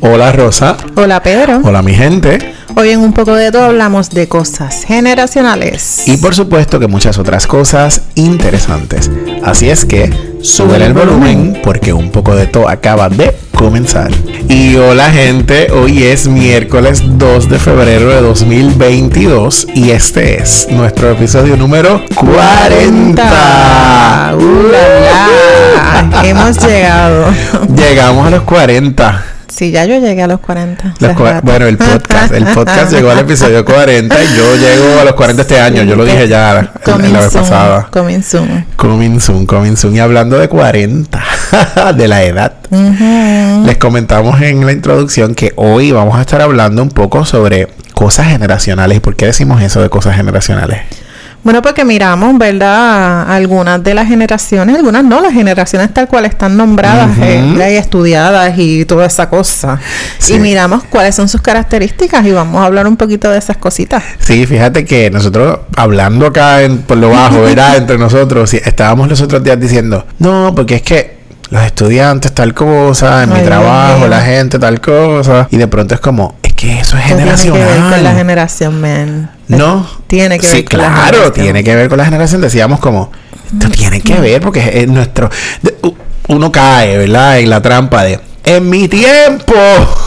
Hola 0.00 0.32
Rosa. 0.32 0.76
Hola 0.96 1.22
Pedro. 1.22 1.60
Hola 1.64 1.82
mi 1.82 1.94
gente. 1.94 2.54
Hoy 2.76 2.90
en 2.90 3.00
un 3.00 3.12
poco 3.12 3.34
de 3.34 3.50
todo 3.50 3.64
hablamos 3.64 4.10
de 4.10 4.28
cosas 4.28 4.84
generacionales. 4.84 6.02
Y 6.06 6.16
por 6.18 6.34
supuesto 6.34 6.78
que 6.78 6.86
muchas 6.86 7.18
otras 7.18 7.46
cosas 7.46 8.02
interesantes. 8.14 9.10
Así 9.44 9.68
es 9.68 9.84
que 9.84 10.12
sube 10.40 10.76
el 10.76 10.94
volumen 10.94 11.60
porque 11.62 11.92
un 11.92 12.10
poco 12.10 12.34
de 12.34 12.46
todo 12.46 12.68
acaba 12.68 13.08
de 13.08 13.36
comenzar. 13.54 14.10
Y 14.48 14.76
hola 14.76 15.10
gente, 15.10 15.70
hoy 15.72 16.04
es 16.04 16.28
miércoles 16.28 17.02
2 17.04 17.48
de 17.50 17.58
febrero 17.58 18.08
de 18.08 18.22
2022 18.22 19.66
y 19.74 19.90
este 19.90 20.40
es 20.40 20.68
nuestro 20.70 21.10
episodio 21.10 21.56
número 21.56 22.00
40. 22.14 24.34
¡Uh, 24.38 26.24
Hemos 26.24 26.64
llegado. 26.64 27.26
Llegamos 27.76 28.26
a 28.26 28.30
los 28.30 28.42
40. 28.44 29.24
Sí, 29.50 29.72
ya 29.72 29.84
yo 29.84 29.98
llegué 29.98 30.22
a 30.22 30.26
los 30.26 30.40
40. 30.40 30.94
bueno, 31.42 31.66
el 31.66 31.76
podcast. 31.76 32.32
El 32.32 32.44
podcast 32.46 32.92
llegó 32.92 33.10
al 33.10 33.18
episodio 33.20 33.64
40 33.64 34.24
y 34.24 34.36
yo 34.36 34.56
llego 34.56 35.00
a 35.00 35.04
los 35.04 35.14
40 35.14 35.42
este 35.42 35.58
año. 35.58 35.82
Yo 35.82 35.96
lo 35.96 36.04
dije 36.04 36.28
ya 36.28 36.72
en, 36.86 37.12
la 37.12 37.20
vez 37.20 37.32
pasada. 37.32 37.88
Coming 37.90 38.22
soon. 38.22 38.64
Coming 38.76 39.20
soon, 39.20 39.46
coming 39.46 39.76
soon. 39.76 39.96
Y 39.96 40.00
hablando 40.00 40.38
de 40.38 40.48
40, 40.48 41.22
de 41.96 42.08
la 42.08 42.22
edad, 42.22 42.54
les 42.70 43.76
comentamos 43.78 44.40
en 44.40 44.64
la 44.64 44.72
introducción 44.72 45.34
que 45.34 45.52
hoy 45.56 45.90
vamos 45.90 46.16
a 46.16 46.20
estar 46.20 46.40
hablando 46.40 46.82
un 46.82 46.90
poco 46.90 47.24
sobre 47.24 47.68
cosas 47.94 48.28
generacionales. 48.28 48.98
¿Y 48.98 49.00
por 49.00 49.16
qué 49.16 49.26
decimos 49.26 49.60
eso 49.62 49.82
de 49.82 49.90
cosas 49.90 50.16
generacionales? 50.16 50.80
Bueno, 51.42 51.62
porque 51.62 51.84
miramos, 51.84 52.36
¿verdad? 52.36 53.30
Algunas 53.30 53.82
de 53.82 53.94
las 53.94 54.06
generaciones, 54.06 54.76
algunas 54.76 55.02
no, 55.04 55.20
las 55.20 55.32
generaciones 55.32 55.92
tal 55.94 56.06
cual 56.06 56.26
están 56.26 56.56
nombradas 56.56 57.16
eh, 57.18 57.42
y 57.56 57.76
estudiadas 57.76 58.52
y 58.58 58.84
toda 58.84 59.06
esa 59.06 59.28
cosa. 59.30 59.80
Y 60.28 60.38
miramos 60.38 60.84
cuáles 60.84 61.14
son 61.14 61.28
sus 61.28 61.40
características 61.40 62.26
y 62.26 62.32
vamos 62.32 62.60
a 62.60 62.66
hablar 62.66 62.86
un 62.86 62.96
poquito 62.96 63.30
de 63.30 63.38
esas 63.38 63.56
cositas. 63.56 64.02
Sí, 64.18 64.46
fíjate 64.46 64.84
que 64.84 65.10
nosotros, 65.10 65.60
hablando 65.76 66.26
acá 66.26 66.62
en, 66.62 66.78
por 66.78 66.98
lo 66.98 67.10
bajo, 67.10 67.40
¿verdad? 67.40 67.76
Entre 67.78 67.96
nosotros, 67.96 68.52
estábamos 68.52 69.08
los 69.08 69.20
otros 69.22 69.42
días 69.42 69.58
diciendo, 69.58 70.04
no, 70.18 70.52
porque 70.54 70.76
es 70.76 70.82
que 70.82 71.20
los 71.50 71.62
estudiantes 71.64 72.32
tal 72.32 72.54
cosa, 72.54 73.24
en 73.24 73.32
mi 73.32 73.40
trabajo, 73.40 74.06
la 74.06 74.20
gente 74.20 74.58
tal 74.58 74.80
cosa. 74.80 75.48
Y 75.50 75.56
de 75.56 75.66
pronto 75.66 75.94
es 75.94 76.00
como, 76.00 76.36
que 76.60 76.78
eso 76.78 76.98
es 76.98 77.04
generacional. 77.04 77.58
Tiene 77.58 77.66
que 77.66 77.80
ver 77.80 77.90
con 77.90 78.04
la 78.04 78.14
generación, 78.14 78.80
man. 78.80 79.30
No. 79.48 79.86
Tiene 80.06 80.38
que 80.38 80.46
ver 80.46 80.64
con 80.64 80.78
claro, 80.78 80.90
la 80.90 81.04
generación. 81.06 81.32
tiene 81.32 81.64
que 81.64 81.74
ver 81.74 81.88
con 81.88 81.98
la 81.98 82.04
generación. 82.04 82.40
Decíamos 82.42 82.80
como, 82.80 83.10
esto 83.52 83.70
tiene 83.70 84.00
que 84.00 84.20
ver 84.20 84.42
porque 84.42 84.82
es 84.82 84.88
nuestro... 84.88 85.30
Uno 86.28 86.52
cae, 86.52 86.98
¿verdad? 86.98 87.40
En 87.40 87.50
la 87.50 87.60
trampa 87.60 88.04
de 88.04 88.20
en 88.44 88.68
mi 88.68 88.88
tiempo. 88.88 89.54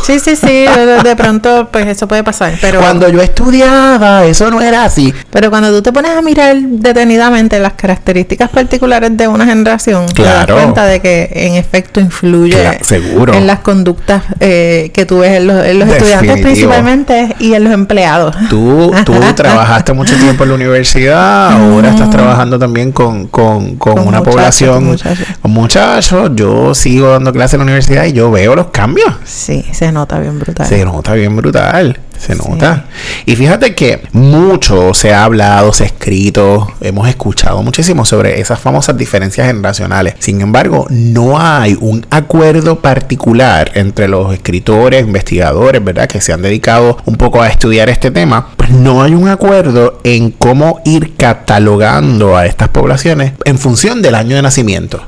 Sí, 0.06 0.20
sí, 0.20 0.36
sí, 0.36 0.66
de, 1.04 1.16
pronto 1.16 1.70
pues 1.72 1.88
eso 1.88 2.08
puede 2.08 2.24
pasar, 2.24 2.54
pero 2.60 2.82
cuando 2.82 3.08
yo 3.10 3.22
estudiaba 3.22 4.26
eso 4.26 4.50
no 4.50 4.62
era 4.62 4.84
así. 4.86 5.14
Pero 5.32 5.50
cuando 5.50 5.72
tú 5.72 5.82
te 5.82 5.92
pones 5.94 6.12
a 6.12 6.22
mirar 6.22 6.58
detenidamente 6.60 7.60
las 7.60 7.74
características 7.74 8.50
particulares 8.50 9.16
de 9.16 9.28
una 9.28 9.46
generación, 9.46 10.08
te 10.08 10.24
das 10.24 10.48
cuenta 10.48 10.86
de 10.86 11.00
que 11.00 11.30
en 11.34 11.56
efecto 11.56 12.00
influye 12.00 12.80
seguro. 12.84 13.34
en 13.34 13.48
las 13.48 13.60
conductas 13.60 14.24
eh, 14.40 14.92
que 14.94 15.06
tú 15.06 15.20
ves 15.20 15.38
en 15.40 15.48
los, 15.48 15.90
estudiantes 15.90 16.42
principalmente 16.42 17.36
y 17.40 17.54
en 17.54 17.64
los 17.64 17.74
empleados. 17.74 18.36
Tú, 18.50 18.92
tú 19.06 19.14
trabajaste 19.36 19.94
mucho 19.94 20.16
tiempo 20.18 20.44
en 20.44 20.50
la 20.50 20.56
universidad, 20.56 21.52
ahora 21.52 21.90
estás 21.90 22.10
trabajando 22.10 22.60
también 22.60 22.92
con, 22.92 23.28
con, 23.28 23.78
con, 23.78 24.00
una 24.00 24.22
población, 24.22 24.98
con 25.42 25.52
muchachos. 25.52 26.32
Yo 26.36 26.76
sigo 26.76 27.12
dando 27.12 27.32
clases 27.32 27.54
en 27.54 27.60
la 27.60 27.64
universidad 27.64 28.06
y 28.06 28.14
yo 28.14 28.23
veo 28.32 28.56
los 28.56 28.68
cambios. 28.68 29.14
Sí, 29.24 29.66
se 29.72 29.92
nota 29.92 30.20
bien 30.20 30.40
brutal. 30.40 30.68
Se 30.68 30.84
nota 30.86 31.14
bien 31.14 31.36
brutal. 31.36 32.00
Se 32.18 32.36
nota. 32.36 32.86
Y 33.26 33.36
fíjate 33.36 33.76
que 33.76 34.02
mucho 34.14 34.94
se 34.94 35.14
ha 35.14 35.26
hablado, 35.26 35.74
se 35.74 35.84
ha 35.84 35.88
escrito, 35.88 36.72
hemos 36.80 37.10
escuchado 37.10 37.62
muchísimo 37.64 38.06
sobre 38.06 38.40
esas 38.40 38.60
famosas 38.60 38.98
diferencias 38.98 39.48
generacionales. 39.48 40.16
Sin 40.20 40.40
embargo, 40.40 40.86
no 40.90 41.38
hay 41.38 41.78
un 41.82 42.06
acuerdo 42.12 42.80
particular 42.80 43.72
entre 43.74 44.08
los 44.08 44.34
escritores, 44.34 45.06
investigadores, 45.06 45.84
¿verdad? 45.84 46.08
Que 46.08 46.22
se 46.22 46.32
han 46.32 46.42
dedicado 46.42 46.98
un 47.06 47.18
poco 47.18 47.42
a 47.42 47.50
estudiar 47.50 47.90
este 47.90 48.10
tema. 48.10 48.48
Pues 48.56 48.70
no 48.70 49.04
hay 49.04 49.16
un 49.16 49.28
acuerdo 49.28 50.00
en 50.06 50.32
cómo 50.32 50.82
ir 50.86 51.16
catalogando 51.18 52.38
a 52.38 52.46
estas 52.46 52.70
poblaciones 52.70 53.34
en 53.44 53.58
función 53.58 54.02
del 54.02 54.16
año 54.16 54.38
de 54.38 54.44
nacimiento. 54.44 55.02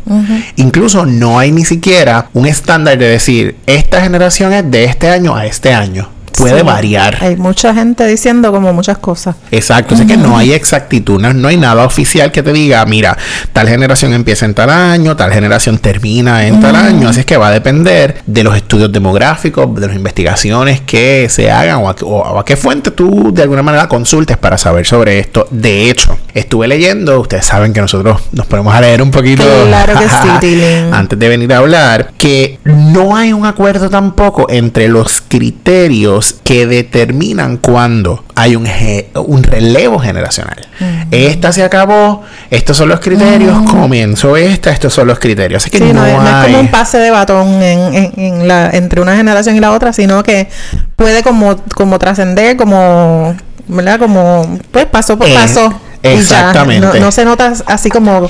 Incluso 0.57 1.05
no 1.05 1.39
hay 1.39 1.51
ni 1.51 1.63
siquiera 1.63 2.29
un 2.33 2.45
estándar 2.45 2.97
de 2.97 3.04
decir, 3.07 3.55
esta 3.67 4.01
generación 4.01 4.53
es 4.53 4.69
de 4.69 4.85
este 4.85 5.09
año 5.09 5.35
a 5.35 5.45
este 5.45 5.73
año 5.73 6.14
puede 6.37 6.63
variar. 6.63 7.17
Hay 7.21 7.35
mucha 7.35 7.73
gente 7.73 8.05
diciendo 8.05 8.51
como 8.51 8.73
muchas 8.73 8.97
cosas. 8.97 9.35
Exacto, 9.51 9.95
es 9.95 10.05
que 10.05 10.17
no 10.17 10.37
hay 10.37 10.53
exactitud, 10.53 11.21
no, 11.21 11.47
hay 11.47 11.57
nada 11.57 11.85
oficial 11.85 12.31
que 12.31 12.43
te 12.43 12.53
diga, 12.53 12.85
mira, 12.85 13.17
tal 13.53 13.67
generación 13.67 14.13
empieza 14.13 14.45
en 14.45 14.53
tal 14.53 14.69
año, 14.69 15.15
tal 15.15 15.31
generación 15.31 15.77
termina 15.77 16.47
en 16.47 16.59
tal 16.59 16.75
año, 16.75 17.09
así 17.09 17.21
es 17.21 17.25
que 17.25 17.37
va 17.37 17.47
a 17.47 17.51
depender 17.51 18.21
de 18.25 18.43
los 18.43 18.55
estudios 18.55 18.91
demográficos, 18.91 19.73
de 19.75 19.87
las 19.87 19.95
investigaciones 19.95 20.81
que 20.81 21.27
se 21.29 21.51
hagan 21.51 21.81
o 21.83 21.89
a, 21.89 22.39
a 22.39 22.45
qué 22.45 22.55
fuente 22.55 22.91
tú 22.91 23.31
de 23.33 23.41
alguna 23.41 23.63
manera 23.63 23.87
consultes 23.87 24.37
para 24.37 24.57
saber 24.57 24.85
sobre 24.85 25.19
esto. 25.19 25.47
De 25.51 25.89
hecho, 25.89 26.17
estuve 26.33 26.67
leyendo, 26.67 27.19
ustedes 27.19 27.45
saben 27.45 27.73
que 27.73 27.81
nosotros 27.81 28.21
nos 28.31 28.45
ponemos 28.45 28.73
a 28.73 28.81
leer 28.81 29.01
un 29.01 29.11
poquito 29.11 29.43
claro 29.67 29.93
que 29.99 30.07
sí, 30.07 30.59
antes 30.91 31.17
de 31.17 31.29
venir 31.29 31.53
a 31.53 31.57
hablar, 31.57 32.11
que 32.17 32.59
no 32.63 33.15
hay 33.15 33.33
un 33.33 33.45
acuerdo 33.45 33.89
tampoco 33.89 34.47
entre 34.49 34.87
los 34.87 35.21
criterios 35.21 36.24
que 36.33 36.67
determinan 36.67 37.57
cuando 37.57 38.23
hay 38.35 38.55
un, 38.55 38.67
un 39.15 39.43
relevo 39.43 39.99
generacional. 39.99 40.67
Esta 41.11 41.51
se 41.51 41.63
acabó, 41.63 42.23
estos 42.49 42.77
son 42.77 42.89
los 42.89 42.99
criterios, 42.99 43.57
comienzo 43.69 44.35
esta, 44.37 44.71
estos 44.71 44.93
son 44.93 45.07
los 45.07 45.19
criterios. 45.19 45.63
Así 45.63 45.69
que 45.69 45.79
no, 45.79 46.05
es, 46.05 46.15
como 46.45 46.59
un 46.59 46.67
pase 46.69 46.97
de 46.97 47.11
batón 47.11 47.61
en, 47.61 48.47
la, 48.47 48.69
entre 48.71 49.01
una 49.01 49.15
generación 49.15 49.55
y 49.55 49.59
la 49.59 49.71
otra, 49.71 49.93
sino 49.93 50.23
que 50.23 50.49
puede 50.95 51.23
como, 51.23 51.57
como 51.73 51.99
trascender, 51.99 52.57
como, 52.57 53.35
¿verdad? 53.67 53.99
Como, 53.99 54.59
pues 54.71 54.85
paso 54.85 55.17
por 55.17 55.27
eh, 55.27 55.33
paso. 55.33 55.73
Exactamente. 56.03 56.99
No, 56.99 57.05
no, 57.05 57.11
se 57.11 57.25
nota 57.25 57.53
así 57.65 57.89
como 57.89 58.27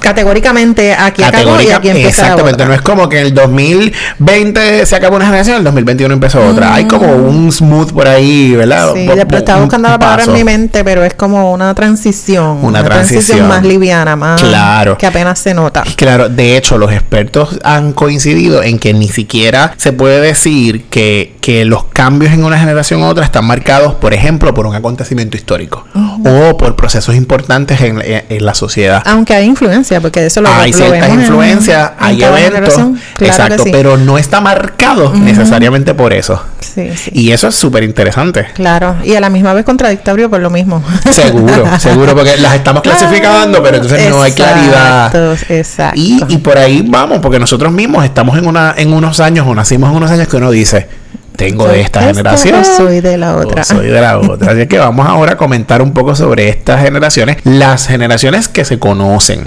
categóricamente 0.00 0.94
aquí 0.94 1.22
acabó 1.22 1.60
y 1.60 1.70
aquí 1.70 1.88
empieza 1.88 2.22
Exactamente, 2.22 2.64
no 2.64 2.74
es 2.74 2.82
como 2.82 3.08
que 3.08 3.20
en 3.20 3.26
el 3.26 3.34
2020 3.34 4.86
se 4.86 4.96
acabó 4.96 5.16
una 5.16 5.26
generación, 5.26 5.56
en 5.56 5.58
el 5.58 5.64
2021 5.64 6.14
empezó 6.14 6.46
otra. 6.46 6.74
Hay 6.74 6.84
como 6.84 7.06
mm. 7.06 7.28
un 7.28 7.52
smooth 7.52 7.92
por 7.92 8.08
ahí, 8.08 8.54
¿verdad? 8.54 8.92
Sí, 8.94 9.06
después 9.06 9.40
estaba 9.40 9.60
buscando 9.60 9.88
la 9.88 9.98
palabra 9.98 10.24
en 10.24 10.32
mi 10.32 10.44
mente, 10.44 10.84
pero 10.84 11.04
es 11.04 11.14
como 11.14 11.52
una 11.52 11.74
transición. 11.74 12.58
Una, 12.62 12.82
transición. 12.82 13.48
más 13.48 13.62
liviana, 13.62 14.16
más 14.16 14.40
claro. 14.40 14.96
que 14.98 15.06
apenas 15.06 15.38
se 15.38 15.54
nota. 15.54 15.84
Claro, 15.96 16.28
de 16.28 16.56
hecho, 16.56 16.78
los 16.78 16.92
expertos 16.92 17.58
han 17.64 17.92
coincidido 17.92 18.62
en 18.62 18.78
que 18.78 18.94
ni 18.94 19.08
siquiera 19.08 19.74
se 19.76 19.92
puede 19.92 20.20
decir 20.20 20.84
que, 20.84 21.36
que 21.40 21.64
los 21.64 21.84
cambios 21.84 22.32
en 22.32 22.44
una 22.44 22.58
generación 22.58 23.02
u 23.02 23.06
otra 23.06 23.24
están 23.24 23.44
marcados, 23.44 23.94
por 23.94 24.14
ejemplo, 24.14 24.54
por 24.54 24.66
un 24.66 24.74
acontecimiento 24.74 25.36
histórico 25.36 25.84
o 26.24 26.56
por 26.56 26.76
procesos 26.76 27.14
importantes 27.14 27.80
en, 27.80 28.02
en 28.02 28.44
la 28.44 28.54
sociedad. 28.54 29.02
Aunque 29.06 29.34
hay 29.34 29.46
influencia 29.46 29.87
porque 30.00 30.26
eso 30.26 30.40
lo 30.40 30.50
Hay 30.50 30.72
ciertas 30.72 31.08
influencias, 31.10 31.92
hay 31.98 32.22
eventos. 32.22 32.78
exacto, 33.20 33.64
pero 33.70 33.96
no 33.96 34.18
está 34.18 34.40
marcado 34.40 35.12
necesariamente 35.14 35.94
por 35.94 36.12
eso. 36.12 36.42
Sí, 36.60 36.90
sí. 36.96 37.10
Y 37.14 37.32
eso 37.32 37.48
es 37.48 37.54
súper 37.54 37.82
interesante. 37.82 38.46
Claro, 38.54 38.96
y 39.04 39.14
a 39.14 39.20
la 39.20 39.30
misma 39.30 39.54
vez 39.54 39.64
contradictorio 39.64 40.28
por 40.30 40.40
lo 40.40 40.50
mismo. 40.50 40.82
Seguro, 41.10 41.64
seguro, 41.78 42.14
porque 42.14 42.36
las 42.36 42.54
estamos 42.54 42.82
clasificando, 42.82 43.62
pero 43.62 43.76
entonces 43.76 44.10
no 44.10 44.22
hay 44.22 44.32
claridad. 44.32 45.32
Exacto. 45.48 45.98
Y, 45.98 46.22
y 46.28 46.38
por 46.38 46.58
ahí 46.58 46.84
vamos, 46.86 47.18
porque 47.20 47.38
nosotros 47.38 47.72
mismos 47.72 48.04
estamos 48.04 48.36
en, 48.38 48.46
una, 48.46 48.74
en 48.76 48.92
unos 48.92 49.20
años 49.20 49.46
o 49.46 49.54
nacimos 49.54 49.90
en 49.90 49.96
unos 49.96 50.10
años 50.10 50.28
que 50.28 50.36
uno 50.36 50.50
dice, 50.50 50.86
tengo 51.38 51.68
de 51.68 51.80
esta 51.80 52.02
generación. 52.02 52.64
Soy 52.64 53.00
de 53.00 53.16
la 53.16 53.36
otra. 53.36 53.62
soy 53.62 53.86
de 53.86 54.00
la 54.00 54.18
otra. 54.18 54.52
Así 54.52 54.66
que 54.66 54.78
vamos 54.78 55.06
ahora 55.06 55.32
a 55.32 55.36
comentar 55.36 55.80
un 55.80 55.92
poco 55.92 56.16
sobre 56.16 56.48
estas 56.48 56.82
generaciones. 56.82 57.36
Las 57.44 57.86
generaciones 57.86 58.48
que 58.48 58.64
se 58.64 58.78
conocen 58.78 59.44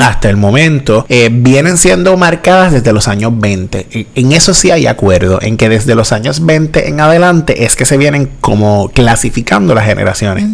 hasta 0.00 0.30
el 0.30 0.38
momento 0.38 1.04
eh, 1.10 1.28
vienen 1.30 1.76
siendo 1.76 2.16
marcadas 2.16 2.72
desde 2.72 2.92
los 2.92 3.06
años 3.06 3.38
20. 3.38 4.08
En 4.14 4.32
eso 4.32 4.54
sí 4.54 4.70
hay 4.70 4.86
acuerdo, 4.86 5.38
en 5.42 5.58
que 5.58 5.68
desde 5.68 5.94
los 5.94 6.12
años 6.12 6.44
20 6.44 6.88
en 6.88 7.00
adelante 7.00 7.64
es 7.64 7.76
que 7.76 7.84
se 7.84 7.98
vienen 7.98 8.30
como 8.40 8.88
clasificando 8.88 9.74
las 9.74 9.84
generaciones. 9.84 10.46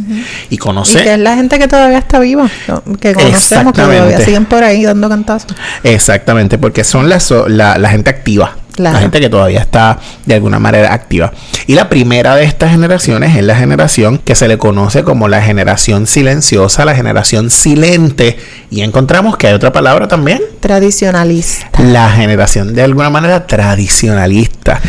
Y 0.51 0.59
conocer. 0.59 1.03
Y 1.03 1.05
que 1.05 1.13
es 1.15 1.19
la 1.21 1.37
gente 1.37 1.61
que 1.61 1.69
todavía 1.69 1.99
está 1.99 2.19
viva, 2.19 2.51
que 3.01 3.13
conocemos, 3.15 3.73
que 3.73 3.83
todavía 3.83 4.21
siguen 4.21 4.47
por 4.47 4.65
ahí 4.65 4.83
dando 4.83 5.09
cantazos. 5.09 5.55
Exactamente, 5.85 6.59
porque 6.59 6.83
son 6.83 7.09
las, 7.09 7.33
la, 7.47 7.79
la 7.79 7.89
gente 7.89 8.11
activa 8.11 8.57
La 8.77 8.95
gente 8.95 9.21
que 9.21 9.29
todavía 9.29 9.61
está 9.61 9.99
de 10.25 10.35
alguna 10.35 10.59
manera 10.59 10.95
activa. 10.95 11.33
Y 11.67 11.75
la 11.75 11.89
primera 11.89 12.37
de 12.37 12.45
estas 12.45 12.71
generaciones 12.71 13.37
es 13.37 13.45
la 13.45 13.55
generación 13.55 14.19
que 14.19 14.35
se 14.35 14.49
le 14.49 14.57
conoce 14.57 15.05
como 15.05 15.29
la 15.29 15.43
generación 15.43 16.07
silenciosa, 16.07 16.85
la 16.85 16.95
generación 16.95 17.51
silente. 17.51 18.39
Y 18.71 18.81
encontramos 18.81 19.37
que 19.37 19.49
hay 19.49 19.55
otra 19.55 19.73
palabra 19.73 20.09
también. 20.09 20.41
Tradicionalista. 20.61 21.69
La 21.83 22.11
generación 22.11 22.75
de 22.75 22.83
alguna 22.83 23.11
manera 23.11 23.47
tradicionalista. 23.47 24.81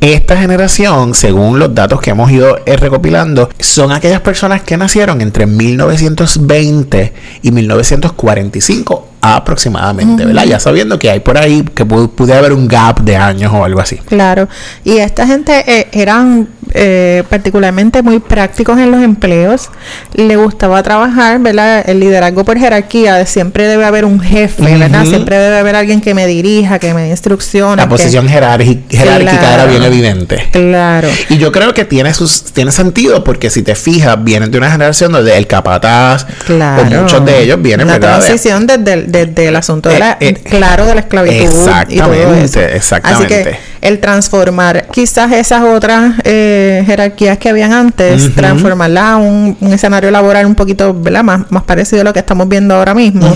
Esta 0.00 0.36
generación, 0.36 1.14
según 1.14 1.58
los 1.58 1.74
datos 1.74 2.00
que 2.00 2.10
hemos 2.10 2.30
ido 2.30 2.58
eh, 2.66 2.76
recopilando, 2.76 3.48
son 3.58 3.92
aquellas 3.92 4.20
personas 4.20 4.62
que 4.62 4.76
nacieron 4.76 5.20
entre 5.20 5.46
1920 5.46 7.12
y 7.42 7.50
1945 7.52 9.11
aproximadamente, 9.22 10.26
¿verdad? 10.26 10.44
Ya 10.44 10.58
sabiendo 10.58 10.98
que 10.98 11.08
hay 11.08 11.20
por 11.20 11.38
ahí 11.38 11.62
que 11.62 11.86
puede 11.86 12.34
haber 12.34 12.52
un 12.52 12.66
gap 12.66 13.00
de 13.00 13.16
años 13.16 13.52
o 13.54 13.64
algo 13.64 13.80
así. 13.80 13.96
Claro, 13.96 14.48
y 14.84 14.98
esta 14.98 15.26
gente 15.26 15.64
eh, 15.66 15.88
eran 15.92 16.48
eh, 16.74 17.22
particularmente 17.28 18.02
muy 18.02 18.18
prácticos 18.18 18.78
en 18.78 18.90
los 18.90 19.02
empleos, 19.02 19.70
le 20.14 20.36
gustaba 20.36 20.82
trabajar, 20.82 21.38
¿verdad? 21.40 21.84
El 21.88 22.00
liderazgo 22.00 22.44
por 22.44 22.58
jerarquía, 22.58 23.24
siempre 23.26 23.66
debe 23.66 23.84
haber 23.84 24.04
un 24.04 24.20
jefe, 24.20 24.62
¿verdad? 24.62 25.04
Siempre 25.04 25.38
debe 25.38 25.58
haber 25.58 25.76
alguien 25.76 26.00
que 26.00 26.14
me 26.14 26.26
dirija, 26.26 26.78
que 26.78 26.94
me 26.94 27.02
dé 27.02 27.10
instrucciones. 27.10 27.76
La 27.76 27.88
posición 27.88 28.28
jerárquica 28.28 29.54
era 29.54 29.66
bien 29.66 29.82
evidente. 29.82 30.48
Claro. 30.50 31.08
Y 31.28 31.38
yo 31.38 31.52
creo 31.52 31.74
que 31.74 31.84
tiene, 31.84 32.14
sus, 32.14 32.44
tiene 32.44 32.72
sentido 32.72 33.24
porque 33.24 33.50
si 33.50 33.62
te 33.62 33.74
fijas, 33.74 34.22
vienen 34.22 34.50
de 34.50 34.58
una 34.58 34.70
generación 34.70 35.12
donde 35.12 35.36
el 35.36 35.46
capataz, 35.46 36.26
claro. 36.46 36.82
o 36.82 37.02
muchos 37.02 37.24
de 37.24 37.42
ellos 37.42 37.60
vienen, 37.60 37.86
la 37.86 38.00
transición 38.00 38.66
desde 38.66 38.92
el 38.92 39.12
desde 39.12 39.48
el 39.48 39.56
asunto 39.56 39.88
de 39.88 39.98
la, 39.98 40.12
eh, 40.12 40.28
eh, 40.28 40.34
claro 40.34 40.86
de 40.86 40.94
la 40.94 41.00
esclavitud 41.02 41.42
exactamente, 41.44 42.76
exactamente. 42.76 43.34
Así 43.34 43.44
que 43.44 43.58
el 43.82 43.98
transformar 43.98 44.86
quizás 44.92 45.32
esas 45.32 45.62
otras 45.62 46.14
eh, 46.24 46.61
jerarquías 46.86 47.38
que 47.38 47.48
habían 47.48 47.72
antes, 47.72 48.34
transformarla 48.34 49.12
a 49.12 49.16
un, 49.16 49.56
escenario 49.72 50.10
laboral 50.10 50.46
un 50.46 50.54
poquito 50.54 50.94
Más, 51.22 51.50
más 51.50 51.62
parecido 51.64 52.02
a 52.02 52.04
lo 52.04 52.12
que 52.12 52.20
estamos 52.20 52.48
viendo 52.48 52.74
ahora 52.74 52.94
mismo, 52.94 53.34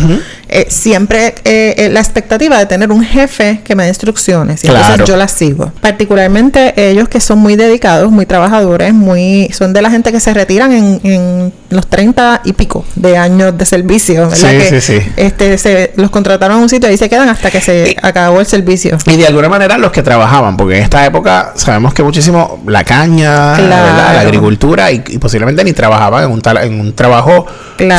siempre 0.69 1.35
la 1.91 2.01
expectativa 2.01 2.59
de 2.59 2.67
tener 2.67 2.91
un 2.91 3.05
jefe 3.05 3.61
que 3.65 3.75
me 3.75 3.85
dé 3.85 3.91
instrucciones 3.91 4.65
y 4.65 4.69
entonces 4.69 5.07
yo 5.07 5.17
las 5.17 5.33
sigo. 5.33 5.73
Particularmente 5.81 6.91
ellos 6.91 7.09
que 7.09 7.21
son 7.21 7.39
muy 7.39 7.57
dedicados, 7.57 8.11
muy 8.11 8.27
trabajadores, 8.27 8.93
muy 8.95 9.51
son 9.53 9.73
de 9.73 9.83
la 9.83 9.91
gente 9.91 10.13
que 10.13 10.21
se 10.21 10.33
retiran 10.35 10.73
en, 10.73 11.01
en 11.03 11.53
los 11.71 11.87
30 11.89 12.43
y 12.45 12.53
pico 12.53 12.85
de 12.95 13.17
años 13.17 13.57
de 13.57 13.65
servicio, 13.65 14.29
¿verdad? 14.29 14.37
Sí, 14.37 14.47
que, 14.47 14.81
sí, 14.81 15.01
sí. 15.01 15.13
Este, 15.17 15.93
los 15.97 16.11
contrataron 16.11 16.59
a 16.59 16.61
un 16.61 16.69
sitio 16.69 16.89
y 16.89 16.93
ahí 16.93 16.99
se 16.99 17.09
quedan 17.09 17.29
hasta 17.29 17.51
que 17.51 17.61
se 17.61 17.97
acabó 18.03 18.41
el 18.41 18.47
servicio. 18.47 18.99
Y 19.07 19.17
de 19.17 19.27
alguna 19.27 19.49
manera 19.49 19.79
los 19.79 19.93
que 19.93 20.03
trabajaban, 20.03 20.57
porque 20.57 20.79
en 20.79 20.83
esta 20.85 21.05
época 21.05 21.53
sabemos 21.57 21.95
que 21.95 22.03
muchísimo 22.03 22.63
la 22.67 22.85
caña, 22.85 23.59
la 23.59 24.21
agricultura 24.21 24.93
y, 24.93 25.01
posiblemente 25.19 25.65
ni 25.65 25.73
trabajaban 25.73 26.25
en 26.25 26.31
un, 26.31 26.43
en 26.63 26.81
un 26.81 26.95
trabajo 26.95 27.47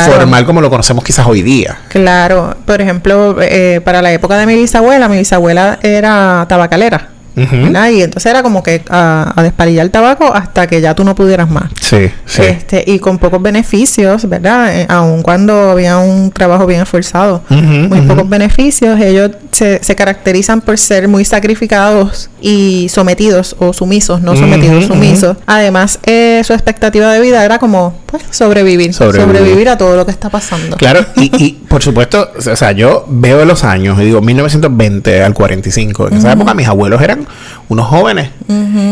formal 0.05 0.45
como 0.45 0.61
lo 0.61 0.69
conocemos 0.69 1.03
quizás 1.03 1.25
hoy 1.27 1.41
día. 1.41 1.79
Claro, 1.89 2.36
por 2.65 2.81
ejemplo, 2.81 3.37
eh, 3.41 3.81
para 3.83 4.01
la 4.01 4.11
época 4.11 4.37
de 4.37 4.45
mi 4.45 4.55
bisabuela, 4.55 5.07
mi 5.07 5.17
bisabuela 5.17 5.79
era 5.81 6.45
tabacalera. 6.47 7.09
Y 7.37 8.01
entonces 8.01 8.25
era 8.25 8.41
como 8.41 8.63
que 8.63 8.81
a, 8.89 9.33
a, 9.35 9.43
desparillar 9.43 9.85
el 9.85 9.91
tabaco 9.91 10.33
hasta 10.33 10.65
que 10.65 10.81
ya 10.81 10.95
tú 10.95 11.03
no 11.03 11.13
pudieras 11.13 11.49
más. 11.49 11.65
Sí, 11.79 12.09
sí. 12.25 12.41
Este, 12.41 12.83
y 12.87 12.97
con 12.97 13.19
pocos 13.19 13.39
beneficios, 13.41 14.27
¿verdad? 14.27 14.75
Eh, 14.75 14.87
aun 14.89 15.21
cuando 15.21 15.69
había 15.69 15.99
un 15.99 16.31
trabajo 16.31 16.65
bien 16.65 16.81
esforzado. 16.81 17.43
muy 17.49 18.01
pocos 18.01 18.27
beneficios. 18.27 18.99
Ellos 18.99 19.31
se, 19.51 19.83
se, 19.83 19.95
caracterizan 19.95 20.61
por 20.61 20.79
ser 20.79 21.07
muy 21.07 21.25
sacrificados 21.25 22.29
y 22.41 22.87
sometidos 22.89 23.55
o 23.59 23.71
sumisos, 23.71 24.21
no 24.21 24.35
sometidos, 24.35 24.85
sumisos. 24.85 25.37
Además, 25.45 25.99
eh, 26.05 26.41
su 26.43 26.53
expectativa 26.53 27.13
de 27.13 27.19
vida 27.19 27.45
era 27.45 27.59
como 27.59 27.99
pues, 28.17 28.35
sobrevivir, 28.35 28.93
sobrevivir, 28.93 29.69
a 29.69 29.77
todo 29.77 29.95
lo 29.95 30.05
que 30.05 30.11
está 30.11 30.29
pasando. 30.29 30.77
Claro, 30.77 31.05
y, 31.15 31.31
y 31.43 31.51
por 31.67 31.83
supuesto, 31.83 32.31
o 32.37 32.55
sea, 32.55 32.71
yo 32.71 33.05
veo 33.07 33.45
los 33.45 33.63
años 33.63 33.99
y 34.01 34.05
digo 34.05 34.21
1920 34.21 35.23
al 35.23 35.33
45. 35.33 36.09
En 36.09 36.17
esa 36.17 36.31
época 36.31 36.53
mis 36.53 36.67
abuelos 36.67 37.01
eran 37.01 37.27
unos 37.69 37.87
jóvenes. 37.87 38.29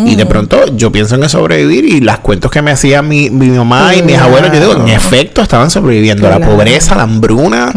Y 0.06 0.16
de 0.16 0.26
pronto 0.26 0.76
yo 0.76 0.92
pienso 0.92 1.16
en 1.16 1.30
sobrevivir 1.30 1.86
y 1.86 2.02
las 2.02 2.20
cuentos 2.20 2.52
que 2.52 2.62
me 2.62 2.72
hacían 2.72 3.08
mi, 3.08 3.30
mi 3.30 3.48
mamá 3.50 3.96
y 3.96 4.04
mis 4.04 4.18
abuelos, 4.18 4.52
yo 4.52 4.60
digo, 4.60 4.74
en 4.82 4.90
efecto 4.90 5.42
estaban 5.42 5.72
sobreviviendo. 5.72 6.30
La 6.30 6.40
pobreza, 6.40 6.96
la 6.96 7.04
hambruna, 7.04 7.72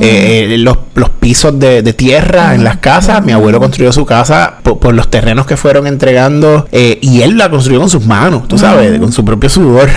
eh, 0.00 0.48
eh, 0.50 0.58
los, 0.58 0.76
los, 0.94 1.10
pisos 1.10 1.58
de, 1.58 1.82
de 1.82 1.92
tierra 1.92 2.54
en 2.54 2.64
las 2.64 2.78
casas. 2.78 3.24
Mi 3.24 3.32
abuelo 3.32 3.60
construyó 3.60 3.92
su 3.92 4.04
casa 4.04 4.54
por, 4.62 4.92
los 4.92 5.08
terrenos 5.08 5.46
que 5.46 5.56
fueron 5.56 5.86
entregando 5.86 6.66
eh, 6.72 6.98
y 7.00 7.22
él 7.22 7.38
la 7.38 7.50
construyó 7.50 7.80
con 7.80 7.90
sus 7.90 8.04
manos, 8.06 8.48
tú 8.48 8.58
sabes, 8.58 8.98
con 8.98 9.12
su 9.12 9.24
propio 9.24 9.48
sudor. 9.48 9.88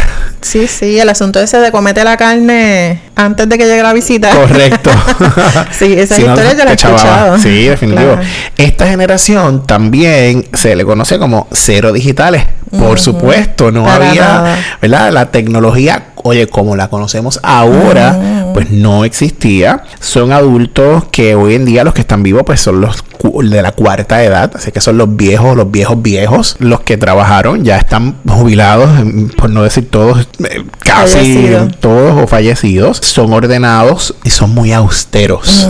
Sí, 0.41 0.67
sí, 0.67 0.92
el 0.99 1.09
asunto 1.09 1.39
ese 1.39 1.57
de 1.57 1.71
comete 1.71 2.03
la 2.03 2.17
carne 2.17 3.01
antes 3.15 3.47
de 3.49 3.57
que 3.57 3.65
llegue 3.65 3.83
la 3.83 3.93
visita. 3.93 4.29
Correcto. 4.31 4.91
sí, 5.71 5.93
esa 5.93 6.19
historia 6.19 6.53
ya 6.53 6.65
la 6.65 6.71
he 6.71 6.75
escuchado. 6.75 7.37
Sí, 7.39 7.65
definitivo. 7.65 8.17
Esta 8.57 8.87
generación 8.87 9.65
también 9.65 10.45
se 10.53 10.75
le 10.75 10.85
conoce 10.85 11.19
como 11.19 11.47
cero 11.51 11.91
digitales. 11.91 12.43
Por 12.77 12.99
supuesto, 12.99 13.71
no 13.71 13.89
había, 13.89 14.57
¿verdad? 14.81 15.11
La 15.11 15.29
tecnología, 15.29 16.05
oye, 16.23 16.47
como 16.47 16.75
la 16.75 16.87
conocemos 16.89 17.39
ahora, 17.43 18.42
pues 18.53 18.71
no 18.71 19.05
existía. 19.05 19.83
Son 19.99 20.31
adultos 20.31 21.05
que 21.11 21.35
hoy 21.35 21.55
en 21.55 21.65
día 21.65 21.83
los 21.83 21.93
que 21.93 22.01
están 22.01 22.23
vivos, 22.23 22.43
pues 22.45 22.61
son 22.61 22.81
los 22.81 23.03
de 23.23 23.61
la 23.61 23.71
cuarta 23.71 24.21
edad, 24.23 24.51
así 24.53 24.71
que 24.71 24.81
son 24.81 24.97
los 24.97 25.15
viejos, 25.15 25.55
los 25.55 25.71
viejos 25.71 26.01
viejos, 26.01 26.57
los 26.59 26.81
que 26.81 26.97
trabajaron, 26.97 27.63
ya 27.63 27.77
están 27.77 28.17
jubilados, 28.27 28.89
por 29.37 29.49
no 29.49 29.63
decir 29.63 29.89
todos, 29.89 30.27
eh, 30.39 30.65
casi 30.79 31.49
todos 31.79 32.21
o 32.21 32.27
fallecidos, 32.27 32.97
son 32.97 33.31
ordenados 33.31 34.15
y 34.23 34.29
son 34.29 34.53
muy 34.53 34.73
austeros. 34.73 35.69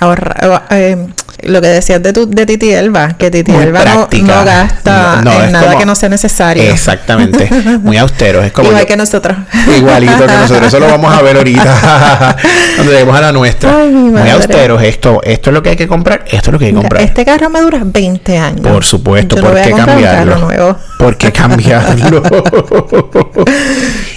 Ahora, 0.00 0.66
eh, 0.70 1.08
lo 1.42 1.60
que 1.60 1.68
decías 1.68 2.02
de, 2.02 2.12
tu, 2.12 2.28
de 2.28 2.46
Titi 2.46 2.72
Elba, 2.72 3.14
que 3.18 3.30
Titi 3.30 3.52
Elba 3.52 3.84
no, 3.84 4.08
gasta 4.44 5.22
en 5.44 5.52
nada 5.52 5.76
que 5.76 5.84
no 5.84 5.94
sea 5.94 6.08
necesario. 6.08 6.62
Exactamente, 6.62 7.48
muy 7.82 7.96
austeros. 7.96 8.44
Es 8.44 8.52
como 8.52 8.68
Igual 8.68 8.86
que 8.86 8.96
nosotros. 8.96 9.36
Igualito 9.76 10.26
que 10.26 10.32
nosotros, 10.32 10.68
eso 10.68 10.78
lo 10.78 10.86
vamos 10.86 11.12
a 11.12 11.22
ver 11.22 11.36
ahorita, 11.36 11.62
cuando 12.76 12.92
lleguemos 12.92 13.16
a 13.16 13.20
la 13.20 13.32
nuestra. 13.32 13.72
muy 13.72 14.30
austeros, 14.30 14.82
esto, 14.82 15.20
esto 15.22 15.50
es 15.50 15.54
lo 15.54 15.62
que 15.62 15.70
hay 15.70 15.76
que 15.76 15.88
comprar, 15.88 16.24
esto 16.26 16.50
es 16.50 16.52
lo 16.52 16.58
que 16.58 16.66
hay 16.66 16.72
que 16.72 16.78
comprar. 16.78 17.02
Este 17.02 17.24
carro 17.24 17.50
me 17.50 17.60
dura 17.60 17.82
20 17.84 18.38
años. 18.38 18.60
Por 18.60 18.84
supuesto, 18.84 19.36
¿por 19.36 19.54
qué 19.60 19.72
cambiarlo? 19.72 20.76
¿Por 20.98 21.16
qué 21.16 21.32
cambiarlo? 21.32 22.22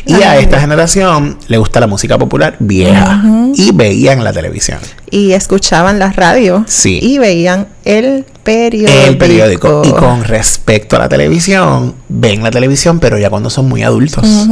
y 0.05 0.13
a 0.21 0.37
esta 0.37 0.59
generación 0.59 1.37
le 1.47 1.57
gusta 1.57 1.79
la 1.79 1.87
música 1.87 2.17
popular 2.17 2.55
vieja 2.59 3.21
y 3.55 3.71
veían 3.71 4.23
la 4.23 4.33
televisión. 4.33 4.79
Y 5.09 5.31
escuchaban 5.31 5.99
la 5.99 6.11
radio. 6.11 6.63
Sí. 6.67 6.99
Y 7.01 7.17
veían 7.17 7.67
el 7.85 8.25
periódico. 8.45 9.07
El 9.07 9.17
periódico. 9.17 9.81
Y 9.83 9.91
con 9.91 10.23
respecto 10.23 10.95
a 10.95 10.99
la 10.99 11.09
televisión, 11.09 11.95
ven 12.07 12.43
la 12.43 12.51
televisión, 12.51 12.99
pero 12.99 13.17
ya 13.17 13.29
cuando 13.29 13.49
son 13.49 13.67
muy 13.67 13.83
adultos. 13.83 14.47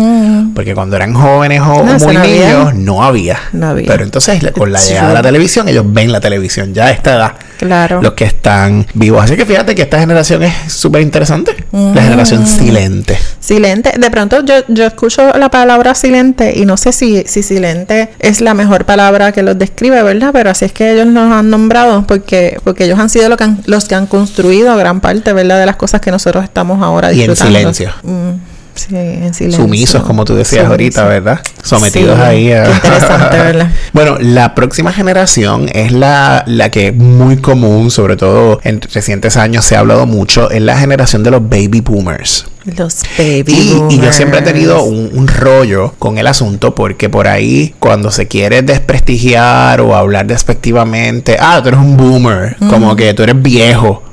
Porque 0.54 0.76
cuando 0.76 0.98
eran 0.98 1.14
jóvenes 1.14 1.62
o 1.62 1.84
muy 1.84 2.18
niños, 2.18 2.76
no 2.76 3.04
había. 3.04 3.40
no 3.54 3.68
había. 3.68 3.88
Pero 3.88 4.04
entonces, 4.04 4.44
con 4.52 4.74
la 4.74 4.82
llegada 4.82 5.10
de 5.10 5.14
la 5.14 5.22
televisión, 5.22 5.70
ellos 5.70 5.86
ven 5.88 6.12
la 6.12 6.20
televisión 6.20 6.74
ya 6.74 6.88
a 6.88 6.92
esta 6.92 7.14
edad. 7.16 7.34
Claro. 7.64 8.02
Los 8.02 8.14
que 8.14 8.26
están 8.26 8.86
vivos. 8.94 9.24
Así 9.24 9.36
que 9.36 9.46
fíjate 9.46 9.74
que 9.74 9.84
esta 9.84 10.00
generación 10.00 10.44
es 10.44 10.54
súper 10.68 11.02
interesante. 11.02 11.56
La 11.72 12.04
generación 12.04 12.46
silente. 12.46 13.18
Silente. 13.40 13.94
De 13.98 14.12
pronto 14.12 14.44
yo, 14.44 14.56
yo 14.68 14.86
escucho 14.86 15.32
la 15.38 15.50
palabra 15.50 15.96
silente 15.96 16.54
y 16.56 16.66
no 16.66 16.78
sé 16.78 16.92
si, 16.92 17.24
si 17.26 17.42
silente 17.42 18.10
es 18.20 18.42
la 18.42 18.54
mejor 18.54 18.86
palabra 18.86 19.32
que 19.32 19.44
los 19.44 19.58
describe, 19.58 20.04
¿verdad? 20.04 20.32
Pero 20.34 20.50
así 20.50 20.66
es 20.66 20.74
que 20.74 20.92
ellos 20.92 21.08
nos 21.08 21.32
han 21.32 21.50
nombrado 21.50 22.06
porque, 22.06 22.60
porque 22.64 22.86
ellos 22.86 23.00
han 23.00 23.10
sido 23.10 23.30
lo 23.30 23.38
que 23.38 23.48
los 23.66 23.86
que 23.86 23.96
han 23.96 24.08
construido 24.08 24.76
gran 24.78 25.02
parte, 25.02 25.34
¿verdad? 25.34 25.60
De 25.60 25.66
las 25.66 25.76
cosas 25.76 26.02
que 26.02 26.12
nosotros 26.12 26.44
estamos 26.44 26.82
ahora 26.82 27.10
disfrutando. 27.10 27.52
Y 27.52 27.56
en 27.56 27.74
silencio. 27.74 27.94
Mm. 28.04 28.53
Sí, 28.76 28.96
en 28.96 29.34
silencio. 29.34 29.64
Sumisos, 29.64 30.04
como 30.04 30.26
tú 30.26 30.36
decías 30.36 30.66
ahorita, 30.66 31.06
¿verdad? 31.06 31.40
Sometidos 31.62 32.20
ahí 32.20 32.52
a... 32.52 32.70
interesante, 32.70 33.38
¿verdad? 33.38 33.72
bueno, 33.94 34.18
la 34.20 34.56
próxima 34.56 34.92
generación 34.92 35.70
es 35.72 35.92
la, 35.92 36.44
la 36.48 36.70
que 36.70 36.92
muy 36.92 37.38
común, 37.38 37.92
sobre 37.92 38.18
todo 38.18 38.60
en 38.64 38.82
recientes 38.82 39.38
años 39.38 39.66
se 39.66 39.76
ha 39.76 39.80
hablado 39.80 40.06
mucho, 40.06 40.50
es 40.50 40.62
la 40.62 40.78
generación 40.78 41.24
de 41.24 41.32
los 41.32 41.42
baby 41.42 41.82
boomers. 41.82 42.46
Los 42.66 43.04
baby 43.18 43.44
y, 43.48 43.74
boomers. 43.74 43.94
Y 43.94 44.00
yo 44.00 44.14
siempre 44.14 44.40
he 44.40 44.44
tenido 44.44 44.84
un, 44.84 45.28
rollo 45.28 45.94
con 46.00 46.18
el 46.18 46.28
asunto 46.28 46.76
porque 46.76 47.10
por 47.10 47.28
ahí 47.28 47.74
cuando 47.80 48.12
se 48.12 48.28
quiere 48.28 48.62
desprestigiar 48.62 49.82
o 49.82 49.96
hablar 49.96 50.28
despectivamente, 50.28 51.38
ah, 51.40 51.60
tú 51.62 51.70
eres 51.70 51.80
un 51.80 51.98
boomer, 51.98 52.56
como 52.70 52.96
que 52.96 53.14
tú 53.14 53.24
eres 53.24 53.42
viejo. 53.42 54.04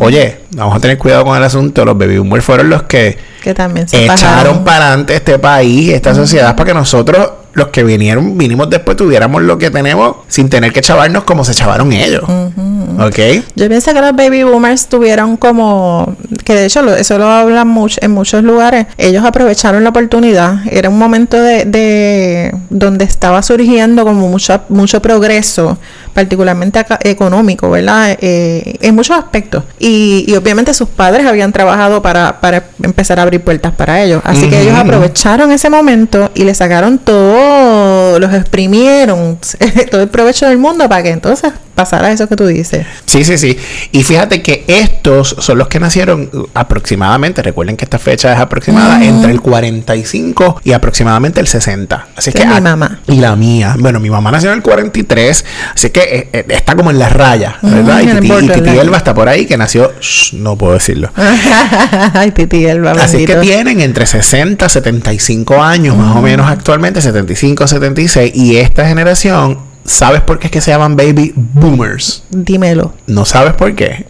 Oye, 0.00 0.40
vamos 0.56 0.76
a 0.76 0.80
tener 0.80 0.98
cuidado 0.98 1.24
con 1.24 1.36
el 1.36 1.42
asunto. 1.42 1.84
Los 1.84 1.96
baby 1.96 2.18
boomers 2.18 2.44
fueron 2.44 2.70
los 2.70 2.84
que, 2.84 3.18
también 3.54 3.88
se 3.88 4.04
echaron 4.04 4.64
para 4.64 4.88
adelante 4.88 5.14
este 5.14 5.38
país, 5.38 5.90
esta 5.90 6.14
sociedad, 6.14 6.56
para 6.56 6.68
que 6.68 6.74
nosotros, 6.74 7.30
los 7.54 7.68
que 7.68 7.84
vinieron, 7.84 8.36
vinimos 8.36 8.70
después, 8.70 8.96
tuviéramos 8.96 9.42
lo 9.42 9.58
que 9.58 9.70
tenemos 9.70 10.16
sin 10.28 10.48
tener 10.48 10.72
que 10.72 10.80
chavarnos 10.80 11.24
como 11.24 11.44
se 11.44 11.54
chavaron 11.54 11.92
ellos. 11.92 12.24
¿Ok? 12.24 13.18
Yo 13.56 13.68
pienso 13.68 13.92
que 13.92 14.00
los 14.00 14.14
baby 14.14 14.42
boomers 14.42 14.88
tuvieron 14.88 15.36
como, 15.36 16.16
que 16.44 16.54
de 16.54 16.66
hecho 16.66 16.86
eso 16.94 17.18
lo 17.18 17.26
hablan 17.26 17.68
mucho, 17.68 17.98
en 18.02 18.12
muchos 18.12 18.42
lugares, 18.42 18.86
ellos 18.98 19.24
aprovecharon 19.24 19.82
la 19.82 19.90
oportunidad, 19.90 20.66
era 20.70 20.88
un 20.88 20.98
momento 20.98 21.40
de, 21.40 21.64
de 21.64 22.54
donde 22.70 23.04
estaba 23.04 23.42
surgiendo 23.42 24.04
como 24.04 24.28
mucho, 24.28 24.60
mucho 24.68 25.00
progreso, 25.00 25.78
particularmente 26.12 26.84
económico, 27.04 27.70
¿verdad? 27.70 28.16
Eh, 28.20 28.76
en 28.80 28.94
muchos 28.94 29.16
aspectos. 29.16 29.64
Y, 29.78 30.24
y, 30.26 30.34
obviamente 30.34 30.74
sus 30.74 30.88
padres 30.88 31.26
habían 31.26 31.52
trabajado 31.52 32.02
para, 32.02 32.40
para 32.40 32.64
empezar 32.82 33.18
a 33.18 33.22
abrir 33.22 33.40
puertas 33.40 33.72
para 33.72 34.02
ellos. 34.02 34.22
Así 34.24 34.48
que 34.48 34.60
ellos 34.60 34.76
aprovecharon 34.76 35.50
ese 35.52 35.70
momento 35.70 36.30
y 36.34 36.44
le 36.44 36.54
sacaron 36.54 36.98
todo, 36.98 38.18
los 38.18 38.32
exprimieron, 38.34 39.38
todo 39.90 40.02
el 40.02 40.08
provecho 40.08 40.46
del 40.48 40.58
mundo 40.58 40.88
para 40.88 41.02
que 41.02 41.10
entonces 41.10 41.52
pasara 41.74 42.12
eso 42.12 42.28
que 42.28 42.36
tú 42.36 42.46
dices. 42.46 42.86
Sí, 43.06 43.24
sí, 43.24 43.38
sí. 43.38 43.56
Y 43.92 44.02
fíjate 44.02 44.42
que 44.42 44.64
estos 44.66 45.36
son 45.38 45.58
los 45.58 45.68
que 45.68 45.80
nacieron 45.80 46.30
aproximadamente, 46.54 47.42
recuerden 47.42 47.76
que 47.76 47.84
esta 47.84 47.98
fecha 47.98 48.32
es 48.32 48.38
aproximada, 48.38 49.02
entre 49.04 49.32
el 49.32 49.40
45 49.40 50.60
y 50.64 50.72
aproximadamente 50.72 51.40
el 51.40 51.46
60. 51.46 52.08
Así 52.16 52.32
que... 52.32 52.46
mi 52.46 52.60
mamá. 52.60 53.00
Y 53.06 53.16
la 53.16 53.36
mía. 53.36 53.76
Bueno, 53.78 54.00
mi 54.00 54.10
mamá 54.10 54.30
nació 54.30 54.50
en 54.50 54.56
el 54.56 54.62
43, 54.62 55.44
así 55.74 55.90
que 55.90 56.01
eh, 56.02 56.28
eh, 56.32 56.44
está 56.48 56.74
como 56.76 56.90
en 56.90 56.98
la 56.98 57.08
raya, 57.08 57.58
¿verdad? 57.62 58.00
y, 58.02 58.06
Titi, 58.48 58.70
Elba 58.70 58.96
está 58.96 59.14
por 59.14 59.28
ahí, 59.28 59.46
que 59.46 59.56
nació... 59.56 59.92
no 60.32 60.56
puedo 60.56 60.74
decirlo. 60.74 61.10
Ay, 62.14 62.30
Titi 62.32 62.64
Elba. 62.64 62.92
Así 62.92 63.24
que 63.24 63.36
tienen 63.36 63.80
entre 63.80 64.06
60 64.06 64.66
y 64.66 64.68
75 64.68 65.62
años, 65.62 65.96
más 65.96 66.16
o 66.16 66.22
menos 66.22 66.48
actualmente, 66.48 67.00
75, 67.00 67.66
76, 67.66 68.32
y 68.34 68.56
esta 68.56 68.86
generación 68.86 69.71
¿Sabes 69.84 70.20
por 70.20 70.38
qué 70.38 70.46
es 70.46 70.50
que 70.50 70.60
se 70.60 70.70
llaman 70.70 70.96
baby 70.96 71.32
boomers? 71.36 72.22
Dímelo. 72.30 72.94
¿No 73.06 73.24
sabes 73.24 73.54
por 73.54 73.74
qué? 73.74 74.06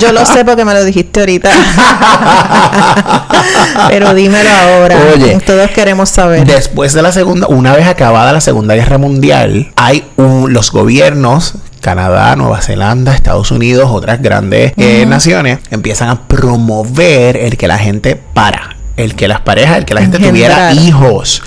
yo, 0.00 0.12
lo 0.12 0.24
sé 0.24 0.44
porque 0.44 0.64
me 0.64 0.72
lo 0.72 0.82
dijiste 0.84 1.20
ahorita. 1.20 1.50
Pero 3.88 4.14
dímelo 4.14 4.50
ahora. 4.50 4.96
Oye, 5.14 5.38
todos 5.44 5.70
queremos 5.70 6.08
saber. 6.08 6.46
Después 6.46 6.94
de 6.94 7.02
la 7.02 7.12
segunda, 7.12 7.46
una 7.48 7.74
vez 7.74 7.86
acabada 7.86 8.32
la 8.32 8.40
Segunda 8.40 8.74
Guerra 8.74 8.98
Mundial, 8.98 9.72
hay 9.76 10.04
un, 10.16 10.52
los 10.52 10.72
gobiernos 10.72 11.54
Canadá, 11.80 12.34
Nueva 12.34 12.62
Zelanda, 12.62 13.14
Estados 13.14 13.50
Unidos, 13.50 13.90
otras 13.92 14.22
grandes 14.22 14.72
eh, 14.78 15.04
naciones, 15.04 15.58
empiezan 15.70 16.08
a 16.08 16.26
promover 16.26 17.36
el 17.36 17.58
que 17.58 17.68
la 17.68 17.76
gente 17.76 18.16
para 18.16 18.74
el 18.96 19.14
que 19.14 19.28
las 19.28 19.40
parejas, 19.40 19.78
el 19.78 19.84
que 19.84 19.94
la 19.94 20.02
gente 20.02 20.18
tuviera 20.18 20.72
hijos 20.72 21.42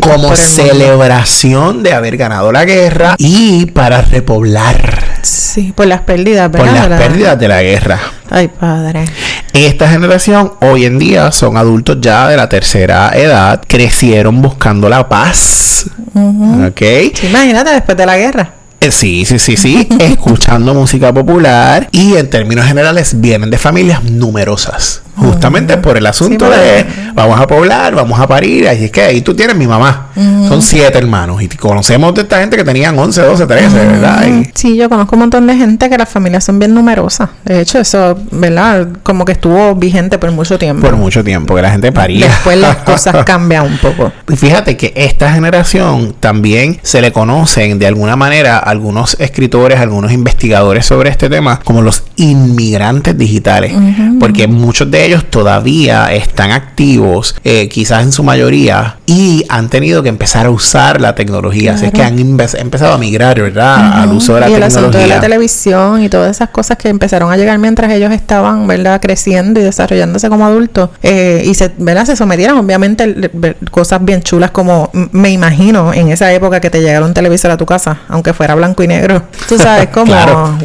como 0.00 0.36
celebración 0.36 1.82
de 1.82 1.92
haber 1.92 2.16
ganado 2.16 2.52
la 2.52 2.64
guerra 2.64 3.16
y 3.18 3.66
para 3.66 4.02
repoblar. 4.02 5.20
Sí, 5.22 5.72
por 5.74 5.86
las 5.86 6.02
pérdidas, 6.02 6.50
¿verdad? 6.50 6.82
Por 6.82 6.90
las 6.90 7.00
pérdidas 7.00 7.38
de 7.38 7.48
la 7.48 7.62
guerra. 7.62 7.98
Ay, 8.30 8.48
padre. 8.48 9.04
Esta 9.52 9.88
generación 9.88 10.52
hoy 10.60 10.84
en 10.84 10.98
día 10.98 11.32
son 11.32 11.56
adultos 11.56 11.98
ya 12.00 12.28
de 12.28 12.36
la 12.36 12.48
tercera 12.48 13.10
edad, 13.14 13.62
crecieron 13.66 14.40
buscando 14.42 14.88
la 14.88 15.08
paz. 15.08 15.86
¿Ok? 16.14 16.82
imagínate 17.22 17.70
después 17.70 17.96
de 17.96 18.06
la 18.06 18.16
guerra. 18.16 18.52
Eh, 18.80 18.90
sí, 18.90 19.24
sí, 19.24 19.38
sí, 19.38 19.56
sí, 19.56 19.88
escuchando 19.98 20.74
música 20.74 21.12
popular 21.12 21.88
y 21.92 22.14
en 22.16 22.28
términos 22.28 22.66
generales 22.66 23.20
vienen 23.20 23.50
de 23.50 23.58
familias 23.58 24.04
numerosas. 24.04 25.02
Justamente 25.16 25.78
por 25.78 25.96
el 25.96 26.06
asunto 26.06 26.48
de 26.50 26.86
vamos 27.14 27.40
a 27.40 27.46
poblar, 27.46 27.94
vamos 27.94 28.20
a 28.20 28.26
parir. 28.26 28.68
Así 28.68 28.84
es 28.84 28.90
que 28.90 29.02
ahí 29.02 29.22
tú 29.22 29.34
tienes 29.34 29.56
mi 29.56 29.66
mamá. 29.66 30.08
Son 30.48 30.62
siete 30.62 30.98
hermanos. 30.98 31.42
Y 31.42 31.48
conocemos 31.48 32.14
de 32.14 32.22
esta 32.22 32.40
gente 32.40 32.56
que 32.56 32.64
tenían 32.64 32.98
11, 32.98 33.22
12, 33.22 33.46
13, 33.46 33.76
¿verdad? 33.76 34.26
Sí, 34.54 34.76
yo 34.76 34.88
conozco 34.88 35.16
un 35.16 35.20
montón 35.20 35.46
de 35.46 35.56
gente 35.56 35.88
que 35.88 35.98
las 35.98 36.08
familias 36.08 36.44
son 36.44 36.58
bien 36.58 36.74
numerosas. 36.74 37.30
De 37.44 37.60
hecho, 37.60 37.78
eso, 37.78 38.18
¿verdad? 38.30 38.88
Como 39.02 39.24
que 39.24 39.32
estuvo 39.32 39.74
vigente 39.74 40.18
por 40.18 40.30
mucho 40.32 40.58
tiempo. 40.58 40.86
Por 40.86 40.96
mucho 40.96 41.24
tiempo, 41.24 41.54
que 41.54 41.62
la 41.62 41.70
gente 41.70 41.92
paría. 41.92 42.26
Después 42.26 42.58
las 42.58 42.76
cosas 42.76 43.16
cambian 43.26 43.66
un 43.66 43.78
poco. 43.78 44.12
Y 44.28 44.36
fíjate 44.36 44.76
que 44.76 44.92
esta 44.96 45.32
generación 45.32 46.14
también 46.20 46.78
se 46.82 47.00
le 47.00 47.12
conocen 47.12 47.78
de 47.78 47.86
alguna 47.86 48.16
manera 48.16 48.58
algunos 48.58 49.16
escritores, 49.18 49.80
algunos 49.80 50.12
investigadores 50.12 50.86
sobre 50.86 51.10
este 51.10 51.28
tema 51.28 51.60
como 51.60 51.82
los 51.82 52.04
inmigrantes 52.16 53.16
digitales. 53.16 53.72
Porque 54.20 54.46
muchos 54.46 54.90
de 54.90 55.05
ellos 55.06 55.24
todavía 55.24 56.12
están 56.12 56.50
activos, 56.50 57.36
eh, 57.44 57.68
quizás 57.68 58.02
en 58.02 58.12
su 58.12 58.22
mayoría, 58.22 58.96
y 59.06 59.44
han 59.48 59.68
tenido 59.68 60.02
que 60.02 60.08
empezar 60.08 60.46
a 60.46 60.50
usar 60.50 61.00
la 61.00 61.14
tecnología. 61.14 61.74
Así 61.74 61.86
es 61.86 61.92
que 61.92 62.02
han 62.02 62.18
empezado 62.18 62.92
a 62.92 62.98
migrar, 62.98 63.40
¿verdad? 63.40 64.02
Al 64.02 64.12
uso 64.12 64.34
de 64.34 64.40
la 64.40 64.46
tecnología. 64.46 64.56
El 64.56 64.84
asunto 64.84 64.98
de 64.98 65.06
la 65.06 65.20
televisión 65.20 66.02
y 66.02 66.08
todas 66.08 66.30
esas 66.30 66.50
cosas 66.50 66.76
que 66.76 66.88
empezaron 66.88 67.30
a 67.30 67.36
llegar 67.36 67.58
mientras 67.58 67.92
ellos 67.92 68.12
estaban, 68.12 68.66
¿verdad? 68.66 69.00
Creciendo 69.00 69.60
y 69.60 69.62
desarrollándose 69.62 70.28
como 70.28 70.44
adultos. 70.46 70.90
Eh, 71.02 71.44
y 71.46 71.54
se, 71.54 71.72
¿verdad? 71.78 72.04
Se 72.04 72.16
sometieron, 72.16 72.58
obviamente, 72.58 73.30
cosas 73.70 74.04
bien 74.04 74.22
chulas 74.22 74.50
como, 74.50 74.90
me 75.12 75.30
imagino, 75.30 75.94
en 75.94 76.08
esa 76.08 76.32
época 76.32 76.60
que 76.60 76.70
te 76.70 76.80
llegara 76.80 77.04
un 77.04 77.14
televisor 77.14 77.50
a 77.52 77.56
tu 77.56 77.66
casa, 77.66 78.00
aunque 78.08 78.32
fuera 78.32 78.54
blanco 78.54 78.82
y 78.82 78.88
negro. 78.88 79.22
Tú 79.48 79.58
sabes, 79.58 79.88
como, 79.92 80.14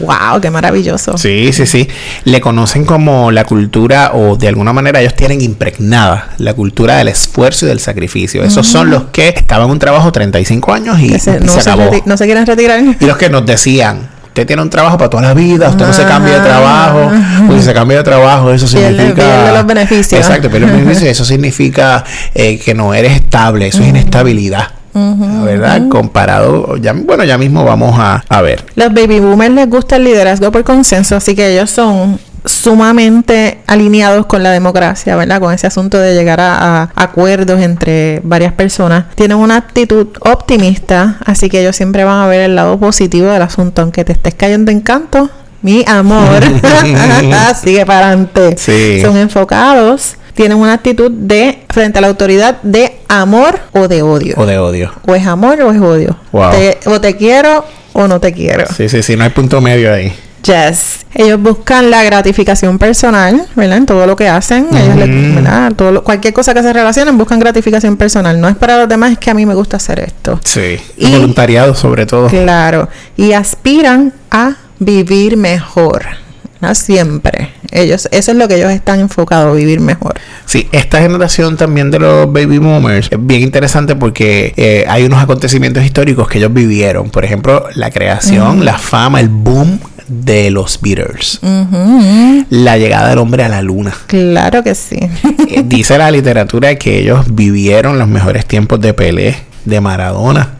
wow, 0.01 0.41
qué 0.41 0.49
maravilloso. 0.49 1.17
Sí, 1.17 1.53
sí, 1.53 1.65
sí. 1.65 1.87
Le 2.23 2.41
conocen 2.41 2.85
como 2.85 3.31
la 3.31 3.45
cultura 3.45 4.11
o 4.13 4.30
de 4.37 4.47
alguna 4.47 4.73
manera 4.73 5.01
ellos 5.01 5.15
tienen 5.15 5.41
impregnada 5.41 6.29
la 6.37 6.53
cultura 6.53 6.97
del 6.97 7.07
esfuerzo 7.07 7.65
y 7.65 7.69
del 7.69 7.79
sacrificio. 7.79 8.43
Esos 8.43 8.67
son 8.67 8.89
los 8.89 9.05
que 9.05 9.29
estaban 9.29 9.65
en 9.65 9.71
un 9.71 9.79
trabajo 9.79 10.11
35 10.11 10.73
años 10.73 10.99
y, 10.99 11.17
se, 11.19 11.39
no, 11.39 11.53
acabó. 11.53 11.91
no 12.05 12.17
se 12.17 12.25
quieren 12.25 12.45
retirar. 12.45 12.81
Y 12.99 13.05
los 13.05 13.17
que 13.17 13.29
nos 13.29 13.45
decían, 13.45 14.09
usted 14.25 14.47
tiene 14.47 14.61
un 14.61 14.69
trabajo 14.69 14.97
para 14.97 15.09
toda 15.09 15.23
la 15.23 15.33
vida, 15.33 15.69
usted 15.69 15.85
no 15.85 15.93
se 15.93 16.03
cambia 16.03 16.39
de 16.39 16.47
trabajo, 16.47 17.11
pues 17.47 17.59
si 17.59 17.65
se 17.67 17.73
cambia 17.73 17.97
de 17.97 18.03
trabajo, 18.03 18.51
eso 18.51 18.67
significa... 18.67 19.13
Pierde 19.13 19.53
los 19.53 19.65
beneficios. 19.65 20.21
Exacto, 20.21 20.49
pierde 20.49 20.67
los 20.67 20.71
beneficios, 20.71 21.09
eso 21.09 21.25
significa 21.25 22.03
eh, 22.33 22.57
que 22.59 22.73
no 22.73 22.93
eres 22.93 23.13
estable, 23.13 23.67
eso 23.67 23.81
es 23.81 23.89
inestabilidad. 23.89 24.69
¿Verdad? 24.93 25.87
Comparado, 25.89 26.75
ya, 26.77 26.93
bueno, 26.93 27.23
ya 27.23 27.37
mismo 27.37 27.63
vamos 27.63 27.97
a, 27.97 28.23
a 28.27 28.41
ver. 28.41 28.65
Los 28.75 28.93
baby 28.93 29.19
boomers 29.19 29.53
les 29.53 29.69
gusta 29.69 29.95
el 29.95 30.03
liderazgo 30.03 30.51
por 30.51 30.63
consenso, 30.63 31.15
así 31.15 31.33
que 31.33 31.53
ellos 31.53 31.69
son 31.69 32.19
sumamente 32.45 33.59
alineados 33.67 34.25
con 34.25 34.43
la 34.43 34.51
democracia, 34.51 35.15
¿verdad? 35.15 35.39
Con 35.39 35.53
ese 35.53 35.67
asunto 35.67 35.97
de 35.97 36.15
llegar 36.15 36.39
a, 36.41 36.89
acuerdos 36.95 37.61
entre 37.61 38.21
varias 38.23 38.53
personas. 38.53 39.05
Tienen 39.15 39.37
una 39.37 39.57
actitud 39.57 40.07
optimista, 40.21 41.17
así 41.25 41.49
que 41.49 41.61
ellos 41.61 41.75
siempre 41.75 42.03
van 42.03 42.23
a 42.23 42.27
ver 42.27 42.41
el 42.41 42.55
lado 42.55 42.79
positivo 42.79 43.27
del 43.27 43.41
asunto, 43.41 43.81
aunque 43.81 44.03
te 44.03 44.13
estés 44.13 44.33
cayendo 44.35 44.71
en 44.71 44.81
canto. 44.81 45.29
Mi 45.61 45.83
amor, 45.87 46.43
sigue 47.61 47.85
para 47.85 48.07
adelante. 48.07 48.57
Son 49.01 49.15
enfocados 49.17 50.15
tienen 50.33 50.57
una 50.57 50.73
actitud 50.73 51.11
de 51.11 51.59
frente 51.69 51.99
a 51.99 52.01
la 52.01 52.07
autoridad 52.07 52.61
de 52.63 52.93
amor 53.07 53.59
o 53.73 53.87
de 53.87 54.01
odio. 54.01 54.35
O 54.37 54.45
de 54.45 54.57
odio. 54.57 54.91
O 55.05 55.13
es 55.13 55.27
amor 55.27 55.61
o 55.61 55.71
es 55.71 55.81
odio. 55.81 56.17
o 56.31 57.01
te 57.01 57.15
quiero 57.17 57.65
o 57.93 58.07
no 58.07 58.19
te 58.19 58.33
quiero. 58.33 58.65
Sí, 58.73 58.89
sí, 58.89 59.03
sí, 59.03 59.15
no 59.15 59.23
hay 59.23 59.29
punto 59.29 59.61
medio 59.61 59.93
ahí. 59.93 60.13
Yes. 60.43 61.05
Ellos 61.13 61.41
buscan 61.41 61.91
la 61.91 62.03
gratificación 62.03 62.79
personal, 62.79 63.45
¿verdad? 63.55 63.77
En 63.77 63.85
todo 63.85 64.07
lo 64.07 64.15
que 64.15 64.27
hacen. 64.27 64.67
Ellos 64.75 65.35
¿verdad? 65.35 65.73
Todo 65.73 66.03
cualquier 66.03 66.33
cosa 66.33 66.53
que 66.53 66.61
se 66.61 66.73
relacionen 66.73 67.17
buscan 67.17 67.39
gratificación 67.39 67.97
personal. 67.97 68.39
No 68.39 68.47
es 68.47 68.55
para 68.55 68.77
los 68.77 68.89
demás, 68.89 69.11
es 69.11 69.17
que 69.17 69.29
a 69.29 69.33
mí 69.33 69.45
me 69.45 69.53
gusta 69.53 69.77
hacer 69.77 69.99
esto. 69.99 70.39
Sí. 70.43 70.77
Y, 70.97 71.11
voluntariado 71.11 71.75
sobre 71.75 72.05
todo. 72.05 72.27
Claro. 72.27 72.87
Y 73.17 73.33
aspiran 73.33 74.13
a 74.29 74.55
vivir 74.79 75.37
mejor. 75.37 76.05
¿no? 76.61 76.73
Siempre. 76.75 77.51
Ellos, 77.71 78.09
eso 78.11 78.31
es 78.31 78.37
lo 78.37 78.47
que 78.47 78.55
ellos 78.55 78.71
están 78.71 78.99
enfocados, 78.99 79.55
vivir 79.55 79.79
mejor. 79.79 80.15
Sí, 80.45 80.67
esta 80.71 81.01
generación 81.01 81.57
también 81.57 81.89
de 81.91 81.99
los 81.99 82.31
baby 82.31 82.57
boomers 82.57 83.07
es 83.11 83.25
bien 83.25 83.41
interesante 83.41 83.95
porque 83.95 84.53
eh, 84.57 84.85
hay 84.87 85.05
unos 85.05 85.23
acontecimientos 85.23 85.83
históricos 85.83 86.27
que 86.27 86.37
ellos 86.37 86.53
vivieron. 86.53 87.09
Por 87.09 87.23
ejemplo, 87.23 87.65
la 87.75 87.89
creación, 87.89 88.65
la 88.65 88.77
fama, 88.77 89.19
el 89.19 89.29
boom 89.29 89.79
de 90.11 90.51
los 90.51 90.79
Beatles. 90.81 91.39
La 92.49 92.77
llegada 92.77 93.09
del 93.09 93.19
hombre 93.19 93.43
a 93.43 93.49
la 93.49 93.61
luna. 93.61 93.93
Claro 94.07 94.63
que 94.63 94.75
sí. 94.75 94.99
Eh, 95.49 95.63
dice 95.65 95.97
la 95.97 96.11
literatura 96.11 96.75
que 96.75 96.99
ellos 96.99 97.25
vivieron 97.33 97.97
los 97.97 98.07
mejores 98.07 98.45
tiempos 98.45 98.79
de 98.81 98.93
Pelé, 98.93 99.37
de 99.65 99.81
Maradona. 99.81 100.55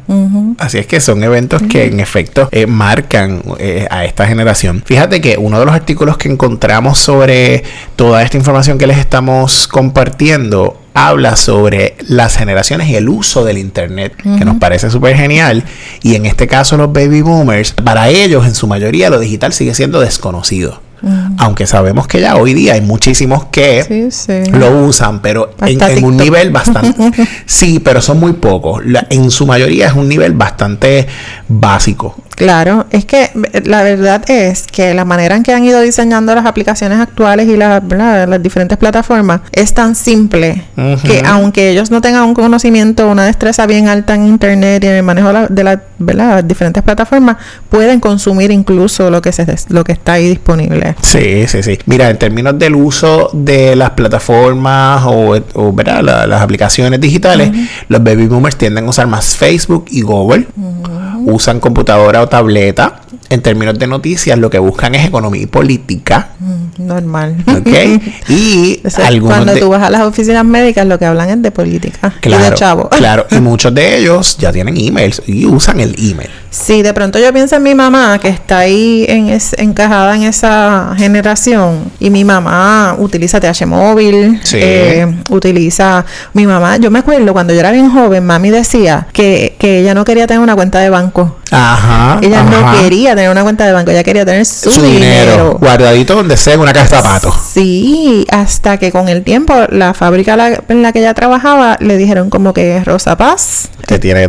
Así 0.57 0.77
es 0.77 0.87
que 0.87 0.99
son 0.99 1.23
eventos 1.23 1.61
que 1.63 1.85
en 1.85 1.99
efecto 1.99 2.49
eh, 2.51 2.67
marcan 2.67 3.41
eh, 3.59 3.87
a 3.89 4.05
esta 4.05 4.27
generación. 4.27 4.83
Fíjate 4.85 5.21
que 5.21 5.37
uno 5.37 5.59
de 5.59 5.65
los 5.65 5.73
artículos 5.73 6.17
que 6.17 6.29
encontramos 6.29 6.99
sobre 6.99 7.63
toda 7.95 8.21
esta 8.21 8.37
información 8.37 8.77
que 8.77 8.87
les 8.87 8.97
estamos 8.97 9.67
compartiendo 9.67 10.77
habla 10.93 11.37
sobre 11.37 11.95
las 12.07 12.35
generaciones 12.35 12.89
y 12.89 12.95
el 12.95 13.07
uso 13.07 13.45
del 13.45 13.57
Internet, 13.57 14.13
que 14.17 14.45
nos 14.45 14.57
parece 14.57 14.89
súper 14.89 15.15
genial. 15.15 15.63
Y 16.03 16.15
en 16.15 16.25
este 16.25 16.47
caso 16.47 16.75
los 16.75 16.91
baby 16.91 17.21
boomers, 17.21 17.71
para 17.71 18.09
ellos 18.09 18.45
en 18.45 18.53
su 18.53 18.67
mayoría 18.67 19.09
lo 19.09 19.19
digital 19.19 19.53
sigue 19.53 19.73
siendo 19.73 20.01
desconocido. 20.01 20.81
Aunque 21.37 21.65
sabemos 21.65 22.07
que 22.07 22.21
ya 22.21 22.35
hoy 22.35 22.53
día 22.53 22.73
hay 22.73 22.81
muchísimos 22.81 23.45
que 23.45 24.09
lo 24.53 24.85
usan, 24.85 25.21
pero 25.21 25.53
en, 25.61 26.03
un 26.03 26.17
nivel 26.17 26.51
bastante... 26.51 27.11
sí, 27.45 27.79
pero 27.79 28.01
son 28.01 28.19
muy 28.19 28.33
pocos. 28.33 28.83
en 29.09 29.31
su 29.31 29.45
mayoría 29.45 29.87
es 29.87 29.93
un 29.93 30.07
nivel 30.07 30.33
bastante 30.33 31.07
básico. 31.47 32.15
Claro, 32.41 32.87
es 32.89 33.05
que 33.05 33.29
la 33.65 33.83
verdad 33.83 34.23
es 34.27 34.65
que 34.65 34.95
la 34.95 35.05
manera 35.05 35.35
en 35.35 35.43
que 35.43 35.53
han 35.53 35.63
ido 35.63 35.79
diseñando 35.79 36.33
las 36.33 36.47
aplicaciones 36.47 36.99
actuales 36.99 37.47
y 37.47 37.55
las 37.55 37.83
diferentes 38.41 38.79
plataformas 38.79 39.41
es 39.51 39.75
tan 39.75 39.93
simple 39.93 40.63
que 41.05 41.21
aunque 41.23 41.69
ellos 41.69 41.91
no 41.91 42.01
tengan 42.01 42.23
un 42.23 42.33
conocimiento, 42.33 43.07
una 43.07 43.25
destreza 43.25 43.67
bien 43.67 43.87
alta 43.87 44.15
en 44.15 44.25
internet 44.25 44.83
y 44.83 44.87
en 44.87 44.93
el 44.93 45.03
manejo 45.03 45.31
de, 45.49 45.63
las 46.15 46.47
diferentes 46.47 46.81
plataformas, 46.81 47.37
pueden 47.69 47.99
consumir 47.99 48.49
incluso 48.49 49.11
lo 49.11 49.21
que 49.21 49.31
se 49.31 49.45
lo 49.69 49.83
que 49.83 49.91
está 49.91 50.13
ahí 50.13 50.27
disponible. 50.27 50.90
Sí, 51.01 51.47
sí, 51.47 51.63
sí. 51.63 51.79
Mira, 51.85 52.09
en 52.09 52.17
términos 52.17 52.57
del 52.57 52.75
uso 52.75 53.29
de 53.33 53.75
las 53.75 53.91
plataformas 53.91 55.03
o, 55.05 55.35
las 55.83 56.41
aplicaciones 56.41 56.99
digitales, 56.99 57.51
los 57.87 58.03
baby 58.03 58.27
boomers 58.27 58.57
tienden 58.57 58.85
a 58.85 58.89
usar 58.89 59.07
más 59.07 59.35
Facebook 59.35 59.85
y 59.89 60.01
Google 60.01 60.47
usan 61.25 61.59
computadora 61.59 62.21
o 62.21 62.27
tableta. 62.27 63.01
En 63.29 63.41
términos 63.41 63.79
de 63.79 63.87
noticias, 63.87 64.37
lo 64.37 64.49
que 64.49 64.59
buscan 64.59 64.95
es 64.95 65.05
economía 65.05 65.43
y 65.43 65.45
política. 65.45 66.31
Normal. 66.77 67.35
¿Ok? 67.47 68.01
Y 68.29 68.81
cuando 69.21 69.55
tú 69.55 69.69
vas 69.69 69.83
a 69.83 69.89
las 69.89 70.01
oficinas 70.01 70.45
médicas, 70.45 70.85
lo 70.85 70.97
que 70.97 71.05
hablan 71.05 71.29
es 71.29 71.41
de 71.41 71.51
política 71.51 72.13
claro, 72.21 72.45
y 72.45 72.49
de 72.49 72.55
chavo. 72.55 72.89
Claro, 73.01 73.25
y 73.31 73.39
muchos 73.39 73.73
de 73.73 73.97
ellos 73.97 74.37
ya 74.37 74.51
tienen 74.51 74.77
emails 74.77 75.21
y 75.25 75.45
usan 75.45 75.79
el 75.79 75.95
email. 75.97 76.29
Sí, 76.49 76.81
de 76.81 76.93
pronto 76.93 77.17
yo 77.19 77.31
pienso 77.33 77.55
en 77.55 77.63
mi 77.63 77.73
mamá 77.73 78.19
que 78.19 78.27
está 78.27 78.59
ahí 78.59 79.05
en 79.07 79.37
encajada 79.57 80.15
en 80.15 80.23
esa 80.23 80.93
generación 80.97 81.91
y 81.99 82.09
mi 82.09 82.23
mamá 82.23 82.95
utiliza 82.99 83.39
TH 83.39 83.65
móvil, 83.65 84.39
eh, 84.53 85.13
utiliza 85.29 86.05
mi 86.33 86.45
mamá, 86.45 86.77
yo 86.77 86.91
me 86.91 86.99
acuerdo 86.99 87.33
cuando 87.33 87.53
yo 87.53 87.59
era 87.59 87.71
bien 87.71 87.89
joven, 87.89 88.25
mami 88.25 88.49
decía 88.49 89.07
que, 89.13 89.55
que 89.59 89.79
ella 89.79 89.93
no 89.93 90.03
quería 90.03 90.27
tener 90.27 90.41
una 90.41 90.55
cuenta 90.55 90.79
de 90.79 90.89
banco. 90.89 91.37
Ajá. 91.51 92.19
Ella 92.21 92.43
no 92.43 92.81
quería 92.81 93.15
tener 93.15 93.29
una 93.29 93.43
cuenta 93.43 93.65
de 93.65 93.73
banco, 93.73 93.91
ella 93.91 94.03
quería 94.03 94.25
tener 94.25 94.45
su, 94.45 94.69
dinero, 94.81 95.57
guardadito 95.59 96.15
donde 96.15 96.37
sea 96.37 96.53
en 96.53 96.61
una 96.61 96.73
caja 96.73 96.95
de 96.95 97.01
zapatos. 97.01 97.35
Sí, 97.53 98.25
hasta 98.31 98.77
que 98.77 98.91
con 98.91 99.09
el 99.09 99.23
tiempo 99.23 99.53
la 99.69 99.93
fábrica 99.93 100.37
en 100.69 100.81
la 100.81 100.91
que 100.93 100.99
ella 100.99 101.13
trabajaba 101.13 101.77
le 101.79 101.97
dijeron 101.97 102.29
como 102.29 102.53
que 102.53 102.81
Rosa 102.83 103.17
Paz 103.17 103.69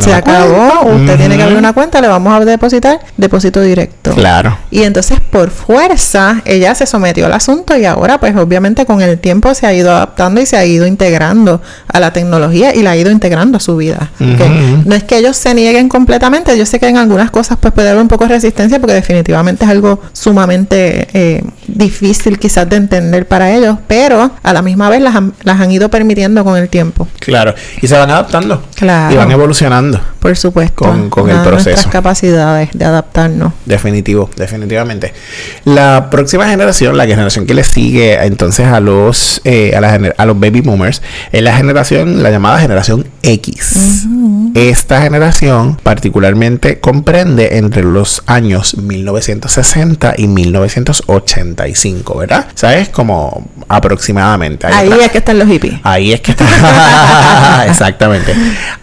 se 0.01 0.15
acabó, 0.15 0.91
usted 0.95 1.17
tiene 1.17 1.37
que 1.37 1.43
abrir 1.43 1.59
una 1.59 1.73
cuenta, 1.73 2.01
le 2.01 2.09
vamos 2.09 2.33
a 2.33 2.45
depositar 2.45 3.01
depósito 3.17 3.61
directo. 3.61 4.13
Claro. 4.13 4.57
Y 4.71 4.83
entonces 4.83 5.21
por 5.21 5.51
fuerza 5.51 6.43
ella 6.45 6.75
se 6.75 6.87
sometió 6.87 7.27
al 7.27 7.33
asunto 7.33 7.77
y 7.77 7.85
ahora 7.85 8.19
pues 8.19 8.35
obviamente 8.37 8.87
con 8.87 9.01
el 9.03 9.19
tiempo 9.19 9.55
se 9.55 9.67
ha 9.67 9.75
ido 9.75 9.91
adaptando 9.91 10.41
y 10.41 10.47
se 10.47 10.57
ha 10.57 10.65
ido 10.65 10.87
integrando 10.87 11.61
a 11.89 12.01
la 12.01 12.13
tecnología 12.13 12.75
y 12.75 12.83
la 12.83 12.93
ha 12.93 12.97
ido 12.97 13.11
integrando 13.11 13.59
a 13.59 13.61
su 13.61 13.77
vida. 13.77 14.11
No 14.19 14.95
es 14.95 15.05
que 15.05 15.19
ellos 15.19 15.37
se 15.37 15.55
nieguen 15.55 15.89
completamente, 15.89 16.57
yo 16.57 16.67
sé 16.67 16.81
que 16.81 16.89
en 16.89 16.97
algunas 16.97 17.31
cosas 17.31 17.59
pues 17.61 17.73
puede 17.73 17.91
haber 17.91 18.03
un 18.03 18.09
poco 18.09 18.25
de 18.25 18.35
resistencia 18.35 18.79
porque 18.81 18.95
definitivamente 18.95 19.65
es 19.65 19.71
algo 19.71 20.01
sumamente 20.13 21.09
eh, 21.13 21.43
difícil 21.67 22.39
quizás 22.39 22.69
de 22.69 22.77
entender 22.77 23.27
para 23.27 23.55
ellos, 23.55 23.79
pero 23.87 24.31
a 24.43 24.53
la 24.53 24.63
misma 24.63 24.89
vez 24.89 25.01
las 25.01 25.15
han, 25.15 25.33
las 25.43 25.61
han 25.61 25.71
ido 25.71 25.89
permitiendo 25.89 26.45
con 26.45 26.57
el 26.57 26.69
tiempo. 26.69 27.09
Claro, 27.19 27.55
y 27.81 27.87
se 27.87 27.97
van 27.97 28.11
adaptando. 28.11 28.63
Claro. 28.75 29.15
Y 29.15 29.17
van 29.17 29.31
evolucionando. 29.31 29.52
Por 30.21 30.37
supuesto. 30.37 30.85
Con, 30.85 31.11
con 31.11 31.31
el 31.31 31.41
proceso. 31.43 31.91
capacidades 31.91 32.71
de 32.73 32.85
adaptarnos. 32.85 33.53
Definitivo, 33.67 34.31
definitivamente. 34.37 35.13
La 35.65 36.09
próxima 36.11 36.49
generación, 36.49 36.97
la 36.97 37.07
generación 37.07 37.47
que 37.47 37.55
le 37.55 37.65
sigue 37.65 38.25
entonces 38.25 38.67
a 38.67 38.81
los, 38.81 39.41
eh, 39.45 39.75
a, 39.77 39.81
la, 39.81 40.13
a 40.17 40.27
los 40.27 40.39
baby 40.39 40.61
boomers, 40.61 41.03
es 41.33 41.43
la 41.43 41.57
generación, 41.57 42.23
la 42.23 42.31
llamada 42.31 42.59
generación 42.59 43.07
X. 43.23 44.07
Esta 44.55 45.01
generación 45.01 45.79
particularmente 45.83 46.79
comprende 46.79 47.57
entre 47.57 47.83
los 47.83 48.23
años 48.27 48.77
1960 48.77 50.15
y 50.19 50.29
1985, 50.29 52.19
¿verdad? 52.19 52.47
¿Sabes? 52.55 52.91
Como 52.91 53.49
aproximadamente. 53.69 54.67
Ahí, 54.67 54.91
es 55.01 55.11
que 55.11 55.19
están 55.19 55.39
los 55.39 55.49
hippies. 55.49 55.81
Ahí 55.83 56.13
es 56.13 56.21
que 56.21 56.33
están. 56.33 56.49
Exactamente. 57.69 58.35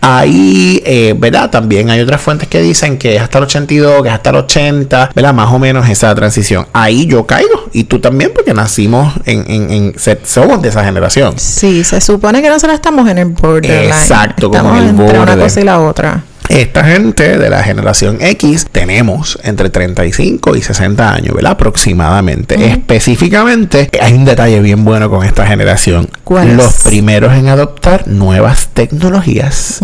Ahí, 0.01 0.58
eh, 0.85 1.15
¿verdad? 1.17 1.49
También 1.49 1.89
hay 1.89 2.01
otras 2.01 2.21
fuentes 2.21 2.47
que 2.47 2.61
dicen 2.61 2.97
que 2.97 3.15
es 3.15 3.21
hasta 3.21 3.37
el 3.37 3.45
82, 3.45 4.01
que 4.03 4.09
es 4.09 4.13
hasta 4.13 4.29
el 4.29 4.35
80, 4.37 5.11
¿verdad? 5.15 5.33
Más 5.33 5.51
o 5.51 5.59
menos 5.59 5.87
esa 5.89 6.13
transición. 6.15 6.67
Ahí 6.73 7.05
yo 7.05 7.25
caigo. 7.25 7.69
Y 7.73 7.85
tú 7.85 7.99
también, 7.99 8.31
porque 8.33 8.53
nacimos 8.53 9.13
en, 9.25 9.45
en, 9.49 9.71
en 9.71 9.95
somos 10.23 10.61
de 10.61 10.69
esa 10.69 10.83
generación. 10.83 11.33
Sí, 11.37 11.83
se 11.83 12.01
supone 12.01 12.41
que 12.41 12.49
nosotros 12.49 12.75
estamos 12.75 13.09
en 13.09 13.17
el 13.19 13.25
borderline. 13.27 13.85
Exacto, 13.85 14.49
como 14.51 14.75
en 14.75 14.83
el 14.83 14.93
borde. 14.93 15.19
una 15.19 15.37
cosa 15.37 15.61
y 15.61 15.63
la 15.63 15.79
otra. 15.79 16.23
Esta 16.49 16.83
gente 16.83 17.37
de 17.37 17.49
la 17.49 17.61
generación 17.61 18.17
X 18.19 18.65
tenemos 18.71 19.37
entre 19.43 19.69
35 19.69 20.55
y 20.55 20.61
60 20.63 21.13
años, 21.13 21.35
¿verdad? 21.35 21.51
Aproximadamente. 21.51 22.55
Específicamente, 22.71 23.89
hay 24.01 24.13
un 24.13 24.25
detalle 24.25 24.59
bien 24.59 24.83
bueno 24.83 25.11
con 25.11 25.23
esta 25.23 25.45
generación. 25.45 26.09
¿Cuál 26.23 26.57
Los 26.57 26.81
primeros 26.83 27.33
en 27.33 27.49
adoptar 27.49 28.07
nuevas 28.07 28.69
tecnologías 28.73 29.79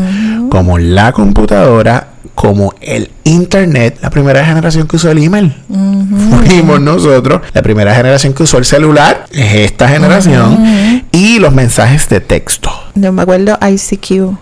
como 0.49 0.80
la 0.80 1.12
computadora, 1.12 2.14
como 2.35 2.75
el 2.81 3.09
Internet, 3.23 3.97
la 4.01 4.11
primera 4.11 4.45
generación 4.45 4.87
que 4.87 4.97
usó 4.97 5.09
el 5.09 5.23
email. 5.23 5.55
Fuimos 6.45 6.81
nosotros. 6.81 7.41
La 7.53 7.63
primera 7.63 7.95
generación 7.95 8.33
que 8.33 8.43
usó 8.43 8.57
el 8.57 8.65
celular 8.65 9.25
es 9.31 9.55
esta 9.55 9.87
generación. 9.87 11.05
Y 11.11 11.39
los 11.39 11.53
mensajes 11.53 12.09
de 12.09 12.19
texto. 12.19 12.69
No 12.93 13.11
me 13.11 13.23
acuerdo 13.23 13.57
ICQ. 13.61 14.11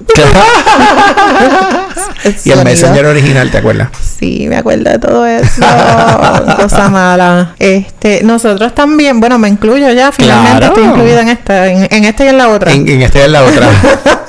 y 2.46 2.52
el 2.52 2.64
Messenger 2.64 3.06
original, 3.06 3.52
¿te 3.52 3.60
acuerdas? 3.60 3.90
Sí, 4.20 4.48
me 4.48 4.58
acuerdo 4.58 4.92
de 4.92 5.00
todo 5.00 5.26
eso. 5.26 5.62
Cosa 6.58 6.90
mala. 6.90 7.56
Este, 7.60 8.22
nosotros 8.24 8.76
también, 8.76 9.20
bueno, 9.20 9.40
me 9.40 9.50
incluyo 9.50 9.92
ya, 9.92 10.12
finalmente 10.12 10.66
estoy 10.66 10.84
incluida 10.84 11.22
en 11.22 11.30
esta, 11.30 11.68
en, 11.68 12.04
esta 12.04 12.26
y 12.26 12.28
en 12.28 12.38
la 12.38 12.50
otra. 12.50 12.74
En, 12.74 12.88
en 12.88 13.02
esta 13.02 13.20
y 13.20 13.22
en 13.24 13.32
la 13.32 13.44
otra. 13.44 13.68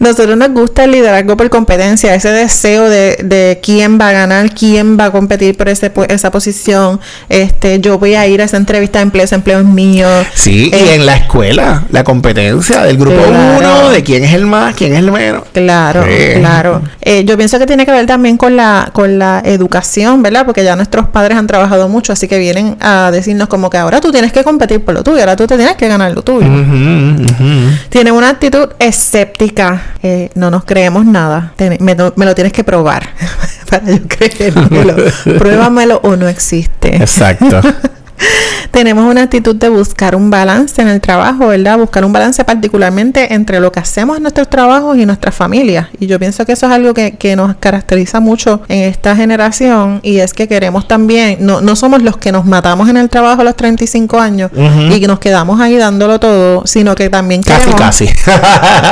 Nosotros 0.00 0.34
nos 0.38 0.48
gusta 0.48 0.84
el 0.84 0.92
liderazgo 0.92 1.36
por 1.36 1.50
competencia, 1.50 2.14
ese 2.14 2.30
deseo 2.30 2.88
de, 2.88 3.18
de 3.22 3.60
quién 3.62 4.00
va 4.00 4.08
a 4.08 4.12
ganar, 4.12 4.54
quién 4.54 4.98
va 4.98 5.04
a 5.04 5.10
competir 5.12 5.58
por 5.58 5.68
ese, 5.68 5.92
esa 6.08 6.30
posición. 6.30 6.98
Este, 7.28 7.80
yo 7.80 7.98
voy 7.98 8.14
a 8.14 8.26
ir 8.26 8.40
a 8.40 8.44
esa 8.44 8.56
entrevista 8.56 9.00
de 9.00 9.02
empleo, 9.02 9.24
ese 9.26 9.34
empleo 9.34 9.58
es 9.58 9.66
mío. 9.66 10.08
Sí, 10.32 10.70
y 10.72 10.74
eh, 10.74 10.94
en 10.94 11.04
la 11.04 11.16
escuela, 11.16 11.84
la 11.90 12.02
competencia 12.02 12.80
del 12.84 12.96
grupo 12.96 13.20
uno, 13.28 13.90
de 13.90 14.02
quién 14.02 14.24
es 14.24 14.32
el 14.32 14.46
más, 14.46 14.74
quién 14.74 14.94
es 14.94 15.00
el 15.00 15.12
menos. 15.12 15.42
Claro, 15.52 16.02
claro. 16.34 16.80
Eh, 17.02 17.26
yo 17.26 17.36
pienso 17.36 17.58
que 17.58 17.66
tiene 17.66 17.84
que 17.84 17.92
ver 17.92 18.06
también 18.06 18.38
con 18.38 18.56
la, 18.56 18.88
con 18.94 19.18
la 19.18 19.42
educación, 19.44 20.22
¿verdad? 20.22 20.46
Porque 20.46 20.64
ya 20.64 20.76
nuestros 20.76 21.08
padres 21.08 21.36
han 21.36 21.46
trabajado 21.46 21.90
mucho, 21.90 22.14
así 22.14 22.26
que 22.26 22.38
vienen 22.38 22.78
a 22.80 23.10
decirnos 23.12 23.48
como 23.48 23.68
que 23.68 23.76
ahora 23.76 24.00
tú 24.00 24.10
tienes 24.12 24.32
que 24.32 24.44
competir 24.44 24.82
por 24.82 24.94
lo 24.94 25.02
tuyo, 25.02 25.20
ahora 25.20 25.36
tú 25.36 25.46
te 25.46 25.58
tienes 25.58 25.76
que 25.76 25.88
ganar 25.88 26.10
lo 26.12 26.22
tuyo. 26.22 26.46
Tienen 27.90 28.14
una 28.14 28.30
actitud 28.30 28.70
escéptica 28.78 29.89
eh, 30.02 30.30
no 30.34 30.50
nos 30.50 30.64
creemos 30.64 31.04
nada. 31.04 31.52
me, 31.80 31.94
lo 31.94 32.34
tienes 32.34 32.52
que 32.52 32.64
probar 32.64 33.08
para 33.70 33.86
yo 33.90 33.98
creérmelo. 34.08 34.96
Pruébamelo 35.38 36.00
o 36.02 36.16
no 36.16 36.28
existe. 36.28 36.96
Exacto. 36.96 37.60
tenemos 38.70 39.04
una 39.10 39.22
actitud 39.22 39.54
de 39.56 39.68
buscar 39.68 40.14
un 40.14 40.30
balance 40.30 40.80
en 40.80 40.88
el 40.88 41.00
trabajo, 41.00 41.48
¿verdad? 41.48 41.78
Buscar 41.78 42.04
un 42.04 42.12
balance 42.12 42.44
particularmente 42.44 43.34
entre 43.34 43.60
lo 43.60 43.72
que 43.72 43.80
hacemos 43.80 44.16
en 44.16 44.22
nuestros 44.22 44.48
trabajos 44.48 44.96
y 44.96 45.06
nuestras 45.06 45.34
familias. 45.34 45.88
Y 45.98 46.06
yo 46.06 46.18
pienso 46.18 46.44
que 46.46 46.52
eso 46.52 46.66
es 46.66 46.72
algo 46.72 46.94
que, 46.94 47.30
nos 47.36 47.54
caracteriza 47.56 48.18
mucho 48.18 48.62
en 48.68 48.88
esta 48.88 49.14
generación 49.14 50.00
y 50.02 50.18
es 50.18 50.34
que 50.34 50.48
queremos 50.48 50.88
también, 50.88 51.36
no, 51.40 51.60
no 51.60 51.76
somos 51.76 52.02
los 52.02 52.16
que 52.16 52.32
nos 52.32 52.44
matamos 52.44 52.88
en 52.88 52.96
el 52.96 53.08
trabajo 53.08 53.42
a 53.42 53.44
los 53.44 53.54
35 53.54 54.18
años 54.18 54.50
y 54.90 55.00
que 55.00 55.06
nos 55.06 55.20
quedamos 55.20 55.60
ahí 55.60 55.76
dándolo 55.76 56.18
todo, 56.18 56.66
sino 56.66 56.96
que 56.96 57.08
también 57.08 57.44
queremos... 57.44 57.76
Casi, 57.76 58.06
casi. 58.06 58.30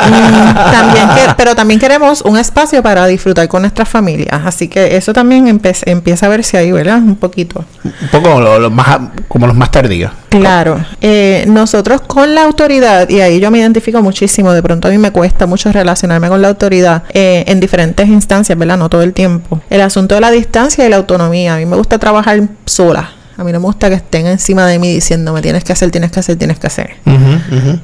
Mm, 0.09 0.55
también 0.55 1.09
pero 1.37 1.55
también 1.55 1.81
queremos 1.81 2.23
un 2.23 2.39
espacio 2.39 2.83
para 2.83 3.07
disfrutar 3.07 3.49
con 3.49 3.63
nuestras 3.63 3.89
familias. 3.89 4.41
Así 4.45 4.69
que 4.69 4.97
eso 4.97 5.13
también 5.13 5.49
empieza 5.49 6.27
a 6.27 6.29
verse 6.29 6.57
ahí, 6.57 6.73
¿verdad? 6.73 6.99
Un 6.99 7.17
poquito. 7.17 7.65
Un 7.85 8.09
poco 8.11 8.41
lo 8.41 8.71
más 8.71 9.01
como 9.27 9.47
los 9.47 9.57
más 9.57 9.71
tardíos. 9.71 10.13
Claro. 10.29 10.85
Eh, 11.01 11.45
nosotros 11.49 12.03
con 12.03 12.35
la 12.35 12.45
autoridad, 12.45 13.09
y 13.09 13.21
ahí 13.21 13.41
yo 13.41 13.51
me 13.51 13.59
identifico 13.59 14.03
muchísimo, 14.03 14.53
de 14.53 14.63
pronto 14.63 14.89
a 14.89 14.91
mí 14.91 14.99
me 14.99 15.11
cuesta 15.11 15.47
mucho 15.47 15.73
relacionarme 15.73 16.29
con 16.29 16.43
la 16.43 16.49
autoridad 16.49 17.03
eh, 17.13 17.45
en 17.49 17.61
diferentes 17.61 18.09
instancias, 18.09 18.59
¿verdad? 18.59 18.79
No 18.79 18.89
todo 18.89 19.03
el 19.03 19.13
tiempo. 19.13 19.61
El 19.71 19.81
asunto 19.81 20.15
de 20.15 20.21
la 20.21 20.31
distancia 20.31 20.87
y 20.87 20.91
la 20.91 20.97
autonomía. 20.97 21.55
A 21.55 21.59
mí 21.59 21.67
me 21.67 21.77
gusta 21.77 21.99
trabajar 21.99 22.41
sola 22.67 23.18
A 23.39 23.45
mí 23.45 23.53
no 23.53 23.61
me 23.61 23.67
gusta 23.67 23.89
que 23.89 23.95
estén 23.95 24.27
encima 24.27 24.67
de 24.67 24.81
mí 24.81 24.93
diciéndome 24.93 25.41
tienes 25.41 25.63
que 25.63 25.73
hacer, 25.73 25.93
tienes 25.93 26.11
que 26.11 26.19
hacer, 26.19 26.37
tienes 26.37 26.59
que 26.59 26.67
hacer. 26.67 26.97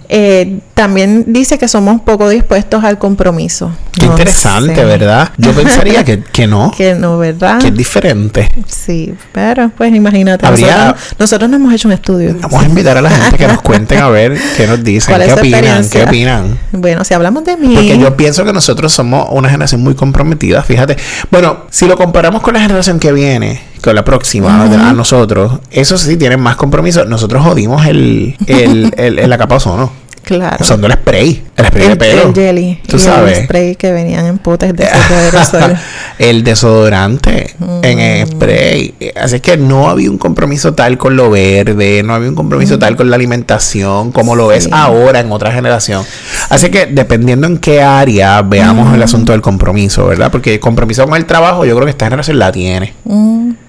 Eh, 0.09 0.59
también 0.75 1.25
dice 1.29 1.59
que 1.59 1.69
somos 1.69 2.01
poco 2.01 2.29
dispuestos 2.29 2.83
al 2.83 2.99
compromiso. 2.99 3.71
Qué 3.93 4.05
No 4.07 4.13
interesante, 4.13 4.75
sé. 4.75 4.85
¿verdad? 4.85 5.31
Yo 5.39 5.53
pensaría 5.55 6.05
que, 6.05 6.21
que 6.25 6.47
no, 6.49 6.73
Que 6.77 6.95
no, 6.95 7.19
¿verdad? 7.19 7.61
que 7.61 7.69
es 7.69 7.75
diferente. 7.75 8.51
Sí, 8.67 9.15
pero 9.33 9.71
pues 9.77 9.95
imagínate. 9.95 10.45
Habría- 10.45 10.77
Nosotros, 10.89 11.15
nosotros 11.21 11.51
no 11.51 11.57
hemos 11.57 11.73
hecho 11.73 11.87
un 11.89 11.93
estudio. 11.95 12.37
Vamos 12.41 12.63
a 12.63 12.67
invitar 12.67 12.97
a 12.97 13.01
la 13.03 13.11
gente 13.11 13.39
que 13.39 13.47
nos 13.47 13.63
cuenten 13.63 14.01
a 14.01 14.09
ver 14.09 14.37
qué 14.57 14.67
nos 14.67 14.83
dicen, 14.83 15.13
¿Cuál 15.15 15.23
es 15.23 15.35
qué 15.35 15.41
opinan, 15.41 15.89
qué 15.89 16.03
opinan. 16.03 16.59
Bueno, 16.73 17.05
si 17.05 17.15
hablamos 17.15 17.45
de 17.45 17.57
mí. 17.57 17.75
Porque 17.75 17.97
yo 17.97 18.17
pienso 18.17 18.45
que 18.45 18.53
nosotros 18.53 18.93
somos 18.93 19.29
una 19.31 19.49
generación 19.49 19.83
muy 19.83 19.95
comprometida, 19.95 20.63
fíjate. 20.65 20.97
Bueno, 21.31 21.59
si 21.71 21.87
lo 21.87 21.97
comparamos 21.97 22.43
con 22.43 22.55
la 22.55 22.61
generación 22.61 22.99
que 22.99 23.13
viene, 23.13 23.63
con 23.85 23.95
la 23.95 24.05
próxima, 24.05 24.63
a 24.65 24.93
nosotros, 24.93 25.61
esos 25.71 26.01
sí 26.01 26.17
tienen 26.17 26.41
más 26.41 26.57
compromiso. 26.57 27.05
Nosotros 27.05 27.43
jodimos 27.45 27.87
el, 27.87 28.37
el, 28.47 28.93
el, 28.97 29.19
el- 29.19 29.31
la 29.31 29.39
capa 29.39 29.55
de 29.55 29.57
ozono. 29.59 30.05
Claro. 30.25 30.57
Usando 30.59 30.87
el 30.87 30.95
spray, 30.95 31.43
el 31.55 31.67
spray 31.67 31.85
de 31.85 31.93
el, 31.93 31.99
pelo. 31.99 32.23
el 32.29 32.35
jelly. 32.35 32.81
Tú 32.89 32.97
y 32.97 32.99
sabes. 32.99 33.37
El 33.41 33.45
spray 33.45 33.77
que 33.77 33.93
venían 33.93 34.25
en 34.25 34.39
potes 34.39 34.75
de 34.75 34.85
de 34.85 34.91
aerosol. 35.15 35.77
el 36.19 36.43
desodorante 36.43 37.55
en 37.83 37.99
el 38.01 38.27
spray. 38.29 38.95
Así 39.21 39.41
que 39.41 39.59
no 39.59 39.91
había 39.91 40.11
un 40.11 40.17
compromiso 40.17 40.73
tal 40.73 40.97
con 40.97 41.15
lo 41.15 41.29
verde, 41.29 42.03
no 42.03 42.15
había 42.15 42.31
un 42.31 42.35
compromiso 42.37 42.79
tal 42.79 42.97
con 42.97 43.11
la 43.11 43.17
alimentación 43.17 44.13
como 44.13 44.35
lo 44.35 44.51
es 44.51 44.71
ahora 44.73 45.21
en 45.21 45.31
otra 45.31 45.53
generación. 45.53 46.03
Así 46.49 46.71
que 46.71 46.87
dependiendo 46.87 47.47
en 47.47 47.59
qué 47.59 47.83
área 47.83 48.41
veamos 48.41 48.95
el 48.95 49.03
asunto 49.03 49.33
del 49.33 49.43
compromiso, 49.43 50.07
¿verdad? 50.07 50.31
Porque 50.33 50.55
el 50.55 50.61
compromiso 50.61 51.05
con 51.07 51.17
el 51.19 51.27
trabajo 51.27 51.67
yo 51.67 51.75
creo 51.75 51.85
que 51.85 51.91
esta 51.91 52.07
generación 52.07 52.39
la 52.39 52.51
tiene. 52.51 52.95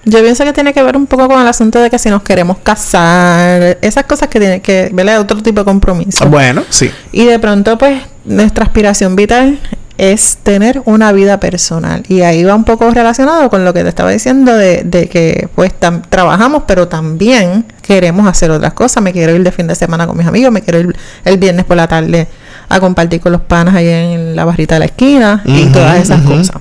Yo 0.08 0.20
pienso 0.22 0.44
que 0.44 0.52
tiene 0.52 0.72
que 0.72 0.82
ver 0.84 0.96
un 0.96 1.06
poco 1.06 1.26
con 1.26 1.40
el 1.42 1.48
asunto 1.48 1.80
de 1.80 1.90
que 1.90 1.98
si 1.98 2.08
nos 2.10 2.22
queremos 2.22 2.58
casar, 2.62 3.76
esas 3.82 4.04
cosas 4.04 4.28
que 4.28 4.38
tienen 4.38 4.60
que, 4.60 4.88
¿verdad? 4.92 5.18
Otro 5.20 5.42
tipo 5.42 5.60
de 5.60 5.64
compromiso. 5.64 6.26
Bueno, 6.28 6.62
sí. 6.70 6.90
Y 7.10 7.24
de 7.26 7.38
pronto, 7.40 7.76
pues, 7.76 8.00
nuestra 8.24 8.64
aspiración 8.64 9.16
vital 9.16 9.58
es 9.98 10.38
tener 10.42 10.80
una 10.84 11.10
vida 11.10 11.40
personal. 11.40 12.04
Y 12.06 12.20
ahí 12.20 12.44
va 12.44 12.54
un 12.54 12.62
poco 12.64 12.88
relacionado 12.90 13.50
con 13.50 13.64
lo 13.64 13.74
que 13.74 13.82
te 13.82 13.88
estaba 13.88 14.10
diciendo 14.10 14.54
de, 14.56 14.82
de 14.84 15.08
que, 15.08 15.48
pues, 15.56 15.72
tam- 15.80 16.02
trabajamos, 16.08 16.62
pero 16.68 16.86
también 16.86 17.64
queremos 17.82 18.28
hacer 18.28 18.50
otras 18.52 18.74
cosas. 18.74 19.02
Me 19.02 19.12
quiero 19.12 19.34
ir 19.34 19.42
de 19.42 19.50
fin 19.50 19.66
de 19.66 19.74
semana 19.74 20.06
con 20.06 20.16
mis 20.16 20.26
amigos, 20.26 20.52
me 20.52 20.62
quiero 20.62 20.78
ir 20.80 20.96
el 21.24 21.36
viernes 21.38 21.64
por 21.64 21.76
la 21.76 21.88
tarde 21.88 22.28
a 22.68 22.80
compartir 22.80 23.20
con 23.20 23.32
los 23.32 23.40
panas 23.42 23.74
ahí 23.74 23.88
en 23.88 24.34
la 24.36 24.44
barrita 24.44 24.74
de 24.74 24.78
la 24.80 24.84
esquina 24.86 25.42
y 25.44 25.66
todas 25.66 26.00
esas 26.00 26.20
cosas. 26.22 26.56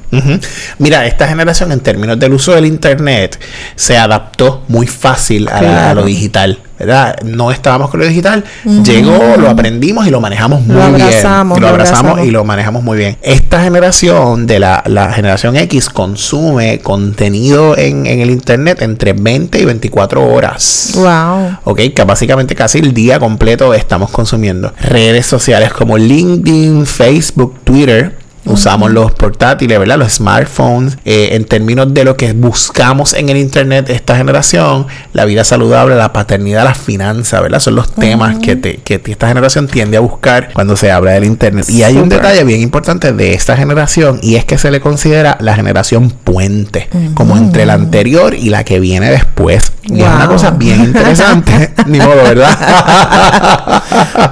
Mira, 0.77 1.05
esta 1.07 1.27
generación 1.27 1.71
en 1.71 1.79
términos 1.79 2.19
del 2.19 2.33
uso 2.33 2.53
del 2.53 2.65
internet 2.65 3.39
se 3.75 3.97
adaptó 3.97 4.63
muy 4.67 4.87
fácil 4.87 5.47
a, 5.47 5.53
la- 5.53 5.57
a 5.57 5.61
Claro. 5.85 6.01
lo 6.01 6.07
digital, 6.07 6.59
¿verdad? 6.79 7.15
No 7.23 7.51
estábamos 7.51 7.89
con 7.89 7.99
lo 7.99 8.05
digital, 8.05 8.43
llegó, 8.83 9.35
lo 9.37 9.49
aprendimos 9.49 10.07
y 10.07 10.09
lo 10.11 10.19
manejamos 10.21 10.61
muy 10.61 10.75
Lo 10.75 10.83
abrazamos, 10.83 11.57
bien. 11.57 11.61
Lo 11.61 11.67
lo 11.67 11.73
abrazamos 11.73 11.99
abrazamos. 12.11 12.27
y 12.27 12.31
lo 12.31 12.43
manejamos 12.43 12.83
muy 12.83 12.97
bien. 12.97 13.17
Esta 13.21 13.61
generación 13.63 14.47
de 14.47 14.59
la, 14.59 14.83
la 14.85 15.11
generación 15.13 15.55
X 15.55 15.89
consume 15.89 16.79
contenido 16.79 17.77
en, 17.77 18.05
en 18.05 18.19
el 18.19 18.29
internet 18.29 18.81
entre 18.81 19.13
20 19.13 19.59
y 19.59 19.65
24 19.65 20.25
horas. 20.27 20.91
Wow. 20.95 21.57
Ok, 21.65 21.81
que 21.95 22.03
básicamente 22.03 22.55
casi 22.55 22.79
el 22.79 22.93
día 22.93 23.19
completo 23.19 23.73
estamos 23.73 24.11
consumiendo 24.11 24.73
redes 24.81 25.25
sociales 25.25 25.71
como 25.73 25.97
LinkedIn, 25.97 26.85
Facebook, 26.85 27.59
Twitter. 27.63 28.17
Usamos 28.45 28.91
los 28.91 29.11
portátiles, 29.13 29.77
¿verdad? 29.79 29.97
Los 29.97 30.13
smartphones. 30.13 30.97
Eh, 31.05 31.29
en 31.33 31.45
términos 31.45 31.93
de 31.93 32.03
lo 32.03 32.15
que 32.17 32.33
buscamos 32.33 33.13
en 33.13 33.29
el 33.29 33.37
Internet 33.37 33.89
esta 33.89 34.15
generación, 34.17 34.87
la 35.13 35.25
vida 35.25 35.43
saludable, 35.43 35.95
la 35.95 36.13
paternidad, 36.13 36.63
las 36.63 36.77
finanzas, 36.77 37.41
¿verdad? 37.41 37.59
Son 37.59 37.75
los 37.75 37.91
temas 37.91 38.37
que, 38.39 38.55
te- 38.55 38.77
que 38.77 39.01
esta 39.05 39.27
generación 39.27 39.67
tiende 39.67 39.97
a 39.97 39.99
buscar 39.99 40.49
cuando 40.53 40.75
se 40.77 40.91
habla 40.91 41.11
del 41.11 41.25
Internet. 41.25 41.69
Y 41.69 41.83
hay 41.83 41.97
un 41.97 42.09
detalle 42.09 42.43
bien 42.43 42.61
importante 42.61 43.11
de 43.13 43.33
esta 43.33 43.55
generación 43.57 44.19
y 44.21 44.35
es 44.35 44.45
que 44.45 44.57
se 44.57 44.71
le 44.71 44.79
considera 44.79 45.37
la 45.41 45.55
generación 45.55 46.09
puente, 46.11 46.87
como 47.15 47.37
entre 47.37 47.65
la 47.65 47.73
anterior 47.73 48.33
y 48.35 48.49
la 48.49 48.63
que 48.63 48.79
viene 48.79 49.09
después. 49.11 49.71
Y 49.83 50.01
es 50.01 50.07
una 50.07 50.27
cosa 50.27 50.51
bien 50.51 50.83
interesante. 50.83 51.71
Ni 51.85 51.99
modo, 51.99 52.15
¿verdad? 52.23 52.57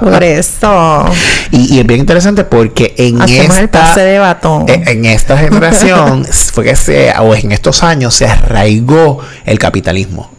Por 0.00 0.22
eso. 0.24 1.04
y, 1.50 1.74
y 1.74 1.80
es 1.80 1.86
bien 1.86 2.00
interesante 2.00 2.44
porque 2.44 2.94
en 2.98 3.20
esta 3.62 3.94
de 4.04 4.18
batón. 4.18 4.66
en, 4.68 4.86
en 4.88 5.04
esta 5.04 5.36
generación 5.36 6.24
fue 6.52 6.64
que 6.64 6.76
se 6.76 7.12
o 7.18 7.34
en 7.34 7.52
estos 7.52 7.82
años 7.82 8.14
se 8.14 8.26
arraigó 8.26 9.20
el 9.44 9.58
capitalismo. 9.58 10.33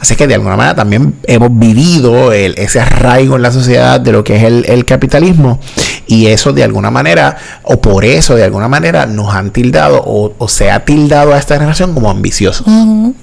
Así 0.00 0.16
que 0.16 0.26
de 0.26 0.34
alguna 0.34 0.56
manera 0.56 0.74
también 0.74 1.14
hemos 1.24 1.48
vivido 1.58 2.32
el- 2.32 2.54
ese 2.58 2.80
arraigo 2.80 3.36
en 3.36 3.42
la 3.42 3.52
sociedad 3.52 4.00
de 4.00 4.12
lo 4.12 4.24
que 4.24 4.36
es 4.36 4.42
el, 4.44 4.64
el 4.68 4.84
capitalismo 4.84 5.60
y 6.06 6.26
eso 6.26 6.52
de 6.52 6.64
alguna 6.64 6.90
manera 6.90 7.36
o 7.62 7.80
por 7.80 8.04
eso 8.04 8.34
de 8.34 8.44
alguna 8.44 8.68
manera 8.68 9.06
nos 9.06 9.34
han 9.34 9.50
tildado 9.50 10.02
o, 10.04 10.32
o 10.38 10.48
se 10.48 10.70
ha 10.70 10.84
tildado 10.84 11.32
a 11.34 11.38
esta 11.38 11.54
generación 11.54 11.94
como 11.94 12.10
ambiciosos. 12.10 12.66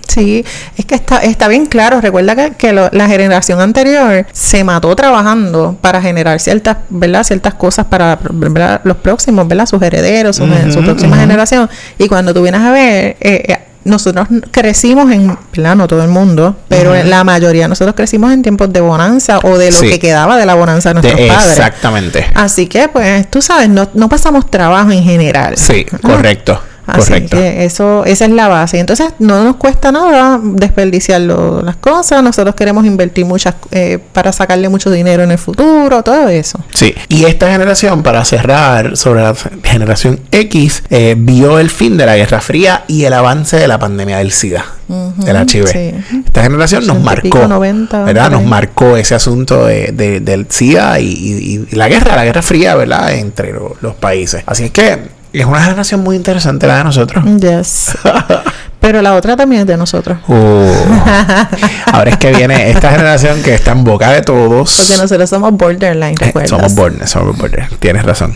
Sí, 0.07 0.45
es 0.77 0.85
que 0.85 0.95
está, 0.95 1.17
está 1.23 1.47
bien 1.47 1.65
claro. 1.65 1.99
Recuerda 2.01 2.35
que, 2.35 2.51
que 2.55 2.71
lo- 2.73 2.89
la 2.91 3.07
generación 3.07 3.59
anterior 3.61 4.25
se 4.31 4.63
mató 4.63 4.95
trabajando 4.95 5.77
para 5.81 6.01
generar 6.01 6.39
ciertas, 6.39 6.77
¿verdad? 6.89 7.23
Ciertas 7.23 7.53
cosas 7.55 7.85
para 7.87 8.19
¿verdad? 8.31 8.81
los 8.83 8.97
próximos, 8.97 9.47
¿verdad? 9.47 9.65
Sus 9.65 9.81
herederos, 9.81 10.35
su, 10.35 10.45
próxima 10.83 11.17
generación. 11.17 11.69
Y 11.97 12.07
cuando 12.07 12.33
tú 12.33 12.41
vienes 12.43 12.61
a 12.61 12.71
ver, 12.71 13.17
eh, 13.19 13.43
eh, 13.47 13.57
nosotros 13.85 14.27
crecimos 14.51 15.11
en, 15.11 15.37
¿verdad? 15.55 15.75
No 15.75 15.87
todo 15.87 16.03
el 16.03 16.09
mundo, 16.09 16.55
pero 16.67 16.95
en 16.95 17.09
la 17.09 17.23
mayoría 17.23 17.67
nosotros 17.67 17.95
crecimos 17.95 18.31
en 18.31 18.41
tiempos 18.41 18.71
de 18.71 18.81
bonanza 18.81 19.39
o 19.43 19.57
de 19.57 19.71
lo 19.71 19.77
Sí. 19.77 19.89
que 19.89 19.99
quedaba 19.99 20.37
de 20.37 20.45
la 20.45 20.53
bonanza 20.55 20.89
de 20.89 20.93
nuestros 20.95 21.19
De- 21.19 21.27
padres. 21.27 21.51
exactamente. 21.57 22.25
Así 22.33 22.67
que, 22.67 22.87
pues, 22.89 23.29
tú 23.29 23.41
sabes, 23.41 23.69
no, 23.69 23.89
no 23.93 24.09
pasamos 24.09 24.49
trabajo 24.49 24.91
en 24.91 25.03
general. 25.03 25.55
Sí, 25.57 25.85
Ah, 25.91 25.97
correcto. 26.01 26.61
Así 26.85 26.99
correcto. 27.11 27.37
que 27.37 27.65
eso, 27.65 28.03
esa 28.05 28.25
es 28.25 28.31
la 28.31 28.47
base. 28.49 28.79
Entonces 28.79 29.13
no 29.19 29.43
nos 29.43 29.55
cuesta 29.55 29.91
nada 29.91 30.39
desperdiciar 30.43 31.21
lo- 31.21 31.61
las 31.61 31.77
cosas. 31.77 32.21
Nosotros 32.23 32.55
queremos 32.55 32.85
invertir 32.85 33.25
muchas 33.25 33.55
eh, 33.71 33.99
para 34.11 34.31
sacarle 34.33 34.67
mucho 34.69 34.91
dinero 34.91 35.23
en 35.23 35.31
el 35.31 35.37
futuro, 35.37 36.03
todo 36.03 36.27
eso. 36.29 36.59
Sí, 36.73 36.93
y 37.07 37.25
esta 37.25 37.49
generación, 37.51 38.03
para 38.03 38.25
cerrar 38.25 38.97
sobre 38.97 39.21
la 39.21 39.33
generación 39.63 40.19
X, 40.31 40.83
eh, 40.89 41.15
vio 41.17 41.59
el 41.59 41.69
fin 41.69 41.95
de 41.97 42.05
la 42.05 42.15
Guerra 42.17 42.41
Fría 42.41 42.83
y 42.87 43.05
el 43.05 43.13
avance 43.13 43.57
de 43.57 43.67
la 43.67 43.79
pandemia 43.79 44.17
del 44.17 44.31
SIDA, 44.31 44.65
del 44.87 45.35
HIV. 45.37 45.67
sí. 45.67 45.93
Esta 46.25 46.43
generación 46.43 46.85
nos 46.85 46.97
80 46.97 47.13
y 47.13 47.21
pico, 47.21 47.37
marcó, 47.37 47.47
90, 47.53 48.03
¿verdad? 48.03 48.29
Nos 48.31 48.43
marcó 48.43 48.97
ese 48.97 49.15
asunto 49.15 49.65
de- 49.65 49.91
de- 49.93 50.19
del 50.19 50.47
SIDA 50.49 50.99
y, 50.99 51.05
y- 51.07 51.67
y 51.71 51.75
la 51.75 51.87
guerra, 51.87 52.15
la 52.15 52.25
Guerra 52.25 52.41
Fría, 52.41 52.75
¿verdad? 52.75 53.13
Entre 53.13 53.53
lo- 53.53 53.75
los 53.81 53.95
países. 53.95 54.43
Así 54.45 54.65
es 54.65 54.71
que 54.71 55.22
es 55.39 55.45
una 55.45 55.61
generación 55.61 56.01
muy 56.01 56.15
interesante 56.15 56.67
la 56.67 56.77
de 56.77 56.83
nosotros. 56.83 57.23
Yes. 57.39 57.97
Pero 58.79 59.01
la 59.01 59.13
otra 59.15 59.37
también 59.37 59.61
es 59.61 59.67
de 59.67 59.77
nosotros. 59.77 60.17
Uh, 60.27 60.33
ahora 61.93 62.09
es 62.09 62.17
que 62.17 62.33
viene 62.33 62.69
esta 62.69 62.91
generación 62.91 63.41
que 63.41 63.53
está 63.55 63.71
en 63.71 63.85
boca 63.85 64.11
de 64.11 64.21
todos. 64.21 64.75
Porque 64.75 64.97
nosotros 65.01 65.29
somos 65.29 65.53
borderline, 65.53 66.15
Eh, 66.19 66.25
¿recuerdas? 66.25 66.49
somos 66.49 66.75
border, 66.75 67.07
somos 67.07 67.37
border. 67.37 67.65
Tienes 67.79 68.03
razón. 68.03 68.33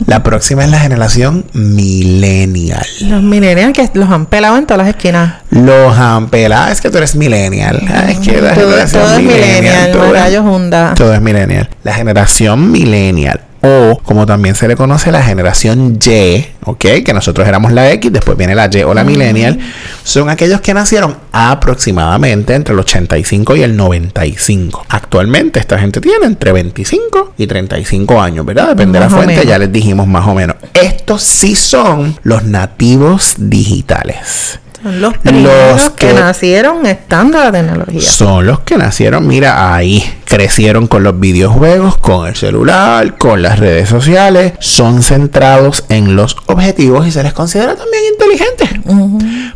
La 0.06 0.22
próxima 0.22 0.64
es 0.64 0.70
la 0.70 0.78
generación 0.80 1.44
millennial. 1.52 2.86
Los 3.02 3.22
millennials 3.22 3.74
que 3.74 3.90
los 3.92 4.08
han 4.10 4.24
pelado 4.24 4.56
en 4.56 4.64
todas 4.66 4.78
las 4.86 4.88
esquinas. 4.96 5.34
Los 5.50 5.96
ampela, 5.98 6.72
es 6.72 6.80
que 6.80 6.88
tú 6.90 6.96
eres 6.96 7.14
millennial. 7.14 7.82
Es 8.08 8.18
que 8.20 8.40
la 8.40 8.54
Todo, 8.54 8.70
generación 8.70 9.02
todo 9.02 9.12
es 9.16 9.22
millennial, 9.22 9.92
todo 9.92 10.14
es- 10.16 10.94
todo 10.96 11.12
es 11.14 11.20
millennial. 11.20 11.68
La 11.84 11.92
generación 11.92 12.70
millennial. 12.72 13.40
O 13.62 14.00
como 14.02 14.26
también 14.26 14.54
se 14.56 14.66
le 14.66 14.76
conoce 14.76 15.12
la 15.12 15.22
generación 15.22 15.98
Y, 16.04 16.46
¿ok? 16.64 16.84
Que 17.04 17.12
nosotros 17.14 17.46
éramos 17.46 17.72
la 17.72 17.92
X, 17.92 18.12
después 18.12 18.36
viene 18.36 18.56
la 18.56 18.68
Y 18.72 18.82
o 18.82 18.92
la 18.92 19.04
millennial. 19.04 19.58
Son 20.02 20.28
aquellos 20.28 20.60
que 20.60 20.74
nacieron 20.74 21.16
aproximadamente 21.30 22.54
entre 22.54 22.74
el 22.74 22.80
85 22.80 23.56
y 23.56 23.62
el 23.62 23.76
95. 23.76 24.86
Actualmente 24.88 25.60
esta 25.60 25.78
gente 25.78 26.00
tiene 26.00 26.26
entre 26.26 26.50
25 26.50 27.34
y 27.38 27.46
35 27.46 28.20
años, 28.20 28.44
¿verdad? 28.44 28.68
Depende 28.68 28.98
de 28.98 29.04
la 29.04 29.10
fuente, 29.10 29.46
ya 29.46 29.58
les 29.58 29.70
dijimos 29.72 30.08
más 30.08 30.26
o 30.26 30.34
menos. 30.34 30.56
Estos 30.74 31.22
sí 31.22 31.54
son 31.54 32.16
los 32.24 32.44
nativos 32.44 33.36
digitales. 33.38 34.58
Son 34.82 35.00
los 35.00 35.16
primeros 35.18 35.90
que, 35.90 36.08
que- 36.08 36.14
nacieron 36.14 36.84
estando 36.86 37.38
la 37.38 37.52
tecnología. 37.52 38.00
Son 38.00 38.46
los 38.46 38.60
que 38.60 38.76
nacieron, 38.76 39.26
mira, 39.26 39.74
ahí. 39.74 40.02
Crecieron 40.24 40.86
con 40.86 41.02
los 41.04 41.18
videojuegos, 41.20 41.98
con 41.98 42.26
el 42.26 42.34
celular, 42.34 43.16
con 43.18 43.42
las 43.42 43.58
redes 43.58 43.88
sociales. 43.88 44.54
Son 44.60 45.02
centrados 45.02 45.84
en 45.88 46.16
los 46.16 46.36
objetivos 46.46 47.06
y 47.06 47.12
se 47.12 47.22
les 47.22 47.32
considera 47.32 47.76
también 47.76 48.02
inteligentes. 48.12 48.70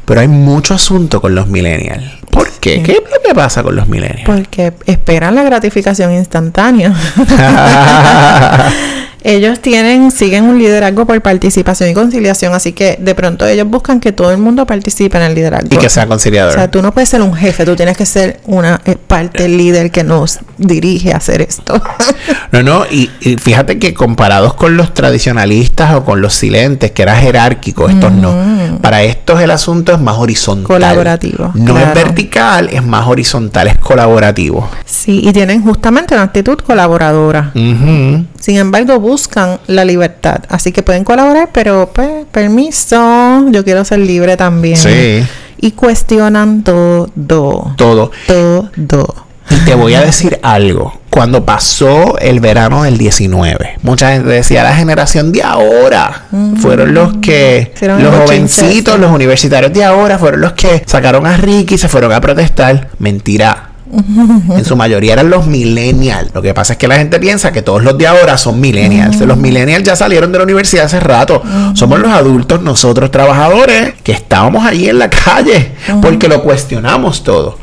Pero 0.05 0.21
hay 0.21 0.29
mucho 0.29 0.75
asunto 0.75 1.21
con 1.21 1.35
los 1.35 1.47
millennials. 1.49 2.05
¿Por 2.31 2.49
qué? 2.61 2.83
¿Qué 2.83 2.93
es 2.93 2.99
lo 2.99 3.23
que 3.27 3.35
pasa 3.35 3.63
con 3.63 3.75
los 3.75 3.89
millennials? 3.89 4.27
Porque 4.27 4.75
esperan 4.85 5.35
la 5.35 5.43
gratificación 5.43 6.13
instantánea. 6.13 6.93
Ellos 9.29 9.59
tienen, 9.59 10.13
siguen 10.13 10.45
un 10.45 10.57
liderazgo 10.57 11.05
por 11.05 11.21
participación 11.21 11.91
y 11.91 11.95
conciliación, 11.95 12.55
así 12.55 12.73
que 12.73 12.97
de 13.01 13.13
pronto 13.17 13.45
ellos 13.45 13.67
buscan 13.67 13.99
que 13.99 14.13
todo 14.13 14.31
el 14.31 14.39
mundo 14.39 14.67
participe 14.67 15.17
en 15.17 15.25
el 15.25 15.35
liderazgo. 15.35 15.69
Y 15.73 15.79
que 15.79 15.89
sea 15.89 16.07
conciliador. 16.07 16.53
O 16.53 16.55
sea, 16.55 16.71
tú 16.71 16.81
no 16.81 16.93
puedes 16.93 17.09
ser 17.09 17.23
un 17.23 17.35
jefe, 17.35 17.65
tú 17.65 17.75
tienes 17.75 17.97
que 17.97 18.07
ser 18.07 18.39
una 18.45 18.81
eh, 18.85 18.95
parte 18.95 19.49
líder 19.49 19.91
que 19.91 20.05
nos 20.05 20.39
dirige 20.59 21.13
a 21.13 21.17
hacer 21.17 21.43
esto. 21.43 21.83
no, 22.53 22.63
no, 22.63 22.87
y, 22.89 23.09
fíjate 23.41 23.81
que 23.81 23.95
comparados 23.95 24.55
con 24.55 24.77
los 24.77 24.95
tradicionalistas 24.95 25.97
o 25.97 26.05
con 26.05 26.21
los 26.21 26.33
silentes, 26.33 26.93
que 26.93 27.03
era 27.03 27.17
jerárquico, 27.17 27.89
estos 27.89 28.13
no. 28.13 28.79
Para 28.81 29.03
estos 29.03 29.41
el 29.41 29.51
asunto 29.51 29.93
es 29.93 29.99
más 29.99 30.19
horizontal. 30.19 30.67
Colaborativo. 30.67 31.51
No 31.55 31.77
es 31.77 31.93
vertical, 31.93 32.69
es 32.71 32.85
más 32.85 33.09
horizontal, 33.09 33.67
es 33.67 33.79
colaborativo. 33.79 34.71
Sí, 34.85 35.21
y 35.25 35.33
tienen 35.33 35.63
justamente 35.63 36.15
una 36.15 36.23
actitud 36.23 36.59
colaboradora. 36.59 37.51
Sin 38.47 38.59
embargo, 38.59 39.01
buscan 39.01 39.59
la 39.67 39.85
libertad. 39.85 40.45
Así 40.49 40.71
que 40.71 40.85
pueden 40.85 41.03
colaborar, 41.03 41.49
pero 41.53 41.91
pues, 41.93 42.27
permiso, 42.31 43.45
yo 43.51 43.65
quiero 43.65 43.85
ser 43.85 43.99
libre 43.99 44.37
también. 44.37 44.77
Sí. 44.77 45.27
Y 45.59 45.73
cuestionan 45.73 46.63
todo. 46.63 47.11
Todo. 47.27 47.73
Todo. 48.29 49.27
Y 49.51 49.57
te 49.65 49.75
voy 49.75 49.95
a 49.95 50.03
decir 50.03 50.39
algo. 50.45 51.01
Cuando 51.11 51.45
pasó 51.45 52.19
el 52.21 52.39
verano 52.39 52.85
del 52.85 52.99
19, 52.99 53.79
mucha 53.83 54.13
gente 54.13 54.29
decía, 54.29 54.63
la 54.63 54.77
generación 54.77 55.33
de 55.33 55.43
ahora 55.43 56.27
fueron 56.59 56.95
los 56.95 57.15
que, 57.17 57.75
los 57.81 58.15
jovencitos, 58.15 59.01
los 59.01 59.11
universitarios 59.11 59.73
de 59.73 59.83
ahora 59.83 60.21
fueron 60.21 60.41
los 60.43 60.53
que 60.53 60.85
sacaron 60.87 61.27
a 61.27 61.37
Ricky 61.37 61.75
y 61.75 61.79
se 61.79 61.89
fueron 61.89 62.13
a 62.13 62.21
protestar. 62.21 62.91
Mentira 63.01 63.66
en 63.93 64.65
su 64.65 64.77
mayoría 64.77 65.15
eran 65.15 65.31
los 65.31 65.47
millennials. 65.47 66.35
Lo 66.35 66.43
que 66.43 66.55
pasa 66.55 66.75
es 66.75 66.79
que 66.79 66.89
la 66.89 66.97
gente 66.97 67.19
piensa 67.21 67.53
que 67.53 67.63
todos 67.63 67.83
los 67.83 67.97
de 67.97 68.07
ahora 68.07 68.37
son 68.37 68.61
millennials. 68.61 69.21
Los 69.21 69.37
millennials 69.39 69.85
ya 69.85 69.97
salieron 69.97 70.33
de 70.33 70.39
la 70.39 70.45
universidad 70.45 70.87
hace 70.87 71.01
rato. 71.01 71.43
Somos 71.75 71.99
los 72.01 72.11
adultos, 72.11 72.63
nosotros 72.63 73.11
trabajadores, 73.11 73.95
que 74.03 74.13
estábamos 74.13 74.65
ahí 74.65 74.89
en 74.89 74.99
la 74.99 75.11
calle 75.11 75.73
porque 76.03 76.29
lo 76.29 76.43
cuestionamos 76.43 77.23
todo. 77.23 77.59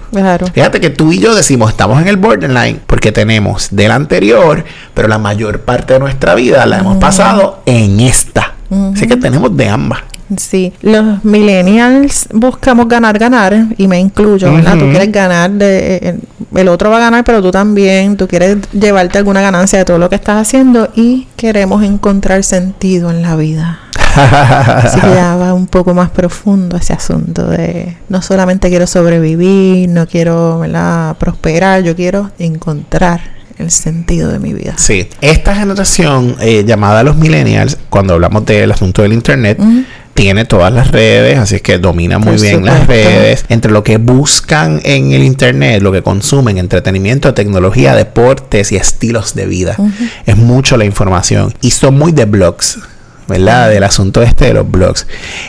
Fíjate 0.53 0.79
que 0.79 0.89
tú 0.91 1.11
y 1.11 1.19
yo 1.19 1.33
decimos 1.35 1.71
estamos 1.71 2.01
en 2.01 2.07
el 2.07 2.17
borderline 2.17 2.79
porque 2.85 3.11
tenemos 3.11 3.69
del 3.71 3.91
anterior, 3.91 4.63
pero 4.93 5.07
la 5.07 5.17
mayor 5.17 5.61
parte 5.61 5.93
de 5.93 5.99
nuestra 5.99 6.35
vida 6.35 6.65
la 6.65 6.79
hemos 6.79 6.97
pasado 6.97 7.61
en 7.65 7.99
esta. 7.99 8.53
Así 8.95 9.07
que 9.07 9.17
tenemos 9.17 9.55
de 9.55 9.69
ambas. 9.69 9.99
Sí, 10.37 10.73
los 10.81 11.23
millennials 11.23 12.27
buscamos 12.31 12.87
ganar, 12.87 13.17
ganar, 13.19 13.67
y 13.77 13.87
me 13.87 13.99
incluyo, 13.99 14.53
¿verdad? 14.53 14.77
Tú 14.77 14.89
quieres 14.89 15.11
ganar, 15.11 15.51
de, 15.51 15.95
eh, 15.95 16.19
el 16.55 16.67
otro 16.67 16.89
va 16.89 16.97
a 16.97 17.01
ganar, 17.01 17.23
pero 17.23 17.41
tú 17.41 17.51
también, 17.51 18.17
tú 18.17 18.27
quieres 18.27 18.57
llevarte 18.71 19.17
alguna 19.17 19.41
ganancia 19.41 19.79
de 19.79 19.85
todo 19.85 19.97
lo 19.97 20.09
que 20.09 20.15
estás 20.15 20.41
haciendo 20.41 20.89
y 20.95 21.27
queremos 21.35 21.83
encontrar 21.83 22.43
sentido 22.43 23.11
en 23.11 23.21
la 23.21 23.35
vida. 23.35 23.79
Así 24.15 24.99
que 25.01 25.07
ya 25.07 25.35
va 25.35 25.53
un 25.53 25.67
poco 25.67 25.93
más 25.93 26.11
profundo 26.11 26.77
ese 26.77 26.93
asunto 26.93 27.47
de 27.47 27.97
no 28.09 28.21
solamente 28.21 28.69
quiero 28.69 28.85
sobrevivir, 28.85 29.89
no 29.89 30.07
quiero 30.07 30.59
¿verdad? 30.59 31.15
prosperar, 31.17 31.83
yo 31.83 31.95
quiero 31.95 32.31
encontrar 32.37 33.21
el 33.57 33.71
sentido 33.71 34.31
de 34.31 34.39
mi 34.39 34.53
vida. 34.53 34.75
Sí, 34.77 35.07
esta 35.21 35.55
generación 35.55 36.35
eh, 36.41 36.63
llamada 36.65 37.03
los 37.03 37.15
millennials, 37.15 37.77
cuando 37.89 38.13
hablamos 38.13 38.45
del 38.45 38.71
asunto 38.71 39.01
del 39.01 39.13
Internet, 39.13 39.59
tiene 40.13 40.45
todas 40.45 40.71
las 40.71 40.91
redes, 40.91 41.39
así 41.39 41.55
es 41.55 41.61
que 41.61 41.79
domina 41.79 42.19
muy 42.19 42.37
bien 42.37 42.63
las 42.65 42.85
redes. 42.85 43.45
Entre 43.49 43.71
lo 43.71 43.83
que 43.83 43.97
buscan 43.97 44.79
en 44.83 45.11
el 45.11 45.23
internet, 45.23 45.81
lo 45.81 45.91
que 45.91 46.03
consumen, 46.03 46.57
entretenimiento, 46.57 47.33
tecnología, 47.33 47.95
deportes 47.95 48.71
y 48.71 48.75
estilos 48.75 49.33
de 49.33 49.47
vida. 49.47 49.75
Es 50.25 50.37
mucho 50.37 50.77
la 50.77 50.85
información. 50.85 51.53
Y 51.61 51.71
son 51.71 51.97
muy 51.97 52.11
de 52.11 52.25
blogs. 52.25 52.79
¿Verdad? 53.27 53.69
Del 53.69 53.83
asunto 53.83 54.21
este 54.21 54.45
de 54.45 54.53
los 54.53 54.69
blogs. 54.69 55.07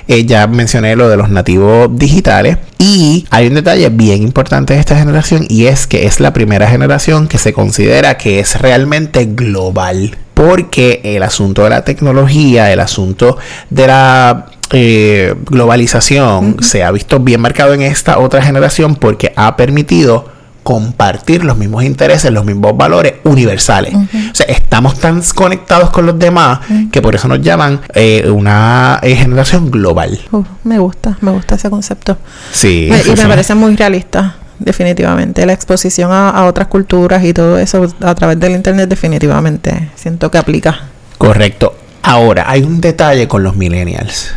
Eh, 0.08 0.24
ya 0.24 0.46
mencioné 0.46 0.96
lo 0.96 1.08
de 1.08 1.16
los 1.16 1.30
nativos 1.30 1.88
digitales. 1.92 2.58
Y 2.78 3.26
hay 3.30 3.46
un 3.46 3.54
detalle 3.54 3.88
bien 3.88 4.22
importante 4.22 4.74
de 4.74 4.80
esta 4.80 4.96
generación 4.96 5.46
y 5.48 5.66
es 5.66 5.86
que 5.86 6.06
es 6.06 6.20
la 6.20 6.32
primera 6.32 6.68
generación 6.68 7.28
que 7.28 7.38
se 7.38 7.52
considera 7.52 8.18
que 8.18 8.40
es 8.40 8.60
realmente 8.60 9.26
global. 9.26 10.16
Porque 10.34 11.00
el 11.04 11.22
asunto 11.22 11.64
de 11.64 11.70
la 11.70 11.84
tecnología, 11.84 12.72
el 12.72 12.80
asunto 12.80 13.38
de 13.70 13.86
la 13.86 14.46
eh, 14.72 15.34
globalización 15.46 16.56
se 16.60 16.82
ha 16.82 16.90
visto 16.90 17.20
bien 17.20 17.40
marcado 17.40 17.74
en 17.74 17.82
esta 17.82 18.18
otra 18.18 18.42
generación 18.42 18.96
porque 18.96 19.32
ha 19.36 19.56
permitido 19.56 20.33
compartir 20.64 21.44
los 21.44 21.56
mismos 21.56 21.84
intereses, 21.84 22.32
los 22.32 22.44
mismos 22.44 22.76
valores 22.76 23.14
universales. 23.22 23.94
O 23.94 24.34
sea, 24.34 24.46
estamos 24.46 24.98
tan 24.98 25.22
conectados 25.34 25.90
con 25.90 26.06
los 26.06 26.18
demás 26.18 26.60
que 26.90 27.00
por 27.00 27.14
eso 27.14 27.28
nos 27.28 27.40
llaman 27.40 27.80
eh, 27.94 28.28
una 28.28 28.98
eh, 29.02 29.14
generación 29.14 29.70
global. 29.70 30.18
me 30.64 30.78
gusta, 30.80 31.16
me 31.20 31.30
gusta 31.30 31.54
ese 31.54 31.70
concepto. 31.70 32.18
Sí. 32.50 32.90
y 32.90 33.10
me 33.10 33.26
parece 33.28 33.54
muy 33.54 33.76
realista 33.76 34.36
definitivamente. 34.58 35.46
La 35.46 35.52
exposición 35.52 36.10
a, 36.12 36.44
otras 36.46 36.68
culturas 36.68 37.22
y 37.24 37.32
todo 37.32 37.58
eso 37.58 37.86
a 38.00 38.14
través 38.14 38.40
del 38.40 38.52
Internet 38.52 38.88
definitivamente 38.88 39.90
siento 39.94 40.30
que 40.30 40.38
aplica. 40.38 40.80
Correcto. 41.18 41.74
Ahora, 42.06 42.44
hay 42.50 42.62
un 42.64 42.82
detalle 42.82 43.26
con 43.28 43.42
los 43.42 43.56
millennials. 43.56 44.30